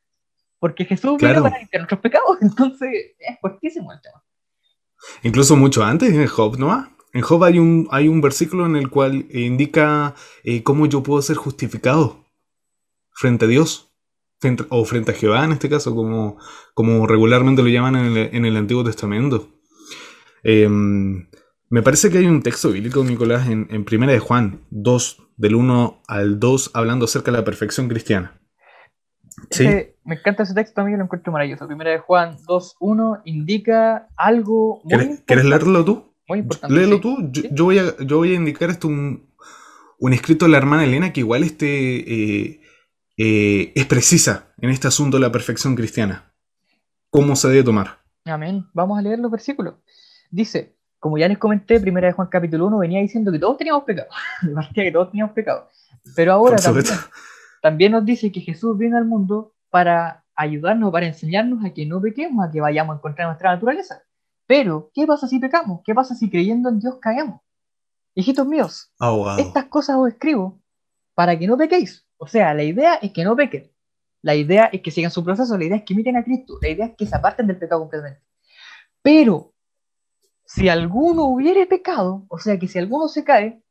Porque 0.61 0.85
Jesús 0.85 1.19
vino 1.19 1.43
para 1.43 1.59
limpiar 1.59 1.81
nuestros 1.81 2.01
pecados, 2.01 2.39
entonces 2.41 2.89
es 3.19 3.41
fuertísimo 3.41 3.93
el 3.93 4.01
tema. 4.01 4.23
Incluso 5.25 5.57
mucho 5.57 5.83
antes 5.83 6.15
en 6.15 6.29
Job, 6.29 6.59
¿no? 6.59 6.89
En 7.13 7.23
Job 7.23 7.43
hay 7.43 7.59
un, 7.59 7.89
hay 7.91 8.07
un 8.07 8.21
versículo 8.21 8.67
en 8.67 8.77
el 8.77 8.89
cual 8.89 9.27
indica 9.33 10.15
eh, 10.45 10.63
cómo 10.63 10.87
yo 10.87 11.03
puedo 11.03 11.21
ser 11.23 11.37
justificado 11.37 12.25
frente 13.11 13.47
a 13.47 13.49
Dios, 13.49 13.91
o 14.69 14.85
frente 14.85 15.13
a 15.13 15.15
Jehová 15.15 15.45
en 15.45 15.53
este 15.53 15.69
caso, 15.69 15.95
como, 15.95 16.39
como 16.75 17.07
regularmente 17.07 17.63
lo 17.63 17.69
llaman 17.69 17.97
en 17.97 18.17
el, 18.17 18.17
en 18.33 18.45
el 18.45 18.57
Antiguo 18.57 18.85
Testamento. 18.85 19.49
Eh, 20.45 20.69
me 20.69 21.83
parece 21.83 22.11
que 22.11 22.19
hay 22.19 22.27
un 22.27 22.43
texto 22.43 22.71
bíblico, 22.71 23.03
Nicolás, 23.03 23.49
en, 23.49 23.67
en 23.71 23.85
Primera 23.85 24.13
de 24.13 24.21
Juan 24.21 24.61
2, 24.71 25.23
del 25.37 25.55
1 25.57 26.03
al 26.07 26.39
2, 26.39 26.71
hablando 26.75 27.07
acerca 27.07 27.31
de 27.33 27.39
la 27.39 27.45
perfección 27.45 27.89
cristiana. 27.89 28.41
¿Sí? 29.51 29.67
me 30.05 30.15
encanta 30.15 30.45
ese 30.45 30.55
texto, 30.55 30.81
a 30.81 30.85
mí 30.85 30.97
lo 30.97 31.03
encuentro 31.03 31.33
maravilloso. 31.33 31.67
Primera 31.67 31.91
de 31.91 31.99
Juan 31.99 32.37
2, 32.47 32.77
1 32.81 33.23
indica 33.25 34.09
algo 34.17 34.81
muy 34.85 35.19
¿Quieres, 35.27 35.45
leerlo 35.45 35.85
tú? 35.85 36.15
Muy 36.29 36.39
importante. 36.41 36.75
Léelo 36.75 37.01
tú. 37.01 37.31
Yo, 37.33 37.65
voy 37.65 37.79
a, 37.79 37.97
yo 37.99 38.19
voy 38.19 38.33
a 38.33 38.37
indicar 38.37 38.71
esto 38.71 38.89
un, 38.89 39.29
un 39.99 40.13
escrito 40.13 40.45
de 40.45 40.53
la 40.53 40.59
hermana 40.59 40.85
Elena 40.85 41.13
que 41.13 41.21
igual 41.21 41.43
este, 41.43 41.67
eh, 41.67 42.61
eh, 43.17 43.73
es 43.75 43.87
precisa 43.87 44.53
en 44.61 44.71
este 44.71 44.89
asunto 44.89 45.17
de 45.17 45.23
la 45.23 45.33
perfección 45.33 45.75
cristiana. 45.75 46.33
¿Cómo 47.11 47.37
se 47.37 47.49
debe 47.49 47.65
tomar? 47.65 47.99
Amén. 48.25 48.67
Vamos 48.73 48.99
a 48.99 49.03
leer 49.03 49.19
los 49.19 49.31
versículos. 49.31 49.75
Dice, 50.31 50.77
como 50.99 51.19
ya 51.19 51.29
les 51.29 51.39
comenté, 51.39 51.81
primera 51.81 52.09
de 52.09 52.13
Juan 52.13 52.29
capítulo 52.29 52.67
1 52.67 52.79
venía 52.79 53.01
diciendo 53.01 53.31
que 53.31 53.39
todos 53.39 53.57
teníamos 53.57 53.85
pecado, 53.85 54.09
que 54.75 54.93
todos 54.93 55.11
teníamos 55.11 55.35
pecado. 55.35 55.69
Pero 56.15 56.33
ahora 56.33 56.57
también, 57.63 57.93
nos 57.93 58.05
dice 58.05 58.31
que 58.31 58.41
Jesús 58.41 58.79
viene 58.79 58.97
al 58.97 59.07
mundo 59.07 59.55
para 59.71 60.25
ayudarnos, 60.37 60.93
para 60.93 61.07
enseñarnos 61.07 61.65
a 61.65 61.71
que 61.73 61.85
no 61.87 62.01
pequemos, 62.01 62.47
a 62.47 62.51
que 62.51 62.61
vayamos 62.61 62.95
a 62.95 62.99
encontrar 62.99 63.27
nuestra 63.29 63.53
naturaleza. 63.53 64.03
Pero, 64.47 64.91
¿qué 64.95 65.07
pasa 65.07 65.27
si 65.27 65.41
pecamos? 65.41 65.81
¿Qué 65.85 65.95
pasa 65.95 66.15
si 66.15 66.31
creyendo 66.31 66.69
en 66.69 66.79
Dios 66.79 66.97
caemos? 67.01 67.41
Hijitos 68.15 68.47
míos, 68.47 68.93
oh, 69.01 69.37
estas 69.39 69.65
cosas 69.65 69.97
os 69.97 70.09
escribo 70.09 70.61
para 71.15 71.39
que 71.39 71.47
no 71.47 71.57
pequéis. 71.57 72.06
O 72.19 72.27
sea, 72.27 72.55
la 72.55 72.63
idea 72.63 72.95
es 72.97 73.13
que 73.13 73.25
no 73.25 73.37
pequen. 73.37 73.71
La 74.23 74.35
idea 74.35 74.67
es 74.67 74.81
que 74.83 74.91
sigan 74.91 75.11
su 75.11 75.25
proceso, 75.25 75.57
la 75.57 75.65
idea 75.65 75.77
es 75.77 75.85
que 75.85 75.95
imiten 75.95 76.17
a 76.17 76.25
Cristo, 76.25 76.59
la 76.61 76.69
idea 76.69 76.87
es 76.87 76.97
que 76.97 77.07
se 77.07 77.15
aparten 77.15 77.47
del 77.47 77.59
pecado 77.59 77.83
completamente. 77.83 78.23
Pero 79.03 79.55
si 80.45 80.69
alguno 80.69 81.25
hubiere 81.25 81.67
pecado, 81.67 82.27
o 82.29 82.39
sea 82.39 82.59
que 82.59 82.67
si 82.67 82.79
alguno 82.79 83.09
se 83.09 83.25
cae, 83.25 83.63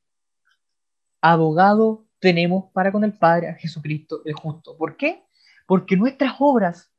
abogado 1.21 2.05
tenemos 2.19 2.71
para 2.71 2.91
con 2.91 3.03
el 3.03 3.13
Padre 3.13 3.49
a 3.49 3.55
Jesucristo 3.55 4.21
el 4.25 4.33
justo. 4.33 4.77
¿Por 4.77 4.95
qué? 4.95 5.23
Porque 5.67 5.97
nuestras 5.97 6.35
obras 6.39 6.91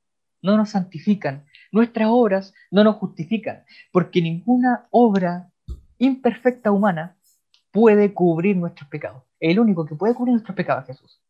no 0.42 0.56
nos 0.56 0.70
santifican, 0.70 1.46
nuestras 1.72 2.08
obras 2.10 2.52
no 2.70 2.84
nos 2.84 2.96
justifican, 2.96 3.64
porque 3.92 4.20
ninguna 4.20 4.86
obra 4.90 5.50
imperfecta 5.98 6.70
humana 6.70 7.16
puede 7.70 8.12
cubrir 8.12 8.56
nuestros 8.56 8.88
pecados. 8.88 9.22
El 9.40 9.60
único 9.60 9.84
que 9.84 9.94
puede 9.94 10.14
cubrir 10.14 10.32
nuestros 10.32 10.56
pecados 10.56 10.88
es 10.88 10.96
Jesús. 10.96 11.20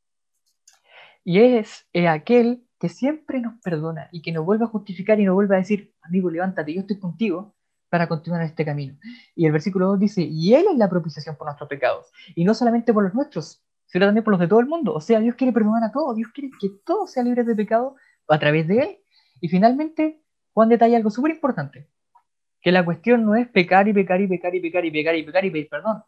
Y 1.29 1.41
es, 1.41 1.89
aquel 2.09 2.65
que 2.79 2.89
siempre 2.89 3.41
nos 3.41 3.61
perdona 3.61 4.09
y 4.13 4.23
que 4.23 4.31
nos 4.31 4.45
vuelve 4.47 4.65
a 4.65 4.69
justificar 4.69 5.19
y 5.19 5.25
nos 5.25 5.35
vuelve 5.35 5.57
a 5.57 5.59
decir, 5.59 5.93
amigo, 6.03 6.31
levántate, 6.31 6.73
yo 6.73 6.83
estoy 6.83 7.01
contigo, 7.01 7.53
para 7.89 8.07
continuar 8.07 8.43
en 8.43 8.47
este 8.47 8.65
camino. 8.65 8.97
Y 9.35 9.45
el 9.45 9.51
versículo 9.51 9.89
2 9.89 9.99
dice, 9.99 10.23
y 10.23 10.55
Él 10.55 10.67
es 10.71 10.79
la 10.79 10.89
propiciación 10.89 11.35
por 11.35 11.49
nuestros 11.49 11.69
pecados, 11.69 12.13
y 12.37 12.45
no 12.45 12.55
solamente 12.55 12.95
por 12.95 13.03
los 13.03 13.13
nuestros, 13.13 13.61
sino 13.87 14.07
también 14.07 14.23
por 14.23 14.35
los 14.35 14.41
de 14.41 14.47
todo 14.47 14.61
el 14.61 14.67
mundo. 14.67 14.95
O 14.95 15.01
sea, 15.01 15.19
Dios 15.19 15.35
quiere 15.35 15.53
perdonar 15.53 15.83
a 15.83 15.91
todos, 15.91 16.15
Dios 16.15 16.31
quiere 16.33 16.49
que 16.61 16.69
todos 16.85 17.11
sean 17.11 17.27
libres 17.27 17.45
de 17.45 17.57
pecado 17.57 17.97
a 18.29 18.39
través 18.39 18.69
de 18.69 18.79
Él. 18.79 18.99
Y 19.41 19.49
finalmente, 19.49 20.23
Juan 20.53 20.69
detalla 20.69 20.97
algo 20.97 21.11
súper 21.11 21.33
importante, 21.33 21.91
que 22.61 22.71
la 22.71 22.85
cuestión 22.85 23.25
no 23.25 23.35
es 23.35 23.49
pecar 23.49 23.89
y 23.89 23.93
pecar 23.93 24.21
y 24.21 24.29
pecar 24.29 24.55
y 24.55 24.61
pecar 24.61 24.85
y 24.85 24.93
pecar 24.93 25.17
y 25.17 25.25
pecar 25.25 25.45
y 25.45 25.51
pedir 25.51 25.69
perdón, 25.69 26.05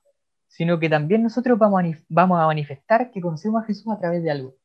sino 0.46 0.78
que 0.78 0.88
también 0.88 1.24
nosotros 1.24 1.58
vamos 1.58 2.38
a 2.40 2.46
manifestar 2.46 3.10
que 3.10 3.20
conocemos 3.20 3.64
a 3.64 3.66
Jesús 3.66 3.92
a 3.92 3.98
través 3.98 4.22
de 4.22 4.30
algo. 4.30 4.57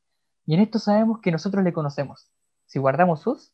Y 0.45 0.55
en 0.55 0.61
esto 0.61 0.79
sabemos 0.79 1.19
que 1.21 1.31
nosotros 1.31 1.63
le 1.63 1.73
conocemos. 1.73 2.29
Si 2.65 2.79
guardamos 2.79 3.21
sus 3.21 3.53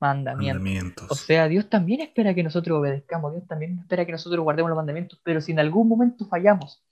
mandamientos. 0.00 1.10
O 1.10 1.14
sea, 1.14 1.46
Dios 1.46 1.68
también 1.68 2.00
espera 2.00 2.34
que 2.34 2.42
nosotros 2.42 2.78
obedezcamos, 2.78 3.32
Dios 3.32 3.46
también 3.46 3.78
espera 3.78 4.06
que 4.06 4.12
nosotros 4.12 4.42
guardemos 4.42 4.70
los 4.70 4.76
mandamientos, 4.76 5.20
pero 5.22 5.40
si 5.40 5.52
en 5.52 5.60
algún 5.60 5.88
momento 5.88 6.26
fallamos, 6.26 6.82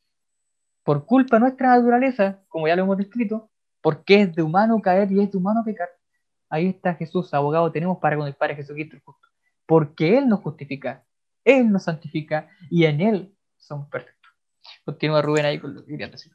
por 0.85 1.07
culpa 1.07 1.37
de 1.37 1.41
nuestra 1.41 1.77
naturaleza, 1.77 2.43
como 2.49 2.69
ya 2.69 2.77
lo 2.77 2.83
hemos 2.83 2.99
descrito, 2.99 3.51
porque 3.81 4.23
es 4.23 4.35
de 4.35 4.43
humano 4.43 4.81
caer 4.83 5.11
y 5.11 5.23
es 5.23 5.33
de 5.33 5.39
humano 5.39 5.63
pecar, 5.65 5.89
ahí 6.51 6.69
está 6.69 6.95
Jesús, 6.95 7.33
abogado 7.33 7.73
tenemos 7.73 7.99
para 7.99 8.17
con 8.17 8.27
el 8.27 8.35
Padre 8.35 8.57
Jesucristo 8.57 8.97
el 8.97 9.03
justo, 9.03 9.27
porque 9.67 10.19
Él 10.19 10.29
nos 10.29 10.41
justifica, 10.41 11.05
Él 11.45 11.71
nos 11.71 11.85
santifica 11.85 12.49
y 12.71 12.85
en 12.85 13.01
Él 13.01 13.35
somos 13.57 13.89
perfectos. 13.89 14.33
Continúa 14.85 15.23
Rubén 15.23 15.47
ahí 15.47 15.59
con 15.59 15.75
lo 15.75 15.85
que 15.85 15.93
quería 15.93 16.09
decir. 16.09 16.33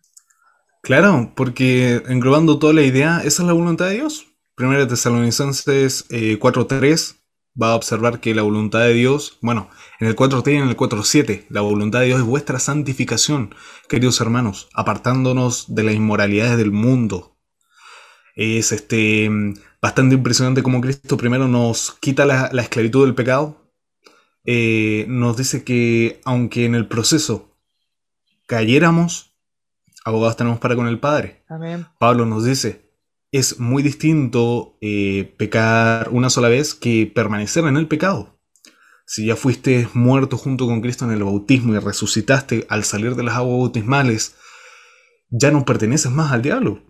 Claro, 0.84 1.32
porque 1.34 2.04
englobando 2.10 2.60
toda 2.60 2.74
la 2.74 2.82
idea, 2.82 3.19
esa 3.24 3.41
es 3.41 3.48
la 3.48 3.54
voluntad 3.54 3.86
de 3.88 3.93
Dios. 3.93 4.28
Primera 4.54 4.86
Tesalonicenses 4.86 6.10
4.3 6.10 7.12
eh, 7.13 7.15
va 7.60 7.72
a 7.72 7.76
observar 7.76 8.19
que 8.19 8.36
la 8.36 8.41
voluntad 8.41 8.82
de 8.82 8.93
Dios, 8.93 9.38
bueno, 9.41 9.69
en 10.02 10.08
el 10.08 10.15
4.3 10.17 10.52
y 10.52 10.56
en 10.58 10.67
el 10.67 10.76
4.7, 10.76 11.46
la 11.48 11.62
voluntad 11.62 12.02
de 12.02 12.08
Dios 12.08 12.19
es 12.19 12.26
vuestra 12.26 12.60
santificación, 12.60 13.56
queridos 13.88 14.19
hermanos, 14.19 14.67
apartándonos 14.74 15.74
de 15.74 15.84
las 15.84 15.96
inmoralidades 15.96 16.58
del 16.58 16.72
mundo. 16.74 17.38
Es 18.36 18.74
este 18.74 19.32
bastante 19.82 20.15
impresionante 20.15 20.63
cómo 20.63 20.82
Cristo 20.82 21.15
primero 21.15 21.48
nos 21.48 21.93
quita 22.02 22.26
la, 22.26 22.48
esclavitud 22.62 23.06
del 23.06 23.15
pecado. 23.15 23.72
Eh, 24.43 25.06
nos 25.08 25.38
dice 25.38 25.63
que 25.63 26.19
aunque 26.26 26.65
en 26.65 26.76
el 26.76 26.89
proceso 26.89 27.56
cayéramos, 28.48 29.33
abogados 30.03 30.37
tenemos 30.37 30.59
para 30.59 30.75
con 30.75 30.87
el 30.87 30.99
Padre. 30.99 31.43
Amén. 31.47 31.85
Pablo 31.99 32.25
nos 32.25 32.45
dice, 32.45 32.91
es 33.31 33.59
muy 33.59 33.81
distinto 33.83 34.77
eh, 34.81 35.33
pecar 35.37 36.09
una 36.11 36.29
sola 36.29 36.49
vez 36.49 36.73
que 36.75 37.11
permanecer 37.13 37.65
en 37.65 37.77
el 37.77 37.87
pecado. 37.87 38.39
Si 39.05 39.25
ya 39.25 39.35
fuiste 39.35 39.87
muerto 39.93 40.37
junto 40.37 40.65
con 40.65 40.81
Cristo 40.81 41.05
en 41.05 41.11
el 41.11 41.23
bautismo 41.23 41.73
y 41.73 41.79
resucitaste 41.79 42.65
al 42.69 42.83
salir 42.83 43.15
de 43.15 43.23
las 43.23 43.35
aguas 43.35 43.57
bautismales, 43.57 44.35
ya 45.29 45.51
no 45.51 45.65
perteneces 45.65 46.11
más 46.11 46.31
al 46.31 46.41
diablo, 46.41 46.81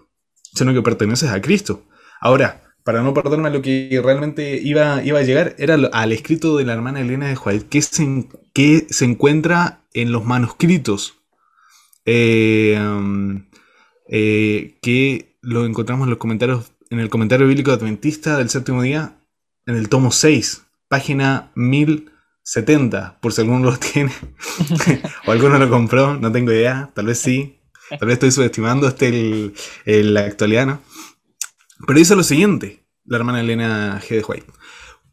sino 0.54 0.74
que 0.74 0.82
perteneces 0.82 1.30
a 1.30 1.42
Cristo. 1.42 1.86
Ahora, 2.20 2.76
para 2.84 3.02
no 3.02 3.14
perderme 3.14 3.50
lo 3.50 3.62
que 3.62 4.02
realmente 4.04 4.60
iba, 4.62 5.02
iba 5.04 5.20
a 5.20 5.24
llegar, 5.24 5.56
era 5.58 5.76
al 5.76 6.12
escrito 6.12 6.58
de 6.58 6.66
la 6.66 6.74
hermana 6.74 7.00
Elena 7.00 7.28
de 7.28 7.36
Juárez, 7.36 7.64
que 7.64 7.82
se, 7.82 8.28
que 8.54 8.86
se 8.90 9.06
encuentra 9.06 9.86
en 9.94 10.12
los 10.12 10.26
manuscritos, 10.26 11.23
eh, 12.06 12.80
eh, 14.10 14.78
que 14.82 15.38
lo 15.42 15.66
encontramos 15.66 16.06
en 16.06 16.10
los 16.12 16.20
comentarios, 16.20 16.72
en 16.90 17.00
el 17.00 17.10
comentario 17.10 17.48
bíblico 17.48 17.72
adventista 17.72 18.38
del 18.38 18.50
séptimo 18.50 18.82
día, 18.82 19.18
en 19.66 19.76
el 19.76 19.90
tomo 19.90 20.12
6, 20.12 20.64
página 20.88 21.52
1070, 21.56 23.20
por 23.22 23.34
si 23.34 23.42
alguno 23.42 23.72
lo 23.72 23.78
tiene, 23.94 24.12
o 25.26 25.32
alguno 25.32 25.58
lo 25.58 25.70
compró, 25.70 26.16
no 26.16 26.32
tengo 26.32 26.52
idea, 26.52 26.92
tal 26.94 27.08
vez 27.08 27.20
sí, 27.20 27.60
tal 27.90 28.08
vez 28.08 28.14
estoy 28.14 28.32
subestimando 28.32 28.88
este 28.88 29.10
el, 29.10 29.54
el 29.86 30.18
actualiano. 30.18 30.82
Pero 31.86 32.00
dice 32.00 32.16
lo 32.16 32.24
siguiente, 32.24 32.86
la 33.06 33.18
hermana 33.18 33.42
Elena 33.42 34.00
G. 34.02 34.18
de 34.18 34.24
White. 34.24 34.48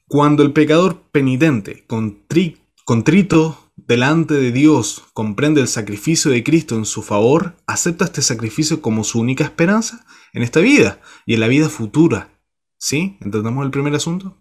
Cuando 0.06 0.42
el 0.42 0.52
pecador 0.52 1.02
penitente, 1.12 1.84
contrito 1.86 3.69
delante 3.90 4.34
de 4.34 4.52
Dios 4.52 5.02
comprende 5.14 5.60
el 5.60 5.66
sacrificio 5.66 6.30
de 6.30 6.44
Cristo 6.44 6.76
en 6.76 6.84
su 6.84 7.02
favor, 7.02 7.56
acepta 7.66 8.04
este 8.04 8.22
sacrificio 8.22 8.80
como 8.80 9.02
su 9.02 9.18
única 9.18 9.42
esperanza 9.42 10.06
en 10.32 10.44
esta 10.44 10.60
vida 10.60 11.00
y 11.26 11.34
en 11.34 11.40
la 11.40 11.48
vida 11.48 11.68
futura. 11.68 12.40
¿Sí? 12.78 13.18
¿Entendemos 13.20 13.64
el 13.64 13.72
primer 13.72 13.92
asunto? 13.96 14.40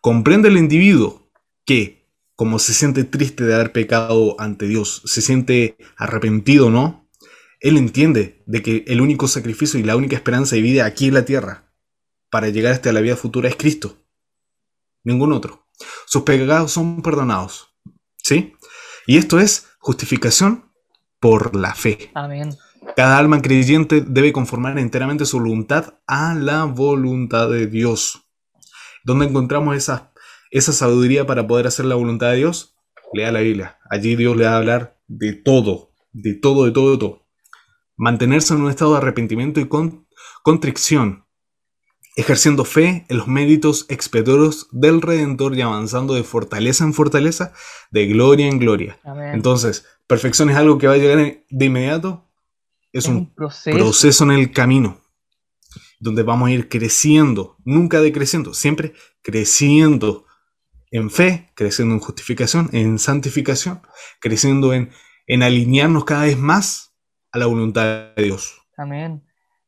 Comprende 0.00 0.48
el 0.48 0.56
individuo 0.56 1.28
que, 1.66 2.08
como 2.36 2.60
se 2.60 2.72
siente 2.72 3.02
triste 3.02 3.42
de 3.42 3.56
haber 3.56 3.72
pecado 3.72 4.36
ante 4.38 4.68
Dios, 4.68 5.02
se 5.06 5.22
siente 5.22 5.76
arrepentido, 5.96 6.70
¿no? 6.70 7.10
Él 7.58 7.78
entiende 7.78 8.44
de 8.46 8.62
que 8.62 8.84
el 8.86 9.00
único 9.00 9.26
sacrificio 9.26 9.80
y 9.80 9.82
la 9.82 9.96
única 9.96 10.14
esperanza 10.14 10.54
de 10.54 10.62
vida 10.62 10.86
aquí 10.86 11.08
en 11.08 11.14
la 11.14 11.24
tierra 11.24 11.74
para 12.30 12.48
llegar 12.48 12.72
hasta 12.72 12.92
la 12.92 13.00
vida 13.00 13.16
futura 13.16 13.48
es 13.48 13.56
Cristo. 13.56 13.96
Ningún 15.02 15.32
otro. 15.32 15.66
Sus 16.06 16.22
pecados 16.22 16.70
son 16.70 17.02
perdonados. 17.02 17.74
¿Sí? 18.22 18.54
Y 19.06 19.18
esto 19.18 19.38
es 19.38 19.68
justificación 19.78 20.70
por 21.20 21.54
la 21.54 21.74
fe. 21.74 22.10
Amén. 22.14 22.56
Cada 22.96 23.18
alma 23.18 23.42
creyente 23.42 24.02
debe 24.06 24.32
conformar 24.32 24.78
enteramente 24.78 25.24
su 25.24 25.38
voluntad 25.38 25.94
a 26.06 26.34
la 26.34 26.64
voluntad 26.64 27.48
de 27.48 27.66
Dios. 27.66 28.22
¿Dónde 29.04 29.26
encontramos 29.26 29.76
esa, 29.76 30.12
esa 30.50 30.72
sabiduría 30.72 31.26
para 31.26 31.46
poder 31.46 31.66
hacer 31.66 31.86
la 31.86 31.94
voluntad 31.94 32.30
de 32.30 32.36
Dios? 32.36 32.76
Lea 33.12 33.32
la 33.32 33.40
Biblia. 33.40 33.78
Allí 33.90 34.16
Dios 34.16 34.36
le 34.36 34.44
va 34.44 34.52
a 34.52 34.56
hablar 34.58 34.98
de 35.06 35.32
todo, 35.32 35.92
de 36.12 36.34
todo, 36.34 36.66
de 36.66 36.72
todo, 36.72 36.92
de 36.92 36.98
todo. 36.98 37.26
Mantenerse 37.96 38.54
en 38.54 38.62
un 38.62 38.70
estado 38.70 38.92
de 38.92 38.98
arrepentimiento 38.98 39.60
y 39.60 39.68
con, 39.68 40.06
contrición, 40.42 41.23
ejerciendo 42.16 42.64
fe 42.64 43.06
en 43.08 43.18
los 43.18 43.26
méritos 43.26 43.86
expiatorios 43.88 44.68
del 44.70 45.02
Redentor 45.02 45.56
y 45.56 45.62
avanzando 45.62 46.14
de 46.14 46.22
fortaleza 46.22 46.84
en 46.84 46.94
fortaleza, 46.94 47.52
de 47.90 48.06
gloria 48.06 48.46
en 48.46 48.58
gloria. 48.58 48.98
Entonces, 49.32 49.84
perfección 50.06 50.50
es 50.50 50.56
algo 50.56 50.78
que 50.78 50.86
va 50.86 50.94
a 50.94 50.98
llegar 50.98 51.42
de 51.48 51.64
inmediato, 51.64 52.28
es, 52.92 53.06
un, 53.06 53.34
proceso. 53.34 54.24
en 54.24 54.30
el 54.30 54.52
camino, 54.52 55.00
donde 55.98 56.22
vamos 56.22 56.48
a 56.48 56.52
ir 56.52 56.68
creciendo, 56.68 57.56
nunca 57.64 58.00
decreciendo, 58.00 58.54
siempre 58.54 58.94
creciendo 59.20 60.26
en 60.92 61.10
fe, 61.10 61.50
creciendo 61.56 61.94
en 61.94 62.00
justificación, 62.00 62.70
en 62.72 63.00
santificación, 63.00 63.82
creciendo 64.20 64.72
en, 64.72 64.90
en 65.26 65.42
alinearnos 65.42 66.04
cada 66.04 66.22
vez 66.22 66.38
más 66.38 66.94
a 67.32 67.38
la 67.38 67.46
voluntad 67.46 68.14
de 68.14 68.22
Dios. 68.22 68.54
Amén. 68.76 69.24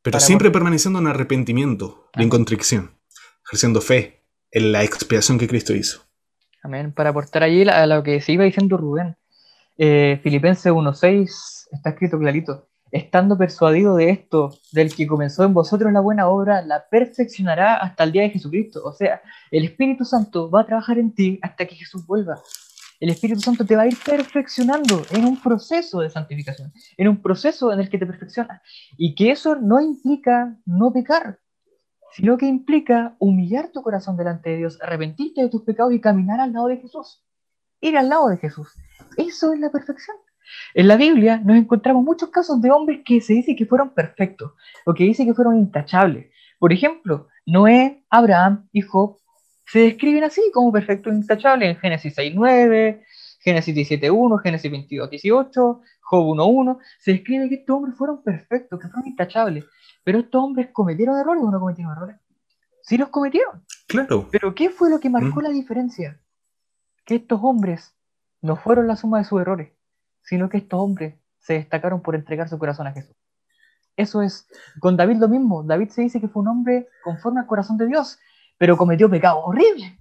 Pero 0.06 0.20
siempre 0.20 0.52
permaneciendo 0.52 1.00
en 1.00 1.08
arrepentimiento 1.08 2.08
en 2.14 2.28
contrición, 2.28 2.92
ejerciendo 3.44 3.80
fe 3.80 4.22
en 4.52 4.70
la 4.70 4.84
expiación 4.84 5.36
que 5.36 5.48
Cristo 5.48 5.74
hizo. 5.74 6.02
Amén. 6.62 6.92
Para 6.92 7.10
aportar 7.10 7.42
allí 7.42 7.68
a 7.68 7.84
lo 7.88 8.04
que 8.04 8.20
se 8.20 8.30
iba 8.30 8.44
diciendo 8.44 8.76
Rubén, 8.76 9.16
eh, 9.76 10.20
Filipenses 10.22 10.72
1.6 10.72 11.66
está 11.72 11.90
escrito 11.90 12.20
clarito. 12.20 12.68
Estando 12.92 13.36
persuadido 13.36 13.96
de 13.96 14.10
esto, 14.10 14.56
del 14.70 14.94
que 14.94 15.08
comenzó 15.08 15.42
en 15.42 15.52
vosotros 15.52 15.92
la 15.92 15.98
buena 15.98 16.28
obra, 16.28 16.62
la 16.62 16.88
perfeccionará 16.88 17.74
hasta 17.74 18.04
el 18.04 18.12
día 18.12 18.22
de 18.22 18.30
Jesucristo. 18.30 18.82
O 18.84 18.92
sea, 18.92 19.20
el 19.50 19.64
Espíritu 19.64 20.04
Santo 20.04 20.48
va 20.48 20.60
a 20.60 20.66
trabajar 20.66 21.00
en 21.00 21.12
ti 21.12 21.40
hasta 21.42 21.66
que 21.66 21.74
Jesús 21.74 22.06
vuelva 22.06 22.40
el 23.00 23.10
Espíritu 23.10 23.40
Santo 23.40 23.64
te 23.64 23.76
va 23.76 23.82
a 23.82 23.86
ir 23.86 23.96
perfeccionando 24.04 25.02
en 25.10 25.24
un 25.24 25.40
proceso 25.40 26.00
de 26.00 26.10
santificación, 26.10 26.72
en 26.96 27.08
un 27.08 27.20
proceso 27.20 27.72
en 27.72 27.80
el 27.80 27.90
que 27.90 27.98
te 27.98 28.06
perfecciona. 28.06 28.62
Y 28.96 29.14
que 29.14 29.30
eso 29.30 29.56
no 29.56 29.80
implica 29.80 30.56
no 30.64 30.92
pecar, 30.92 31.38
sino 32.12 32.38
que 32.38 32.46
implica 32.46 33.16
humillar 33.18 33.70
tu 33.72 33.82
corazón 33.82 34.16
delante 34.16 34.50
de 34.50 34.56
Dios, 34.58 34.78
arrepentirte 34.80 35.42
de 35.42 35.48
tus 35.48 35.62
pecados 35.62 35.92
y 35.92 36.00
caminar 36.00 36.40
al 36.40 36.52
lado 36.52 36.68
de 36.68 36.78
Jesús. 36.78 37.22
Ir 37.80 37.96
al 37.98 38.08
lado 38.08 38.28
de 38.28 38.38
Jesús. 38.38 38.68
Eso 39.16 39.52
es 39.52 39.60
la 39.60 39.70
perfección. 39.70 40.16
En 40.74 40.88
la 40.88 40.96
Biblia 40.96 41.40
nos 41.44 41.56
encontramos 41.56 42.04
muchos 42.04 42.30
casos 42.30 42.62
de 42.62 42.70
hombres 42.70 43.00
que 43.04 43.20
se 43.20 43.34
dice 43.34 43.56
que 43.56 43.66
fueron 43.66 43.90
perfectos 43.90 44.52
o 44.86 44.94
que 44.94 45.04
dice 45.04 45.24
que 45.26 45.34
fueron 45.34 45.58
intachables. 45.58 46.30
Por 46.58 46.72
ejemplo, 46.72 47.28
Noé, 47.44 48.04
Abraham 48.08 48.68
y 48.72 48.80
Job 48.80 49.18
se 49.66 49.80
describen 49.80 50.24
así 50.24 50.40
como 50.52 50.72
perfectos 50.72 51.12
e 51.12 51.16
intachables 51.16 51.70
en 51.70 51.76
Génesis 51.76 52.16
6.9, 52.16 53.02
Génesis 53.40 53.74
17.1, 53.74 54.40
Génesis 54.40 54.72
22.18, 54.72 55.80
Job 56.00 56.26
1.1. 56.36 56.78
Se 57.00 57.12
describe 57.12 57.48
que 57.48 57.56
estos 57.56 57.76
hombres 57.76 57.96
fueron 57.96 58.22
perfectos, 58.22 58.78
que 58.80 58.88
fueron 58.88 59.08
intachables. 59.08 59.64
Pero 60.04 60.20
estos 60.20 60.42
hombres 60.42 60.68
cometieron 60.72 61.18
errores 61.18 61.42
o 61.42 61.50
no 61.50 61.58
cometieron 61.58 61.92
errores. 61.92 62.16
Sí 62.82 62.96
los 62.96 63.08
cometieron. 63.08 63.64
Claro. 63.88 64.28
Pero 64.30 64.54
¿qué 64.54 64.70
fue 64.70 64.88
lo 64.88 65.00
que 65.00 65.10
marcó 65.10 65.40
mm. 65.40 65.42
la 65.42 65.50
diferencia? 65.50 66.20
Que 67.04 67.16
estos 67.16 67.40
hombres 67.42 67.92
no 68.42 68.54
fueron 68.54 68.86
la 68.86 68.94
suma 68.94 69.18
de 69.18 69.24
sus 69.24 69.40
errores, 69.40 69.72
sino 70.22 70.48
que 70.48 70.58
estos 70.58 70.78
hombres 70.78 71.16
se 71.40 71.54
destacaron 71.54 72.02
por 72.02 72.14
entregar 72.14 72.48
su 72.48 72.58
corazón 72.58 72.86
a 72.86 72.92
Jesús. 72.92 73.16
Eso 73.96 74.22
es, 74.22 74.46
con 74.78 74.96
David 74.96 75.16
lo 75.16 75.28
mismo. 75.28 75.64
David 75.64 75.88
se 75.88 76.02
dice 76.02 76.20
que 76.20 76.28
fue 76.28 76.42
un 76.42 76.48
hombre 76.48 76.88
conforme 77.02 77.40
al 77.40 77.46
corazón 77.46 77.78
de 77.78 77.86
Dios 77.86 78.18
pero 78.58 78.76
cometió 78.76 79.08
pecado 79.10 79.40
horrible. 79.44 79.98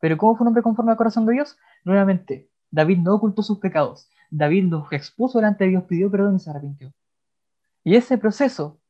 Pero 0.00 0.16
¿cómo 0.16 0.36
fue 0.36 0.44
un 0.44 0.48
hombre 0.48 0.62
conforme 0.62 0.92
al 0.92 0.96
corazón 0.96 1.26
de 1.26 1.34
Dios? 1.34 1.56
Nuevamente, 1.84 2.50
David 2.70 2.98
no 2.98 3.14
ocultó 3.14 3.42
sus 3.42 3.58
pecados. 3.58 4.08
David 4.30 4.66
los 4.70 4.92
expuso 4.92 5.38
delante 5.38 5.64
de 5.64 5.70
Dios, 5.70 5.84
pidió 5.84 6.10
perdón 6.10 6.36
y 6.36 6.40
se 6.40 6.50
arrepintió. 6.50 6.92
Y 7.84 7.96
ese 7.96 8.18
proceso 8.18 8.80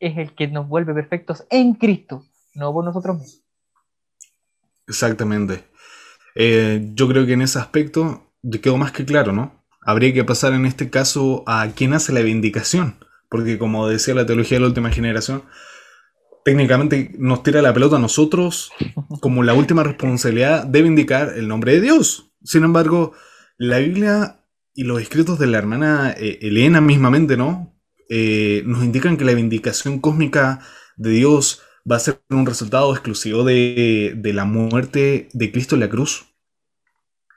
es 0.00 0.18
el 0.18 0.34
que 0.34 0.48
nos 0.48 0.68
vuelve 0.68 0.94
perfectos 0.94 1.46
en 1.50 1.74
Cristo, 1.74 2.24
no 2.54 2.72
por 2.72 2.84
nosotros 2.84 3.18
mismos. 3.18 3.44
Exactamente. 4.88 5.64
Eh, 6.34 6.90
yo 6.94 7.06
creo 7.08 7.26
que 7.26 7.34
en 7.34 7.42
ese 7.42 7.58
aspecto 7.58 8.32
quedó 8.62 8.76
más 8.76 8.92
que 8.92 9.04
claro, 9.04 9.32
¿no? 9.32 9.52
Habría 9.82 10.12
que 10.12 10.24
pasar 10.24 10.52
en 10.52 10.66
este 10.66 10.90
caso 10.90 11.44
a 11.46 11.68
quien 11.74 11.94
hace 11.94 12.12
la 12.12 12.20
vindicación, 12.20 12.96
porque 13.28 13.58
como 13.58 13.86
decía 13.88 14.14
la 14.14 14.26
teología 14.26 14.56
de 14.56 14.62
la 14.62 14.68
última 14.68 14.90
generación, 14.90 15.44
técnicamente 16.44 17.12
nos 17.18 17.42
tira 17.42 17.62
la 17.62 17.74
pelota 17.74 17.96
a 17.96 18.00
nosotros 18.00 18.72
como 19.20 19.42
la 19.42 19.54
última 19.54 19.82
responsabilidad 19.82 20.66
de 20.66 20.82
vindicar 20.82 21.34
el 21.36 21.48
nombre 21.48 21.74
de 21.74 21.80
Dios. 21.80 22.32
Sin 22.42 22.64
embargo, 22.64 23.12
la 23.58 23.78
Biblia 23.78 24.44
y 24.74 24.84
los 24.84 25.00
escritos 25.00 25.38
de 25.38 25.46
la 25.46 25.58
hermana 25.58 26.14
eh, 26.16 26.38
Elena 26.42 26.80
mismamente, 26.80 27.36
¿no? 27.36 27.76
Eh, 28.08 28.62
nos 28.66 28.82
indican 28.82 29.16
que 29.16 29.24
la 29.24 29.34
vindicación 29.34 30.00
cósmica 30.00 30.60
de 30.96 31.10
Dios 31.10 31.62
va 31.90 31.96
a 31.96 32.00
ser 32.00 32.20
un 32.30 32.46
resultado 32.46 32.92
exclusivo 32.92 33.44
de, 33.44 34.14
de 34.16 34.32
la 34.32 34.44
muerte 34.44 35.28
de 35.32 35.52
Cristo 35.52 35.76
en 35.76 35.80
la 35.80 35.90
cruz. 35.90 36.26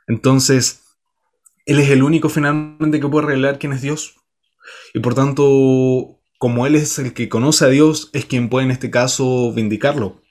Entonces, 0.07 0.83
Él 1.65 1.79
es 1.79 1.89
el 1.89 2.03
único 2.03 2.29
finalmente 2.29 2.99
que 2.99 3.07
puede 3.07 3.27
revelar 3.27 3.59
quién 3.59 3.73
es 3.73 3.81
Dios. 3.81 4.15
Y 4.93 4.99
por 4.99 5.15
tanto, 5.15 6.21
como 6.43 6.67
Él 6.67 6.75
es 6.75 6.99
el 6.99 7.13
que 7.13 7.29
conoce 7.29 7.63
a 7.63 7.69
Dios, 7.69 8.09
es 8.11 8.25
quien 8.25 8.49
puede 8.49 8.65
en 8.65 8.71
este 8.71 8.91
caso 8.91 9.53
vindicarlo, 9.53 10.21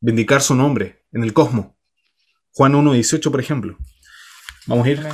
vindicar 0.00 0.40
su 0.40 0.54
nombre 0.54 1.04
en 1.10 1.24
el 1.24 1.32
cosmos. 1.32 1.72
Juan 2.52 2.74
1.18, 2.74 3.32
por 3.32 3.40
ejemplo. 3.40 3.76
Vamos 4.66 4.86
a 4.86 4.90
ir. 4.90 5.04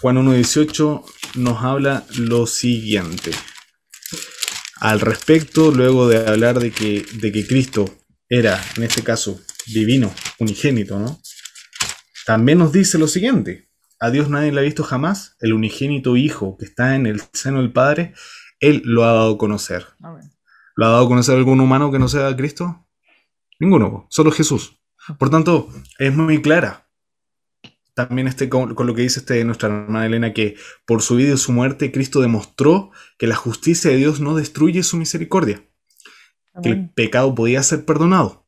Juan 0.00 0.16
1.18 0.18 1.04
nos 1.34 1.64
habla 1.64 2.06
lo 2.18 2.46
siguiente. 2.46 3.32
Al 4.76 5.00
respecto, 5.00 5.72
luego 5.72 6.06
de 6.06 6.18
hablar 6.28 6.60
de 6.60 6.70
que, 6.70 7.04
de 7.14 7.32
que 7.32 7.48
Cristo 7.48 7.98
era, 8.28 8.64
en 8.76 8.84
este 8.84 9.02
caso, 9.02 9.40
divino, 9.66 10.14
unigénito, 10.38 11.00
¿no? 11.00 11.20
También 12.26 12.58
nos 12.58 12.70
dice 12.70 12.96
lo 12.96 13.08
siguiente. 13.08 13.70
A 13.98 14.12
Dios 14.12 14.30
nadie 14.30 14.52
le 14.52 14.60
ha 14.60 14.62
visto 14.62 14.84
jamás, 14.84 15.34
el 15.40 15.52
unigénito 15.52 16.16
Hijo 16.16 16.56
que 16.56 16.66
está 16.66 16.94
en 16.94 17.06
el 17.06 17.20
seno 17.32 17.58
del 17.58 17.72
Padre, 17.72 18.14
Él 18.60 18.82
lo 18.84 19.04
ha 19.04 19.12
dado 19.12 19.34
a 19.34 19.38
conocer. 19.38 19.86
¿Lo 20.74 20.86
ha 20.86 20.90
dado 20.90 21.06
a 21.06 21.08
conocer 21.08 21.36
algún 21.36 21.60
humano 21.60 21.90
que 21.90 21.98
no 21.98 22.08
sea 22.08 22.34
Cristo? 22.36 22.86
Ninguno, 23.58 24.06
solo 24.10 24.30
Jesús. 24.30 24.78
Por 25.18 25.30
tanto, 25.30 25.68
es 25.98 26.14
muy 26.14 26.42
clara 26.42 26.88
también 28.06 28.28
este, 28.28 28.48
con, 28.48 28.76
lo 28.78 28.94
que 28.94 29.02
dice 29.02 29.18
este, 29.18 29.44
nuestra 29.44 29.68
hermana 29.68 30.06
Elena, 30.06 30.32
que 30.32 30.54
por 30.86 31.02
su 31.02 31.16
vida 31.16 31.34
y 31.34 31.36
su 31.36 31.50
muerte 31.50 31.90
Cristo 31.90 32.20
demostró 32.20 32.92
que 33.18 33.26
la 33.26 33.34
justicia 33.34 33.90
de 33.90 33.96
Dios 33.96 34.20
no 34.20 34.36
destruye 34.36 34.84
su 34.84 34.96
misericordia, 34.96 35.64
que 36.62 36.68
el 36.68 36.90
pecado 36.90 37.34
podía 37.34 37.60
ser 37.64 37.84
perdonado 37.84 38.46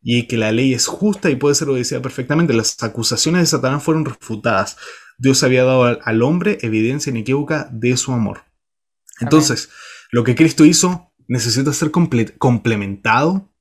y 0.00 0.26
que 0.26 0.38
la 0.38 0.50
ley 0.50 0.72
es 0.72 0.86
justa 0.86 1.28
y 1.28 1.36
puede 1.36 1.54
ser 1.54 1.68
obedecida 1.68 2.00
perfectamente. 2.00 2.54
Las 2.54 2.82
acusaciones 2.82 3.42
de 3.42 3.46
Satanás 3.46 3.82
fueron 3.82 4.06
refutadas. 4.06 4.78
Dios 5.18 5.42
había 5.42 5.64
dado 5.64 5.84
al, 6.02 6.22
hombre 6.22 6.56
evidencia 6.62 7.10
inequívoca 7.10 7.68
de 7.70 7.98
su 7.98 8.14
amor. 8.14 8.44
Entonces, 9.20 9.70
lo 10.10 10.24
que 10.24 10.34
Cristo 10.34 10.64
hizo 10.64 11.12
necesita 11.28 11.72
ser 11.72 11.90
complementado 11.90 13.52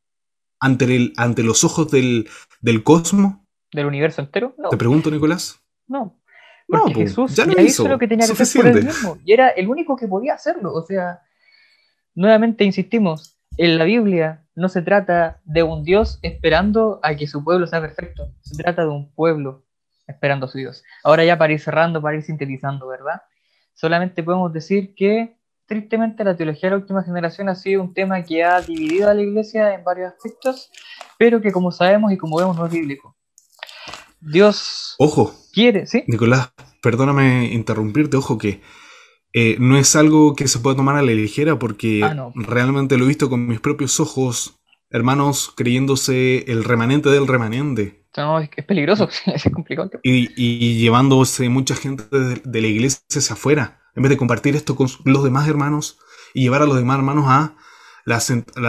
ante, 0.60 0.86
el, 0.86 1.14
ante 1.18 1.44
los 1.44 1.64
ojos 1.64 1.90
del, 1.92 2.30
del 2.62 2.84
cosmos 2.84 3.38
del 3.76 3.86
universo 3.86 4.22
entero? 4.22 4.56
No. 4.58 4.70
Te 4.70 4.78
pregunto, 4.78 5.12
Nicolás. 5.12 5.60
No. 5.88 6.20
Porque 6.68 6.96
Jesús 6.96 7.36
ya, 7.36 7.46
hizo, 7.62 7.88
lo 7.88 8.00
que 8.00 8.08
tenía 8.08 8.26
que 8.26 8.34
hacer 8.34 8.62
por 8.62 8.72
él 8.72 8.86
mismo. 8.86 9.18
Y 9.24 9.34
era 9.34 9.50
el 9.50 9.68
único 9.68 9.96
que 9.96 10.08
podía 10.08 10.34
hacerlo. 10.34 10.74
O 10.74 10.82
sea, 10.82 11.22
nuevamente 12.16 12.64
insistimos, 12.64 13.38
en 13.58 13.78
la 13.78 13.84
Biblia 13.84 14.48
no 14.56 14.68
se 14.68 14.82
trata 14.82 15.42
de 15.44 15.62
un 15.62 15.84
Dios 15.84 16.18
esperando 16.24 17.00
a 17.04 17.16
que 17.16 17.28
su 17.28 17.44
pueblo 17.44 17.68
sea 17.68 17.82
perfecto. 17.82 18.34
Se 18.42 18.56
trata 18.56 18.82
de 18.84 18.90
un 18.90 19.14
pueblo 19.14 19.64
esperando 20.08 20.48
a 20.48 20.50
su 20.50 20.58
Dios. 20.58 20.84
Ahora 21.04 21.24
ya 21.24 21.38
para 21.38 21.54
ir 21.54 21.60
cerrando, 21.60 22.02
para 22.02 22.18
ir 22.18 22.24
sintetizando, 22.24 22.88
¿verdad? 22.88 23.22
Solamente 23.74 24.24
podemos 24.24 24.52
decir 24.52 24.96
que 24.96 25.38
tristemente 25.68 26.24
la 26.24 26.36
teología 26.36 26.70
de 26.70 26.76
la 26.76 26.82
última 26.82 27.04
generación 27.04 27.50
ha 27.50 27.56
sido 27.56 27.82
un 27.82 27.94
tema 27.94 28.24
que 28.24 28.44
ha 28.44 28.62
dividido 28.62 29.10
a 29.10 29.14
la 29.14 29.22
iglesia 29.22 29.74
en 29.74 29.84
varios 29.84 30.14
aspectos, 30.14 30.72
pero 31.18 31.42
que 31.42 31.52
como 31.52 31.72
sabemos 31.72 32.12
y 32.12 32.18
como 32.18 32.38
vemos 32.38 32.56
no 32.58 32.66
es 32.66 32.72
bíblico. 32.72 33.16
Dios 34.20 34.96
ojo, 34.98 35.34
quiere, 35.54 35.86
¿sí? 35.86 36.04
Nicolás, 36.08 36.52
perdóname 36.82 37.54
interrumpirte, 37.54 38.18
ojo 38.18 38.38
que 38.38 38.62
eh, 39.34 39.58
no 39.60 39.78
es 39.78 39.96
algo 39.96 40.34
que 40.34 40.48
se 40.48 40.60
pueda 40.60 40.78
tomar 40.78 40.96
a 40.96 41.02
la 41.02 41.12
ligera 41.12 41.60
porque 41.60 42.02
ah, 42.04 42.32
realmente 42.36 42.98
lo 42.98 43.04
he 43.06 43.10
visto 43.10 43.30
con 43.30 43.46
mis 43.48 43.60
propios 43.60 44.00
ojos, 44.00 44.62
hermanos 44.90 45.52
creyéndose 45.56 46.50
el 46.52 46.64
remanente 46.64 47.10
del 47.10 47.28
remanente. 47.28 48.06
No, 48.18 48.40
es, 48.40 48.50
peligroso, 48.66 49.10
es 49.26 49.44
complicado. 49.54 49.92
Y, 50.04 50.80
llevándose 50.80 51.50
mucha 51.50 51.76
gente 51.76 52.06
de, 52.12 52.62
la 52.62 52.68
iglesia 52.68 53.02
hacia 53.10 53.34
afuera, 53.34 53.82
en 53.96 54.04
vez 54.04 54.10
de 54.10 54.18
compartir 54.18 54.56
esto 54.56 54.76
con 54.76 54.88
los 55.06 55.24
demás 55.24 55.48
hermanos 55.48 56.00
y 56.34 56.44
llevar 56.44 56.62
a 56.62 56.66
los 56.66 56.76
demás 56.76 56.98
hermanos 56.98 57.26
a 57.28 57.56
la, 58.06 58.22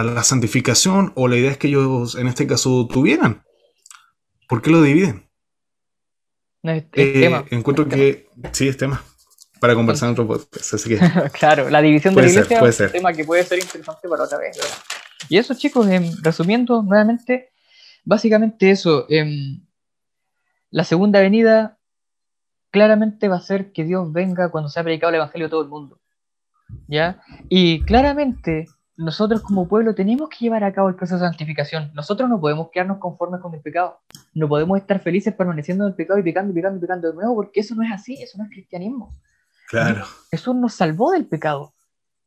la 0.03 0.23
santificación 0.23 1.11
o 1.15 1.27
la 1.27 1.37
idea 1.37 1.51
es 1.51 1.57
que 1.57 1.67
ellos 1.67 2.15
en 2.15 2.27
este 2.27 2.47
caso 2.47 2.87
tuvieran. 2.87 3.43
¿Por 4.47 4.61
qué 4.61 4.69
lo 4.69 4.81
dividen? 4.81 5.27
Eh, 6.63 7.45
encuentro 7.51 7.87
que 7.87 8.27
sí, 8.51 8.67
es 8.67 8.77
tema 8.77 9.03
para 9.59 9.75
conversar 9.75 10.07
en 10.07 10.13
otro 10.13 10.27
podcast. 10.27 10.73
Así 10.73 10.89
que, 10.89 10.99
claro, 11.33 11.69
la 11.69 11.81
división 11.81 12.13
de 12.15 12.23
la 12.23 12.29
iglesia 12.29 12.59
es 12.59 12.79
un 12.79 12.91
tema 12.91 13.13
que 13.13 13.23
puede 13.23 13.43
ser 13.43 13.59
interesante 13.59 14.07
para 14.07 14.23
otra 14.23 14.37
vez. 14.37 14.57
Y 15.29 15.37
eso, 15.37 15.53
chicos, 15.55 15.87
em, 15.87 16.11
resumiendo 16.21 16.81
nuevamente, 16.83 17.51
básicamente 18.03 18.69
eso. 18.69 19.05
Em, 19.09 19.65
la 20.69 20.83
segunda 20.83 21.19
venida 21.19 21.76
claramente 22.71 23.27
va 23.27 23.37
a 23.37 23.41
ser 23.41 23.71
que 23.71 23.83
Dios 23.83 24.11
venga 24.11 24.49
cuando 24.49 24.69
se 24.69 24.79
ha 24.79 24.83
predicado 24.83 25.09
el 25.09 25.15
evangelio 25.15 25.47
a 25.47 25.49
todo 25.49 25.61
el 25.61 25.69
mundo. 25.69 25.99
¿Ya? 26.87 27.21
Y 27.49 27.81
claramente 27.85 28.67
nosotros 28.97 29.41
como 29.41 29.67
pueblo 29.67 29.93
tenemos 29.93 30.27
que 30.29 30.37
llevar 30.39 30.63
a 30.63 30.73
cabo 30.73 30.89
el 30.89 30.95
proceso 30.95 31.19
de 31.19 31.27
santificación. 31.27 31.91
Nosotros 31.93 32.27
no 32.27 32.41
podemos 32.41 32.69
quedarnos 32.71 32.97
conformes 32.97 33.41
con 33.41 33.53
el 33.53 33.61
pecado. 33.61 33.99
No 34.33 34.47
podemos 34.47 34.77
estar 34.79 34.99
felices 34.99 35.33
permaneciendo 35.35 35.85
en 35.85 35.89
el 35.89 35.95
pecado 35.95 36.19
y 36.19 36.23
pecando 36.23 36.51
y 36.51 36.55
pecando 36.55 36.77
y 36.77 36.81
pecando 36.81 37.09
de 37.09 37.13
nuevo, 37.13 37.35
porque 37.35 37.59
eso 37.59 37.75
no 37.75 37.83
es 37.83 37.91
así, 37.91 38.21
eso 38.21 38.39
no 38.39 38.45
es 38.45 38.49
cristianismo. 38.49 39.13
Claro. 39.69 40.03
Jesús 40.31 40.55
nos 40.55 40.73
salvó 40.73 41.11
del 41.11 41.27
pecado, 41.27 41.73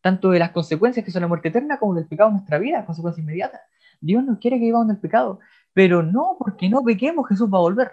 tanto 0.00 0.30
de 0.30 0.38
las 0.38 0.52
consecuencias 0.52 1.04
que 1.04 1.10
son 1.10 1.22
la 1.22 1.28
muerte 1.28 1.48
eterna 1.48 1.78
como 1.78 1.94
del 1.94 2.06
pecado 2.06 2.28
en 2.28 2.36
nuestra 2.36 2.58
vida, 2.58 2.86
consecuencias 2.86 3.24
inmediatas. 3.24 3.60
Dios 4.00 4.22
no 4.22 4.38
quiere 4.38 4.58
que 4.58 4.66
vivamos 4.66 4.86
en 4.86 4.94
el 4.94 5.00
pecado, 5.00 5.40
pero 5.72 6.02
no 6.02 6.36
porque 6.38 6.68
no 6.68 6.84
pequemos 6.84 7.28
Jesús 7.28 7.52
va 7.52 7.58
a 7.58 7.62
volver. 7.62 7.90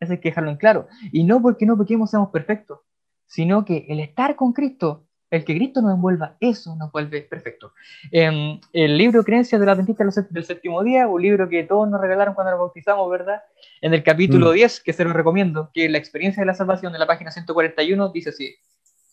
Eso 0.00 0.12
hay 0.12 0.20
que 0.20 0.30
dejarlo 0.30 0.50
en 0.50 0.56
claro. 0.56 0.88
Y 1.12 1.24
no 1.24 1.40
porque 1.42 1.66
no 1.66 1.76
pequemos 1.76 2.10
seamos 2.10 2.30
perfectos, 2.30 2.80
sino 3.26 3.64
que 3.64 3.86
el 3.88 4.00
estar 4.00 4.36
con 4.36 4.52
Cristo 4.52 5.08
el 5.30 5.44
que 5.44 5.56
Cristo 5.56 5.82
nos 5.82 5.94
envuelva, 5.94 6.36
eso 6.40 6.74
nos 6.76 6.90
vuelve 6.90 7.22
perfecto. 7.22 7.72
Em, 8.10 8.58
el 8.72 8.96
libro 8.96 9.22
Creencias 9.24 9.60
de 9.60 9.66
la 9.66 9.72
Adventista 9.72 10.04
del 10.30 10.44
séptimo 10.44 10.82
día, 10.82 11.06
un 11.06 11.20
libro 11.20 11.48
que 11.48 11.64
todos 11.64 11.88
nos 11.88 12.00
regalaron 12.00 12.34
cuando 12.34 12.52
nos 12.52 12.60
bautizamos, 12.60 13.10
¿verdad? 13.10 13.42
En 13.80 13.92
el 13.92 14.02
capítulo 14.02 14.52
10, 14.52 14.80
mm. 14.80 14.84
que 14.84 14.92
se 14.92 15.04
lo 15.04 15.12
recomiendo, 15.12 15.70
que 15.74 15.88
la 15.88 15.98
experiencia 15.98 16.40
de 16.40 16.46
la 16.46 16.54
salvación 16.54 16.92
de 16.92 16.98
la 16.98 17.06
página 17.06 17.30
141 17.30 18.10
dice 18.10 18.30
así, 18.30 18.56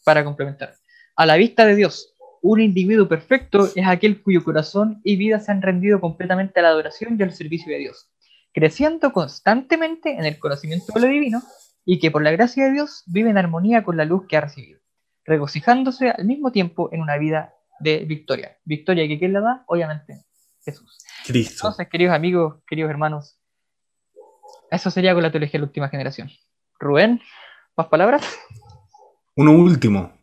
para 0.06 0.24
complementar. 0.24 0.76
A 1.18 1.26
la 1.26 1.36
vista 1.36 1.66
de 1.66 1.76
Dios, 1.76 2.16
un 2.42 2.62
individuo 2.62 3.08
perfecto 3.08 3.70
es 3.76 3.88
aquel 3.88 4.22
cuyo 4.22 4.44
corazón 4.44 5.02
y 5.04 5.18
vida 5.18 5.40
se 5.40 5.52
han 5.52 5.62
rendido 5.62 6.00
completamente 6.00 6.60
a 6.60 6.64
la 6.64 6.70
adoración 6.70 7.18
y 7.20 7.24
al 7.24 7.34
servicio 7.34 7.74
de 7.74 7.80
Dios, 7.80 8.10
creciendo 8.56 9.12
constantemente 9.12 10.14
en 10.14 10.26
el 10.26 10.40
conocimiento 10.40 10.94
de 10.94 11.02
lo 11.02 11.08
divino 11.08 11.44
y 11.84 12.00
que 12.00 12.10
por 12.10 12.24
la 12.24 12.32
gracia 12.32 12.66
de 12.66 12.72
Dios 12.72 13.04
vive 13.06 13.30
en 13.30 13.38
armonía 13.38 13.84
con 13.84 13.98
la 13.98 14.06
luz 14.06 14.26
que 14.28 14.38
ha 14.38 14.42
recibido 14.42 14.80
regocijándose 15.26 16.10
al 16.12 16.26
mismo 16.26 16.52
tiempo 16.52 16.90
en 16.94 17.02
una 17.02 17.18
vida 17.18 17.54
de 17.80 18.06
victoria. 18.06 18.58
Victoria 18.64 19.08
que 19.08 19.20
quién 19.20 19.34
la 19.34 19.42
da, 19.42 19.64
obviamente, 19.68 20.24
Jesús. 20.64 21.04
Cristo. 21.26 21.68
Entonces, 21.68 21.90
queridos 21.90 22.16
amigos, 22.16 22.62
queridos 22.68 22.92
hermanos, 22.92 23.38
eso 24.72 24.92
sería 24.92 25.14
con 25.14 25.24
la 25.24 25.32
teología 25.32 25.54
de 25.54 25.60
la 25.60 25.66
última 25.66 25.90
generación. 25.90 26.30
Rubén, 26.80 27.22
¿más 27.76 27.88
palabras? 27.88 28.24
Uno 29.36 29.52
último. 29.52 30.14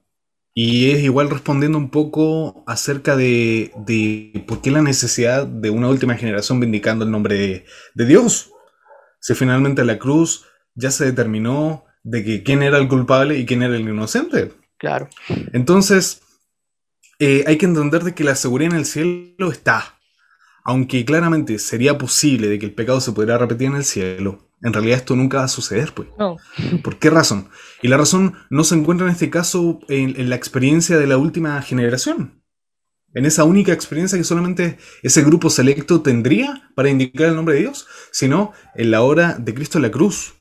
Y 0.54 0.90
es 0.90 1.02
igual 1.02 1.30
respondiendo 1.30 1.78
un 1.78 1.90
poco 1.90 2.62
acerca 2.66 3.16
de, 3.16 3.72
por 4.46 4.60
qué 4.60 4.70
la 4.70 4.82
necesidad 4.82 5.46
de 5.46 5.70
una 5.70 5.88
última 5.88 6.16
generación 6.16 6.60
vindicando 6.60 7.04
el 7.04 7.10
nombre 7.10 7.36
de, 7.36 7.66
de 7.94 8.06
Dios. 8.06 8.50
Si 9.20 9.34
finalmente 9.34 9.84
la 9.84 9.98
cruz 9.98 10.44
ya 10.74 10.90
se 10.90 11.06
determinó 11.06 11.84
de 12.02 12.24
que 12.24 12.42
quién 12.42 12.62
era 12.62 12.78
el 12.78 12.88
culpable 12.88 13.38
y 13.38 13.46
quién 13.46 13.62
era 13.62 13.76
el 13.76 13.88
inocente. 13.88 14.52
Claro. 14.78 15.08
Entonces, 15.52 16.22
eh, 17.18 17.44
hay 17.46 17.56
que 17.56 17.66
entender 17.66 18.02
de 18.02 18.14
que 18.14 18.24
la 18.24 18.34
seguridad 18.34 18.72
en 18.72 18.78
el 18.78 18.84
cielo 18.84 19.52
está. 19.52 19.98
Aunque 20.64 21.04
claramente 21.04 21.58
sería 21.58 21.98
posible 21.98 22.48
de 22.48 22.58
que 22.58 22.66
el 22.66 22.74
pecado 22.74 23.00
se 23.00 23.12
pudiera 23.12 23.38
repetir 23.38 23.68
en 23.68 23.76
el 23.76 23.84
cielo, 23.84 24.48
en 24.62 24.72
realidad 24.72 24.98
esto 24.98 25.16
nunca 25.16 25.38
va 25.38 25.44
a 25.44 25.48
suceder, 25.48 25.92
pues. 25.92 26.08
No. 26.18 26.36
¿Por 26.82 26.98
qué 26.98 27.10
razón? 27.10 27.48
Y 27.82 27.88
la 27.88 27.96
razón 27.96 28.34
no 28.48 28.62
se 28.62 28.76
encuentra 28.76 29.06
en 29.06 29.12
este 29.12 29.28
caso 29.28 29.80
en, 29.88 30.30
la 30.30 30.36
experiencia 30.36 30.98
de 30.98 31.06
la 31.06 31.18
última 31.18 31.60
generación. 31.62 32.42
En 33.14 33.26
esa 33.26 33.44
única 33.44 33.72
experiencia 33.72 34.16
que 34.16 34.24
solamente 34.24 34.78
ese 35.02 35.22
grupo 35.22 35.50
selecto 35.50 36.00
tendría 36.00 36.70
para 36.74 36.88
indicar 36.88 37.28
el 37.28 37.36
nombre 37.36 37.56
de 37.56 37.62
Dios, 37.62 37.86
sino 38.12 38.52
en 38.74 38.90
la 38.90 39.02
hora 39.02 39.36
de 39.38 39.52
Cristo 39.52 39.78
en 39.78 39.82
la 39.82 39.90
cruz. 39.90 40.34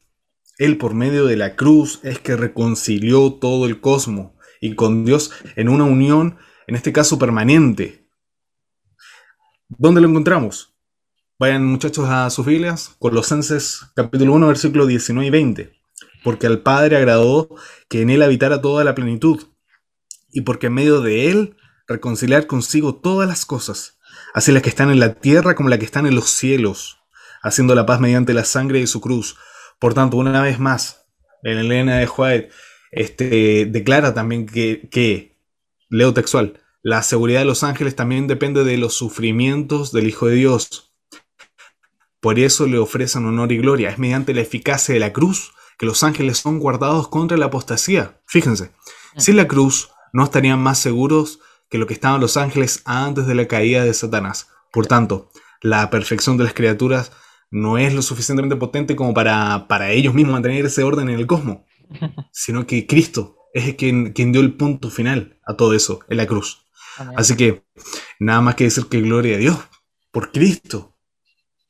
Él 0.58 0.78
por 0.78 0.94
medio 0.94 1.26
de 1.26 1.36
la 1.36 1.56
cruz 1.56 2.00
es 2.04 2.20
que 2.20 2.36
reconcilió 2.36 3.34
todo 3.34 3.66
el 3.66 3.82
cosmos 3.82 4.34
y 4.62 4.76
con 4.76 5.04
Dios 5.04 5.32
en 5.56 5.68
una 5.68 5.84
unión, 5.86 6.38
en 6.68 6.76
este 6.76 6.94
caso 6.94 7.18
permanente. 7.18 8.08
¿Dónde 9.68 10.00
lo 10.00 10.08
encontramos? 10.08 10.71
Vayan 11.41 11.65
muchachos 11.65 12.08
a 12.08 12.30
sus 12.30 12.45
Biblias, 12.45 12.95
Colosenses 12.99 13.88
capítulo 13.95 14.34
1, 14.34 14.45
versículo 14.45 14.86
19 14.86 15.25
y 15.25 15.32
20. 15.32 15.73
Porque 16.23 16.45
al 16.45 16.60
Padre 16.60 16.97
agradó 16.97 17.49
que 17.89 18.04
en 18.04 18.12
Él 18.12 18.21
habitara 18.21 18.62
toda 18.62 18.84
la 18.84 18.93
plenitud, 18.93 19.47
y 20.32 20.41
porque 20.41 20.67
en 20.67 20.75
medio 20.75 21.01
de 21.01 21.32
Él 21.32 21.58
reconciliar 21.88 22.45
consigo 22.45 22.93
todas 22.93 23.27
las 23.27 23.47
cosas, 23.47 23.97
así 24.36 24.51
las 24.51 24.62
que 24.62 24.69
están 24.69 24.91
en 24.91 24.99
la 24.99 25.15
tierra 25.15 25.56
como 25.56 25.69
las 25.69 25.80
que 25.80 25.86
están 25.86 26.06
en 26.06 26.13
los 26.13 26.30
cielos, 26.30 26.99
haciendo 27.41 27.73
la 27.73 27.88
paz 27.88 27.99
mediante 27.99 28.36
la 28.36 28.45
sangre 28.45 28.77
de 28.77 28.86
su 28.86 29.01
cruz. 29.01 29.36
Por 29.80 29.95
tanto, 29.95 30.17
una 30.17 30.43
vez 30.43 30.60
más, 30.60 31.08
en 31.41 31.58
Elena 31.58 31.97
de 31.97 32.08
White 32.08 32.49
este, 32.91 33.65
declara 33.65 34.13
también 34.13 34.45
que, 34.45 34.88
que, 34.91 35.39
leo 35.89 36.13
textual, 36.13 36.62
la 36.84 37.01
seguridad 37.01 37.39
de 37.39 37.45
los 37.45 37.63
ángeles 37.63 37.95
también 37.95 38.27
depende 38.27 38.63
de 38.63 38.77
los 38.77 38.93
sufrimientos 38.93 39.91
del 39.91 40.08
Hijo 40.08 40.27
de 40.27 40.36
Dios. 40.36 40.89
Por 42.22 42.40
eso 42.40 42.68
le 42.68 42.78
ofrecen 42.78 43.26
honor 43.26 43.52
y 43.52 43.58
gloria. 43.58 43.90
Es 43.90 44.00
mediante 44.00 44.34
la 44.34 44.42
eficacia 44.42 44.94
de 44.94 45.00
la 45.00 45.12
cruz 45.12 45.52
que 45.78 45.86
los 45.86 46.04
ángeles 46.04 46.38
son 46.38 46.60
guardados 46.60 47.08
contra 47.08 47.38
la 47.38 47.48
apostasía. 47.48 48.22
Fíjense, 48.28 48.72
sin 49.18 49.36
la 49.36 49.48
cruz 49.48 49.90
no 50.14 50.24
estarían 50.24 50.62
más 50.62 50.78
seguros 50.78 51.40
que 51.70 51.78
lo 51.78 51.88
que 51.88 51.94
estaban 51.94 52.22
los 52.22 52.38
ángeles 52.38 52.84
antes 52.86 53.26
de 53.26 53.36
la 53.36 53.48
caída 53.48 53.84
de 53.84 53.94
Satanás. 53.94 54.50
Por 54.72 54.88
tanto, 54.88 55.32
la 55.62 55.90
perfección 55.90 56.38
de 56.38 56.44
las 56.44 56.54
criaturas 56.54 57.12
no 57.50 57.78
es 57.78 57.94
lo 57.94 58.02
suficientemente 58.02 58.56
potente 58.56 58.96
como 58.96 59.14
para, 59.14 59.68
para 59.68 59.92
ellos 59.92 60.14
mismos 60.14 60.34
mantener 60.34 60.66
ese 60.66 60.84
orden 60.84 61.10
en 61.10 61.20
el 61.20 61.28
cosmos, 61.28 61.60
sino 62.32 62.68
que 62.68 62.88
Cristo 62.88 63.38
es 63.54 63.76
quien, 63.76 64.14
quien 64.14 64.32
dio 64.32 64.42
el 64.42 64.54
punto 64.54 64.90
final 64.90 65.40
a 65.46 65.56
todo 65.56 65.74
eso 65.74 66.00
en 66.10 66.18
la 66.18 66.28
cruz. 66.28 66.66
Así 67.16 67.36
que 67.36 67.64
nada 68.20 68.42
más 68.42 68.56
que 68.56 68.66
decir 68.66 68.86
que 68.88 69.02
gloria 69.02 69.36
a 69.36 69.40
Dios 69.40 69.58
por 70.12 70.32
Cristo. 70.32 70.90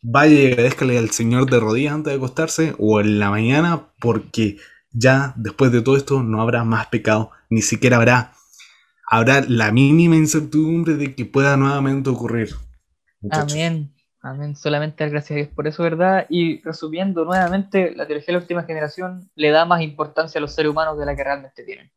Vaya 0.02 0.34
y 0.34 0.48
agradezcale 0.48 0.98
al 0.98 1.12
Señor 1.12 1.50
de 1.50 1.60
rodillas 1.60 1.94
antes 1.94 2.12
de 2.12 2.18
acostarse 2.18 2.76
o 2.80 3.00
en 3.00 3.20
la 3.20 3.30
mañana 3.30 3.88
porque 4.00 4.58
ya 4.92 5.34
después 5.36 5.72
de 5.72 5.82
todo 5.82 5.96
esto 5.96 6.24
no 6.24 6.42
habrá 6.42 6.64
más 6.64 6.88
pecado, 6.88 7.32
ni 7.50 7.62
siquiera 7.62 7.98
habrá 7.98 8.34
habrá 9.12 9.42
la 9.42 9.74
mínima 9.74 10.16
incertidumbre 10.16 10.96
de 10.96 11.14
que 11.14 11.26
pueda 11.26 11.58
nuevamente 11.58 12.10
ocurrir. 12.10 12.56
Amén, 13.30 13.94
amén. 14.22 14.56
Solamente 14.56 15.08
gracias 15.10 15.32
a 15.32 15.36
Dios 15.36 15.50
por 15.50 15.68
eso, 15.68 15.84
¿verdad? 15.84 16.26
Y 16.30 16.62
resumiendo 16.62 17.26
nuevamente, 17.26 17.94
la 17.94 18.08
teología 18.08 18.28
de 18.28 18.34
la 18.34 18.40
última 18.40 18.64
generación 18.64 19.30
le 19.36 19.50
da 19.52 19.66
más 19.66 19.82
importancia 19.82 20.40
a 20.40 20.42
los 20.42 20.54
seres 20.54 20.72
humanos 20.72 20.98
de 20.98 21.06
la 21.06 21.16
que 21.16 21.26
realmente 21.26 21.64
tienen. 21.64 21.92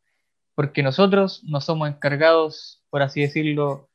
Porque 0.56 0.82
nosotros 0.82 1.42
no 1.44 1.60
somos 1.60 1.88
encargados, 1.88 2.84
por 2.90 3.02
así 3.02 3.20
decirlo, 3.20 3.88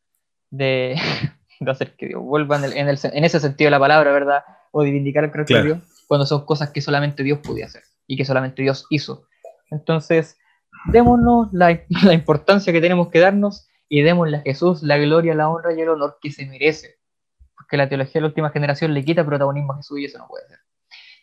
de, 0.50 0.96
hacer 1.68 1.96
que 1.96 2.08
Dios 2.08 2.22
vuelva 2.22 2.58
en, 2.66 2.90
ese 2.90 3.40
sentido 3.40 3.68
de 3.68 3.72
la 3.72 3.80
palabra, 3.80 4.12
¿verdad? 4.12 4.44
O 4.72 4.84
de 4.84 4.92
vindicar 4.92 5.24
el 5.24 5.32
carácter 5.32 5.58
de 5.58 5.64
Dios, 5.64 5.80
cuando 6.08 6.26
son 6.26 6.46
cosas 6.46 6.72
que 6.72 6.82
solamente 6.82 7.24
Dios 7.24 7.40
podía 7.40 7.66
hacer 7.66 7.84
y 8.08 8.16
que 8.16 8.26
solamente 8.26 8.62
Dios 8.62 8.86
hizo. 8.90 9.28
Entonces, 9.72 10.38
démonos 10.86 11.50
la, 11.52 11.72
importancia 12.14 12.72
que 12.72 12.82
tenemos 12.82 13.10
que 13.10 13.20
darnos 13.20 13.68
y 13.90 14.02
démosle 14.02 14.38
a 14.38 14.42
Jesús 14.42 14.84
la 14.84 14.98
gloria, 14.98 15.36
la 15.36 15.50
honra 15.50 15.74
y 15.74 15.82
el 15.82 15.90
honor 15.90 16.18
que 16.22 16.32
se 16.32 16.46
merece. 16.46 17.00
Porque 17.56 17.78
la 17.78 17.90
teología 17.90 18.14
de 18.16 18.22
la 18.22 18.28
última 18.28 18.52
generación 18.52 18.94
le 18.94 19.04
quita 19.04 19.26
protagonismo 19.26 19.74
a 19.74 19.78
Jesús 19.78 20.00
y 20.00 20.06
eso 20.06 20.18
no 20.18 20.28
puede 20.28 20.48
ser. 20.48 20.60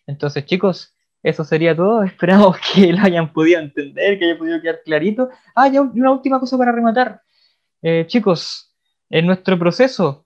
Entonces, 0.07 0.45
chicos, 0.45 0.95
eso 1.23 1.45
sería 1.45 1.75
todo. 1.75 2.03
Esperamos 2.05 2.57
que 2.59 2.93
lo 2.93 3.03
hayan 3.03 3.33
podido 3.33 3.61
entender, 3.61 4.19
que 4.19 4.27
haya 4.27 4.39
podido 4.39 4.61
quedar 4.61 4.81
clarito. 4.85 5.31
Ah, 5.55 5.69
ya 5.69 5.81
una 5.81 6.13
última 6.13 6.39
cosa 6.39 6.59
para 6.59 6.73
rematar. 6.73 7.23
Eh, 7.83 8.05
chicos, 8.07 8.75
en 9.09 9.27
nuestro 9.27 9.59
proceso 9.59 10.26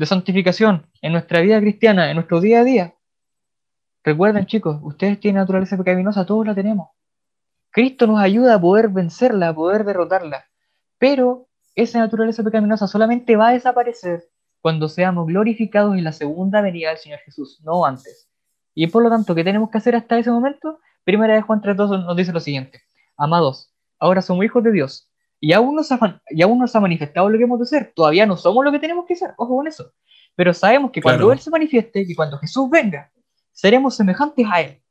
de 0.00 0.06
santificación, 0.06 0.86
en 1.02 1.12
nuestra 1.12 1.42
vida 1.42 1.60
cristiana, 1.60 2.08
en 2.08 2.14
nuestro 2.14 2.40
día 2.40 2.60
a 2.60 2.64
día, 2.64 2.94
recuerden, 4.02 4.46
chicos, 4.46 4.78
ustedes 4.80 5.20
tienen 5.20 5.40
naturaleza 5.40 5.76
pecaminosa, 5.76 6.24
todos 6.24 6.46
la 6.46 6.54
tenemos. 6.54 6.88
Cristo 7.68 8.06
nos 8.06 8.18
ayuda 8.18 8.54
a 8.54 8.60
poder 8.62 8.88
vencerla, 8.88 9.48
a 9.48 9.54
poder 9.54 9.84
derrotarla. 9.84 10.46
Pero 10.96 11.48
esa 11.74 11.98
naturaleza 11.98 12.42
pecaminosa 12.42 12.86
solamente 12.86 13.36
va 13.36 13.48
a 13.48 13.52
desaparecer 13.52 14.24
cuando 14.62 14.88
seamos 14.88 15.26
glorificados 15.26 15.94
en 15.98 16.04
la 16.04 16.12
segunda 16.12 16.62
venida 16.62 16.88
del 16.88 16.96
Señor 16.98 17.18
Jesús, 17.18 17.60
no 17.62 17.84
antes. 17.84 18.26
Y 18.74 18.86
por 18.86 19.02
lo 19.02 19.10
tanto, 19.10 19.34
¿qué 19.34 19.44
tenemos 19.44 19.68
que 19.68 19.76
hacer 19.76 19.96
hasta 19.96 20.18
ese 20.18 20.30
momento? 20.30 20.78
Primera 21.04 21.34
de 21.34 21.42
Juan 21.42 21.60
3.2 21.60 22.06
nos 22.06 22.16
dice 22.16 22.32
lo 22.32 22.40
siguiente. 22.40 22.80
Amados, 23.18 23.70
ahora 23.98 24.22
somos 24.22 24.46
hijos 24.46 24.64
de 24.64 24.72
Dios. 24.72 25.09
Y 25.40 25.52
aún, 25.52 25.74
nos 25.74 25.90
ha, 25.90 26.22
y 26.28 26.42
aún 26.42 26.58
nos 26.58 26.76
ha 26.76 26.80
manifestado 26.80 27.28
lo 27.30 27.38
que 27.38 27.44
hemos 27.44 27.58
de 27.58 27.66
ser. 27.66 27.92
Todavía 27.94 28.26
no 28.26 28.36
somos 28.36 28.64
lo 28.64 28.70
que 28.70 28.78
tenemos 28.78 29.06
que 29.06 29.16
ser. 29.16 29.32
Ojo 29.38 29.56
con 29.56 29.66
eso. 29.66 29.92
Pero 30.36 30.52
sabemos 30.52 30.90
que 30.90 31.00
cuando 31.00 31.32
Él 31.32 31.38
se 31.38 31.50
manifieste, 31.50 32.04
y 32.06 32.14
cuando 32.14 32.38
Jesús 32.38 32.68
venga, 32.70 33.10
seremos 33.52 33.96
semejantes 33.96 34.46
a 34.50 34.60
Él. 34.60 34.82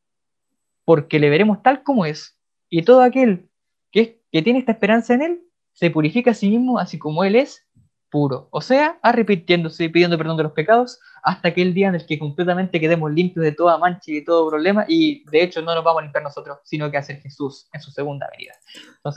Porque 0.86 1.20
le 1.20 1.30
veremos 1.30 1.62
tal 1.62 1.84
como 1.84 2.06
es 2.06 2.38
y 2.70 2.82
todo 2.82 3.02
aquel 3.02 3.50
que, 3.92 4.22
que 4.32 4.42
tiene 4.42 4.60
esta 4.60 4.72
esperanza 4.72 5.14
en 5.14 5.22
Él 5.22 5.42
se 5.74 5.92
purifica 5.92 6.32
a 6.32 6.34
sí 6.34 6.50
mismo, 6.50 6.80
así 6.80 6.98
como 6.98 7.24
Él 7.24 7.36
es 7.36 7.68
puro. 8.10 8.48
O 8.52 8.62
sea, 8.62 9.00
arrepintiéndose 9.02 9.86
y 9.86 9.90
pidiendo 9.90 10.18
perdón 10.18 10.38
de 10.38 10.44
los 10.44 10.52
pecados 10.54 11.00
hasta 11.24 11.50
aquel 11.50 11.74
día 11.74 11.90
en 11.90 11.96
el 11.96 12.06
que 12.06 12.20
completamente 12.20 12.80
quedemos 12.80 13.12
limpios 13.12 13.44
de 13.44 13.52
toda 13.52 13.78
mancha 13.78 14.12
y 14.12 14.16
de 14.16 14.22
todo 14.22 14.50
problema. 14.50 14.86
Y 14.88 15.24
de 15.30 15.44
hecho, 15.44 15.62
no 15.62 15.76
nos 15.76 15.84
vamos 15.84 16.02
a 16.02 16.04
limpiar 16.04 16.24
nosotros, 16.24 16.60
sino 16.64 16.90
que 16.90 16.98
hacer 16.98 17.22
Jesús 17.22 17.70
en 17.74 17.82
su 17.82 17.92
segunda 17.92 18.28
venida. 18.32 18.54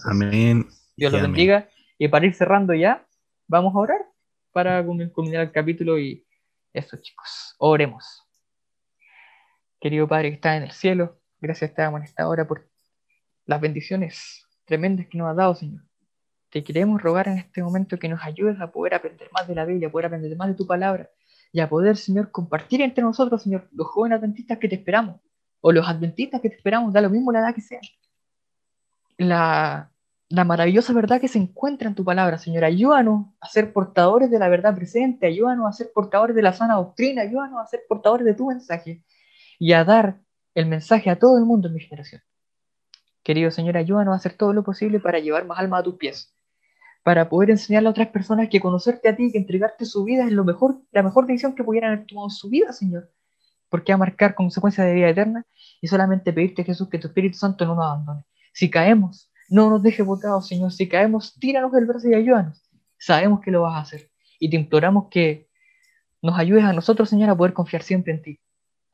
amén. 0.05 0.69
Dios 0.97 1.13
los 1.13 1.23
bendiga. 1.23 1.69
Y 1.99 2.09
para 2.09 2.27
ir 2.27 2.35
cerrando 2.35 2.75
ya, 2.75 3.07
vamos 3.47 3.75
a 3.75 3.79
orar 3.79 4.01
para 4.53 4.85
culminar 4.85 5.43
el 5.43 5.53
capítulo 5.53 5.99
y 5.99 6.27
eso, 6.73 6.97
chicos. 6.99 7.55
Oremos. 7.59 8.23
Querido 9.81 10.07
Padre 10.07 10.31
que 10.31 10.35
está 10.37 10.57
en 10.57 10.63
el 10.63 10.71
cielo, 10.71 11.19
gracias 11.41 11.75
te 11.75 11.83
damos 11.83 12.01
en 12.01 12.05
esta 12.05 12.29
hora 12.29 12.47
por 12.47 12.69
las 13.47 13.61
bendiciones 13.61 14.47
tremendas 14.65 15.07
que 15.09 15.19
nos 15.19 15.29
ha 15.29 15.35
dado, 15.35 15.55
Señor. 15.55 15.83
Te 16.51 16.63
queremos 16.63 17.03
rogar 17.03 17.29
en 17.29 17.39
este 17.39 17.63
momento 17.63 17.99
que 17.99 18.09
nos 18.09 18.23
ayudes 18.23 18.61
a 18.61 18.71
poder 18.71 18.95
aprender 18.95 19.29
más 19.33 19.49
de 19.49 19.55
la 19.55 19.65
Biblia, 19.65 19.89
a 19.89 19.91
poder 19.91 20.07
aprender 20.07 20.37
más 20.37 20.49
de 20.49 20.55
tu 20.55 20.67
palabra 20.67 21.11
y 21.51 21.61
a 21.61 21.69
poder, 21.69 21.97
Señor, 21.97 22.31
compartir 22.31 22.81
entre 22.81 23.03
nosotros, 23.03 23.43
Señor, 23.43 23.69
los 23.73 23.87
jóvenes 23.89 24.19
adventistas 24.19 24.59
que 24.59 24.69
te 24.69 24.77
esperamos 24.77 25.21
o 25.61 25.73
los 25.73 25.89
adventistas 25.89 26.41
que 26.41 26.51
te 26.51 26.57
esperamos, 26.57 26.93
da 26.93 27.01
lo 27.01 27.11
mismo 27.11 27.33
la 27.33 27.41
edad 27.41 27.55
que 27.55 27.61
sea. 27.61 27.81
La, 29.19 29.92
la 30.33 30.45
maravillosa 30.45 30.95
verdad 30.95 31.21
que 31.21 31.29
se 31.29 31.39
encuentra 31.39 31.89
en 31.89 31.95
tu 31.95 32.05
palabra, 32.05 32.39
Señor. 32.39 32.65
Ayúdanos 32.65 33.27
a 33.39 33.49
ser 33.49 33.71
portadores 33.71 34.31
de 34.31 34.39
la 34.39 34.49
verdad 34.49 34.75
presente, 34.75 35.27
ayúdanos 35.27 35.69
a 35.69 35.73
ser 35.73 35.91
portadores 35.93 36.35
de 36.35 36.41
la 36.41 36.55
sana 36.55 36.77
doctrina, 36.77 37.21
ayúdanos 37.21 37.61
a 37.61 37.67
ser 37.67 37.83
portadores 37.87 38.25
de 38.25 38.33
tu 38.33 38.47
mensaje 38.47 39.05
y 39.59 39.75
a 39.75 39.85
dar 39.85 40.23
el 40.55 40.65
mensaje 40.65 41.11
a 41.11 41.19
todo 41.19 41.37
el 41.37 41.45
mundo 41.45 41.69
en 41.69 41.75
mi 41.75 41.81
generación. 41.81 42.23
Querido 43.23 43.51
Señor, 43.51 43.77
ayúdanos 43.77 44.15
a 44.15 44.17
hacer 44.17 44.33
todo 44.33 44.55
lo 44.55 44.65
posible 44.65 45.01
para 45.01 45.19
llevar 45.19 45.45
más 45.45 45.59
alma 45.59 45.79
a 45.79 45.83
tus 45.83 45.97
pies, 45.97 46.35
para 47.03 47.29
poder 47.29 47.51
enseñarle 47.51 47.89
a 47.89 47.91
otras 47.91 48.09
personas 48.09 48.49
que 48.49 48.59
conocerte 48.59 49.11
a 49.11 49.17
ti, 49.17 49.31
que 49.33 49.39
entregarte 49.39 49.85
su 49.85 50.03
vida 50.03 50.25
es 50.25 50.33
lo 50.33 50.45
mejor, 50.45 50.81
la 50.93 51.03
mejor 51.03 51.27
decisión 51.27 51.55
que 51.55 51.63
pudieran 51.63 51.93
haber 51.93 52.07
tomado 52.07 52.31
su 52.31 52.49
vida, 52.49 52.73
Señor, 52.73 53.13
porque 53.69 53.93
a 53.93 53.99
marcar 53.99 54.35
consecuencias 54.35 54.87
de 54.87 54.95
vida 54.95 55.11
eterna 55.11 55.45
y 55.83 55.89
solamente 55.89 56.33
pedirte, 56.33 56.65
Jesús, 56.65 56.89
que 56.89 56.99
tu 56.99 57.09
Espíritu 57.09 57.37
Santo 57.37 57.67
no 57.67 57.75
nos 57.75 57.85
abandone. 57.85 58.25
Si 58.55 58.71
caemos, 58.71 59.31
no 59.53 59.69
nos 59.69 59.83
deje 59.83 60.03
botados, 60.03 60.49
Señor. 60.49 60.73
Si 60.73 60.89
caemos, 60.89 61.39
tíranos 61.39 61.73
del 61.73 61.85
brazo 61.85 62.09
y 62.09 62.15
ayúdanos. 62.15 62.63
Sabemos 62.99 63.41
que 63.41 63.51
lo 63.51 63.63
vas 63.63 63.75
a 63.75 63.81
hacer 63.81 64.11
y 64.39 64.49
te 64.49 64.57
imploramos 64.57 65.09
que 65.11 65.47
nos 66.23 66.39
ayudes 66.39 66.65
a 66.65 66.73
nosotros, 66.73 67.11
Señor, 67.11 67.29
a 67.29 67.37
poder 67.37 67.53
confiar 67.53 67.83
siempre 67.83 68.15
en 68.15 68.23
ti 68.23 68.41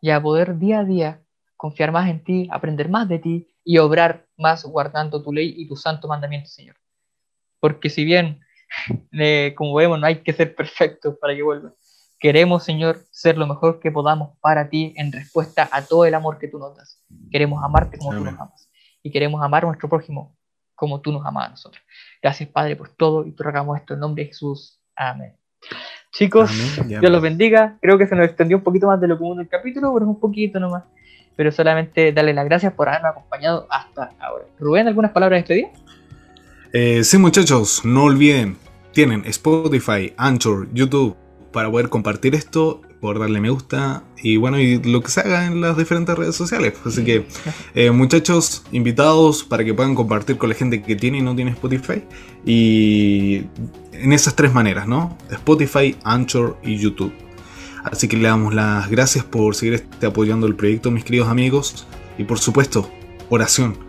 y 0.01 0.11
a 0.11 0.21
poder 0.21 0.59
día 0.59 0.81
a 0.81 0.85
día 0.85 1.23
confiar 1.57 1.93
más 1.93 2.11
en 2.11 2.25
ti, 2.25 2.49
aprender 2.51 2.89
más 2.89 3.09
de 3.09 3.21
ti 3.21 3.49
y 3.63 3.79
obrar 3.79 4.27
más 4.37 4.65
guardando 4.65 5.23
tu 5.23 5.33
ley 5.33 5.55
y 5.57 5.69
tu 5.69 5.77
santo 5.77 6.09
mandamiento, 6.09 6.49
Señor. 6.49 6.75
Porque 7.61 7.89
si 7.89 8.05
bien, 8.05 8.41
eh, 9.13 9.55
como 9.57 9.75
vemos, 9.75 10.01
no 10.01 10.07
hay 10.07 10.23
que 10.23 10.33
ser 10.33 10.57
perfectos 10.57 11.17
para 11.21 11.37
que 11.37 11.43
vuelva, 11.45 11.73
queremos, 12.19 12.65
Señor, 12.65 13.05
ser 13.13 13.39
lo 13.39 13.47
mejor 13.47 13.79
que 13.79 13.93
podamos 13.93 14.37
para 14.41 14.69
ti 14.69 14.93
en 14.97 15.13
respuesta 15.13 15.69
a 15.71 15.83
todo 15.83 16.05
el 16.05 16.15
amor 16.15 16.39
que 16.39 16.49
tú 16.49 16.59
nos 16.59 16.77
das. 16.77 17.01
Queremos 17.31 17.63
amarte 17.63 17.97
como 17.97 18.11
tú 18.11 18.25
nos 18.25 18.35
amas 18.35 18.69
y 19.05 19.13
queremos 19.13 19.41
amar 19.41 19.63
a 19.63 19.69
nuestro 19.69 19.89
prójimo 19.89 20.38
como 20.79 21.01
tú 21.01 21.13
nos 21.13 21.27
amas 21.27 21.49
a 21.49 21.51
nosotros. 21.51 21.83
Gracias, 22.23 22.49
Padre, 22.49 22.77
por 22.77 22.89
todo 22.91 23.27
y 23.27 23.33
te 23.33 23.43
rogamos 23.43 23.77
esto 23.79 23.95
en 23.95 24.01
nombre 24.01 24.23
de 24.23 24.29
Jesús. 24.29 24.79
Amén. 24.95 25.35
Chicos, 26.13 26.51
Dios 26.87 27.03
los 27.03 27.21
bendiga. 27.21 27.77
Creo 27.83 27.99
que 27.99 28.07
se 28.07 28.15
nos 28.15 28.27
extendió 28.27 28.57
un 28.57 28.63
poquito 28.63 28.87
más 28.87 29.01
de 29.01 29.09
lo 29.09 29.19
común 29.19 29.39
del 29.39 29.49
capítulo, 29.49 29.93
pero 29.93 30.07
es 30.07 30.09
un 30.09 30.21
poquito 30.21 30.59
nomás 30.59 30.85
pero 31.39 31.53
solamente 31.53 32.13
darle 32.13 32.35
las 32.35 32.47
gracias 32.47 32.73
por 32.73 32.89
haberme 32.89 33.11
acompañado 33.11 33.69
hasta 33.71 34.11
ahora. 34.19 34.47
Rubén, 34.59 34.89
¿algunas 34.89 35.13
palabras 35.13 35.37
de 35.37 35.55
despedida? 35.55 35.69
Eh, 36.73 37.05
sí, 37.05 37.17
muchachos, 37.17 37.85
no 37.85 38.03
olviden, 38.03 38.57
tienen 38.93 39.23
Spotify, 39.25 40.13
Anchor, 40.17 40.67
YouTube 40.73 41.17
para 41.53 41.71
poder 41.71 41.91
compartir 41.91 42.35
esto 42.35 42.81
por 43.01 43.19
darle 43.19 43.41
me 43.41 43.51
gusta 43.51 44.03
y 44.23 44.37
bueno, 44.37 44.59
y 44.59 44.83
lo 44.83 45.03
que 45.03 45.11
se 45.11 45.21
haga 45.21 45.47
en 45.47 45.61
las 45.61 45.77
diferentes 45.77 46.17
redes 46.17 46.35
sociales. 46.35 46.75
Así 46.85 47.05
que, 47.05 47.27
eh, 47.75 47.91
muchachos, 47.91 48.65
invitados 48.73 49.45
para 49.45 49.65
que 49.65 49.75
puedan 49.75 49.95
compartir 49.95 50.37
con 50.39 50.49
la 50.49 50.55
gente 50.55 50.83
que 50.83 50.97
tiene 50.97 51.19
y 51.19 51.23
no 51.23 51.37
tiene 51.37 51.53
Spotify. 51.53 52.03
Y 52.45 53.45
en 53.93 54.13
esas 54.13 54.35
tres 54.35 54.53
maneras, 54.53 54.89
¿no? 54.89 55.17
Spotify, 55.31 55.97
Anchor 56.03 56.59
y 56.63 56.77
YouTube. 56.79 57.13
Así 57.85 58.09
que 58.09 58.17
le 58.17 58.29
damos 58.29 58.55
las 58.55 58.91
gracias 58.91 59.25
por 59.25 59.55
seguir 59.55 59.75
este, 59.75 60.07
apoyando 60.07 60.47
el 60.47 60.57
proyecto, 60.57 60.91
mis 60.91 61.05
queridos 61.05 61.29
amigos. 61.29 61.87
Y 62.19 62.25
por 62.25 62.39
supuesto, 62.39 62.91
oración 63.31 63.89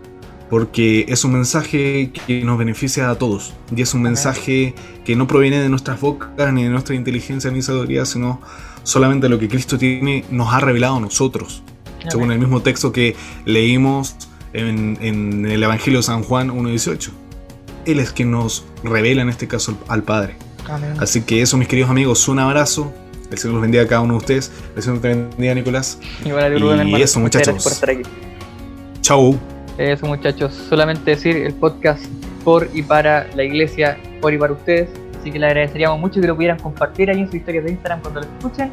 porque 0.50 1.06
es 1.08 1.24
un 1.24 1.32
mensaje 1.32 2.10
que 2.26 2.42
nos 2.42 2.58
beneficia 2.58 3.08
a 3.08 3.14
todos 3.14 3.54
y 3.74 3.82
es 3.82 3.94
un 3.94 4.02
mensaje 4.02 4.74
que 5.04 5.14
no 5.14 5.28
proviene 5.28 5.60
de 5.60 5.68
nuestras 5.68 6.00
bocas 6.00 6.52
ni 6.52 6.64
de 6.64 6.70
nuestra 6.70 6.96
inteligencia 6.96 7.52
ni 7.52 7.62
sabiduría, 7.62 8.04
sino 8.04 8.40
solamente 8.90 9.28
lo 9.28 9.38
que 9.38 9.48
Cristo 9.48 9.78
tiene 9.78 10.24
nos 10.30 10.52
ha 10.52 10.60
revelado 10.60 10.96
a 10.96 11.00
nosotros, 11.00 11.62
según 12.08 12.32
el 12.32 12.38
mismo 12.38 12.60
texto 12.60 12.92
que 12.92 13.14
leímos 13.44 14.16
en, 14.52 15.46
el 15.46 15.62
Evangelio 15.62 16.00
de 16.00 16.02
San 16.02 16.22
Juan 16.22 16.50
1.18. 16.50 17.10
Él 17.86 18.00
es 18.00 18.12
quien 18.12 18.30
nos 18.30 18.64
revela 18.82 19.22
en 19.22 19.28
este 19.28 19.48
caso 19.48 19.78
al 19.88 20.02
Padre. 20.02 20.34
Así 20.98 21.22
que 21.22 21.40
eso, 21.40 21.56
mis 21.56 21.68
queridos 21.68 21.90
amigos, 21.90 22.26
un 22.28 22.38
abrazo. 22.38 22.92
El 23.30 23.38
Señor 23.38 23.54
los 23.54 23.62
bendiga 23.62 23.84
a 23.84 23.86
cada 23.86 24.00
uno 24.02 24.14
de 24.14 24.18
ustedes. 24.18 24.52
El 24.76 24.82
Señor 24.82 25.00
te 25.00 25.08
bendiga, 25.08 25.54
Nicolás. 25.54 25.98
y 26.24 27.02
eso, 27.02 27.20
muchachos. 27.20 27.82
Chau. 29.00 29.38
Eso 29.78 30.06
muchachos, 30.06 30.52
solamente 30.68 31.12
decir 31.12 31.36
el 31.36 31.54
podcast 31.54 32.04
por 32.44 32.68
y 32.74 32.82
para 32.82 33.28
la 33.34 33.44
iglesia, 33.44 33.98
por 34.20 34.34
y 34.34 34.38
para 34.38 34.52
ustedes. 34.52 34.90
Así 35.20 35.30
que 35.30 35.38
le 35.38 35.46
agradeceríamos 35.46 36.00
mucho 36.00 36.20
que 36.20 36.26
lo 36.26 36.34
pudieran 36.34 36.58
compartir 36.58 37.10
ahí 37.10 37.20
en 37.20 37.30
su 37.30 37.36
historia 37.36 37.60
de 37.60 37.72
Instagram 37.72 38.00
cuando 38.00 38.20
lo 38.20 38.26
escuchen. 38.26 38.72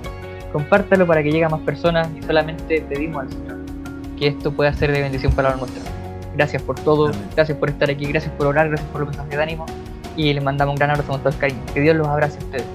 Compártalo 0.54 1.06
para 1.06 1.22
que 1.22 1.32
llegue 1.32 1.44
a 1.44 1.50
más 1.50 1.62
personas 1.62 2.10
y 2.18 2.24
solamente 2.24 2.82
pedimos 2.88 3.24
al 3.24 3.30
Señor 3.30 3.58
que 4.18 4.28
esto 4.28 4.52
pueda 4.52 4.74
ser 4.74 4.92
de 4.92 5.02
bendición 5.02 5.32
para 5.34 5.52
nosotros. 5.52 5.84
Gracias 6.36 6.62
por 6.62 6.80
todo, 6.80 7.12
gracias 7.36 7.58
por 7.58 7.70
estar 7.70 7.90
aquí, 7.90 8.06
gracias 8.06 8.34
por 8.34 8.48
orar, 8.48 8.70
gracias 8.70 8.90
por 8.90 9.02
los 9.02 9.10
mensajes 9.10 9.38
de 9.38 9.44
ánimo 9.44 9.66
y 10.16 10.34
les 10.34 10.44
mandamos 10.44 10.74
un 10.74 10.78
gran 10.78 10.92
abrazo 10.92 11.12
con 11.12 11.20
todo 11.20 11.30
el 11.30 11.38
cariño. 11.38 11.62
Que 11.74 11.82
Dios 11.82 11.96
los 11.96 12.08
abrace 12.08 12.38
a 12.40 12.44
ustedes 12.44 12.66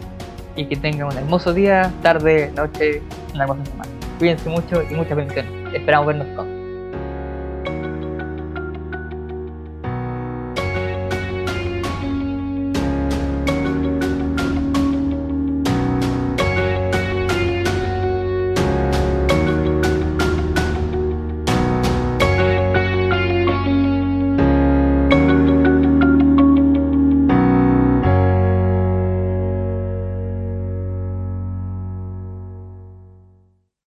y 0.56 0.66
que 0.66 0.76
tengan 0.76 1.08
un 1.08 1.16
hermoso 1.16 1.52
día, 1.52 1.92
tarde, 2.02 2.52
noche, 2.56 3.02
una 3.34 3.44
hermosa 3.44 3.64
semana. 3.66 3.90
Cuídense 4.18 4.48
mucho 4.48 4.82
y 4.88 4.94
muchas 4.94 5.16
bendiciones. 5.16 5.74
Esperamos 5.74 6.06
vernos 6.06 6.26
pronto. 6.28 6.51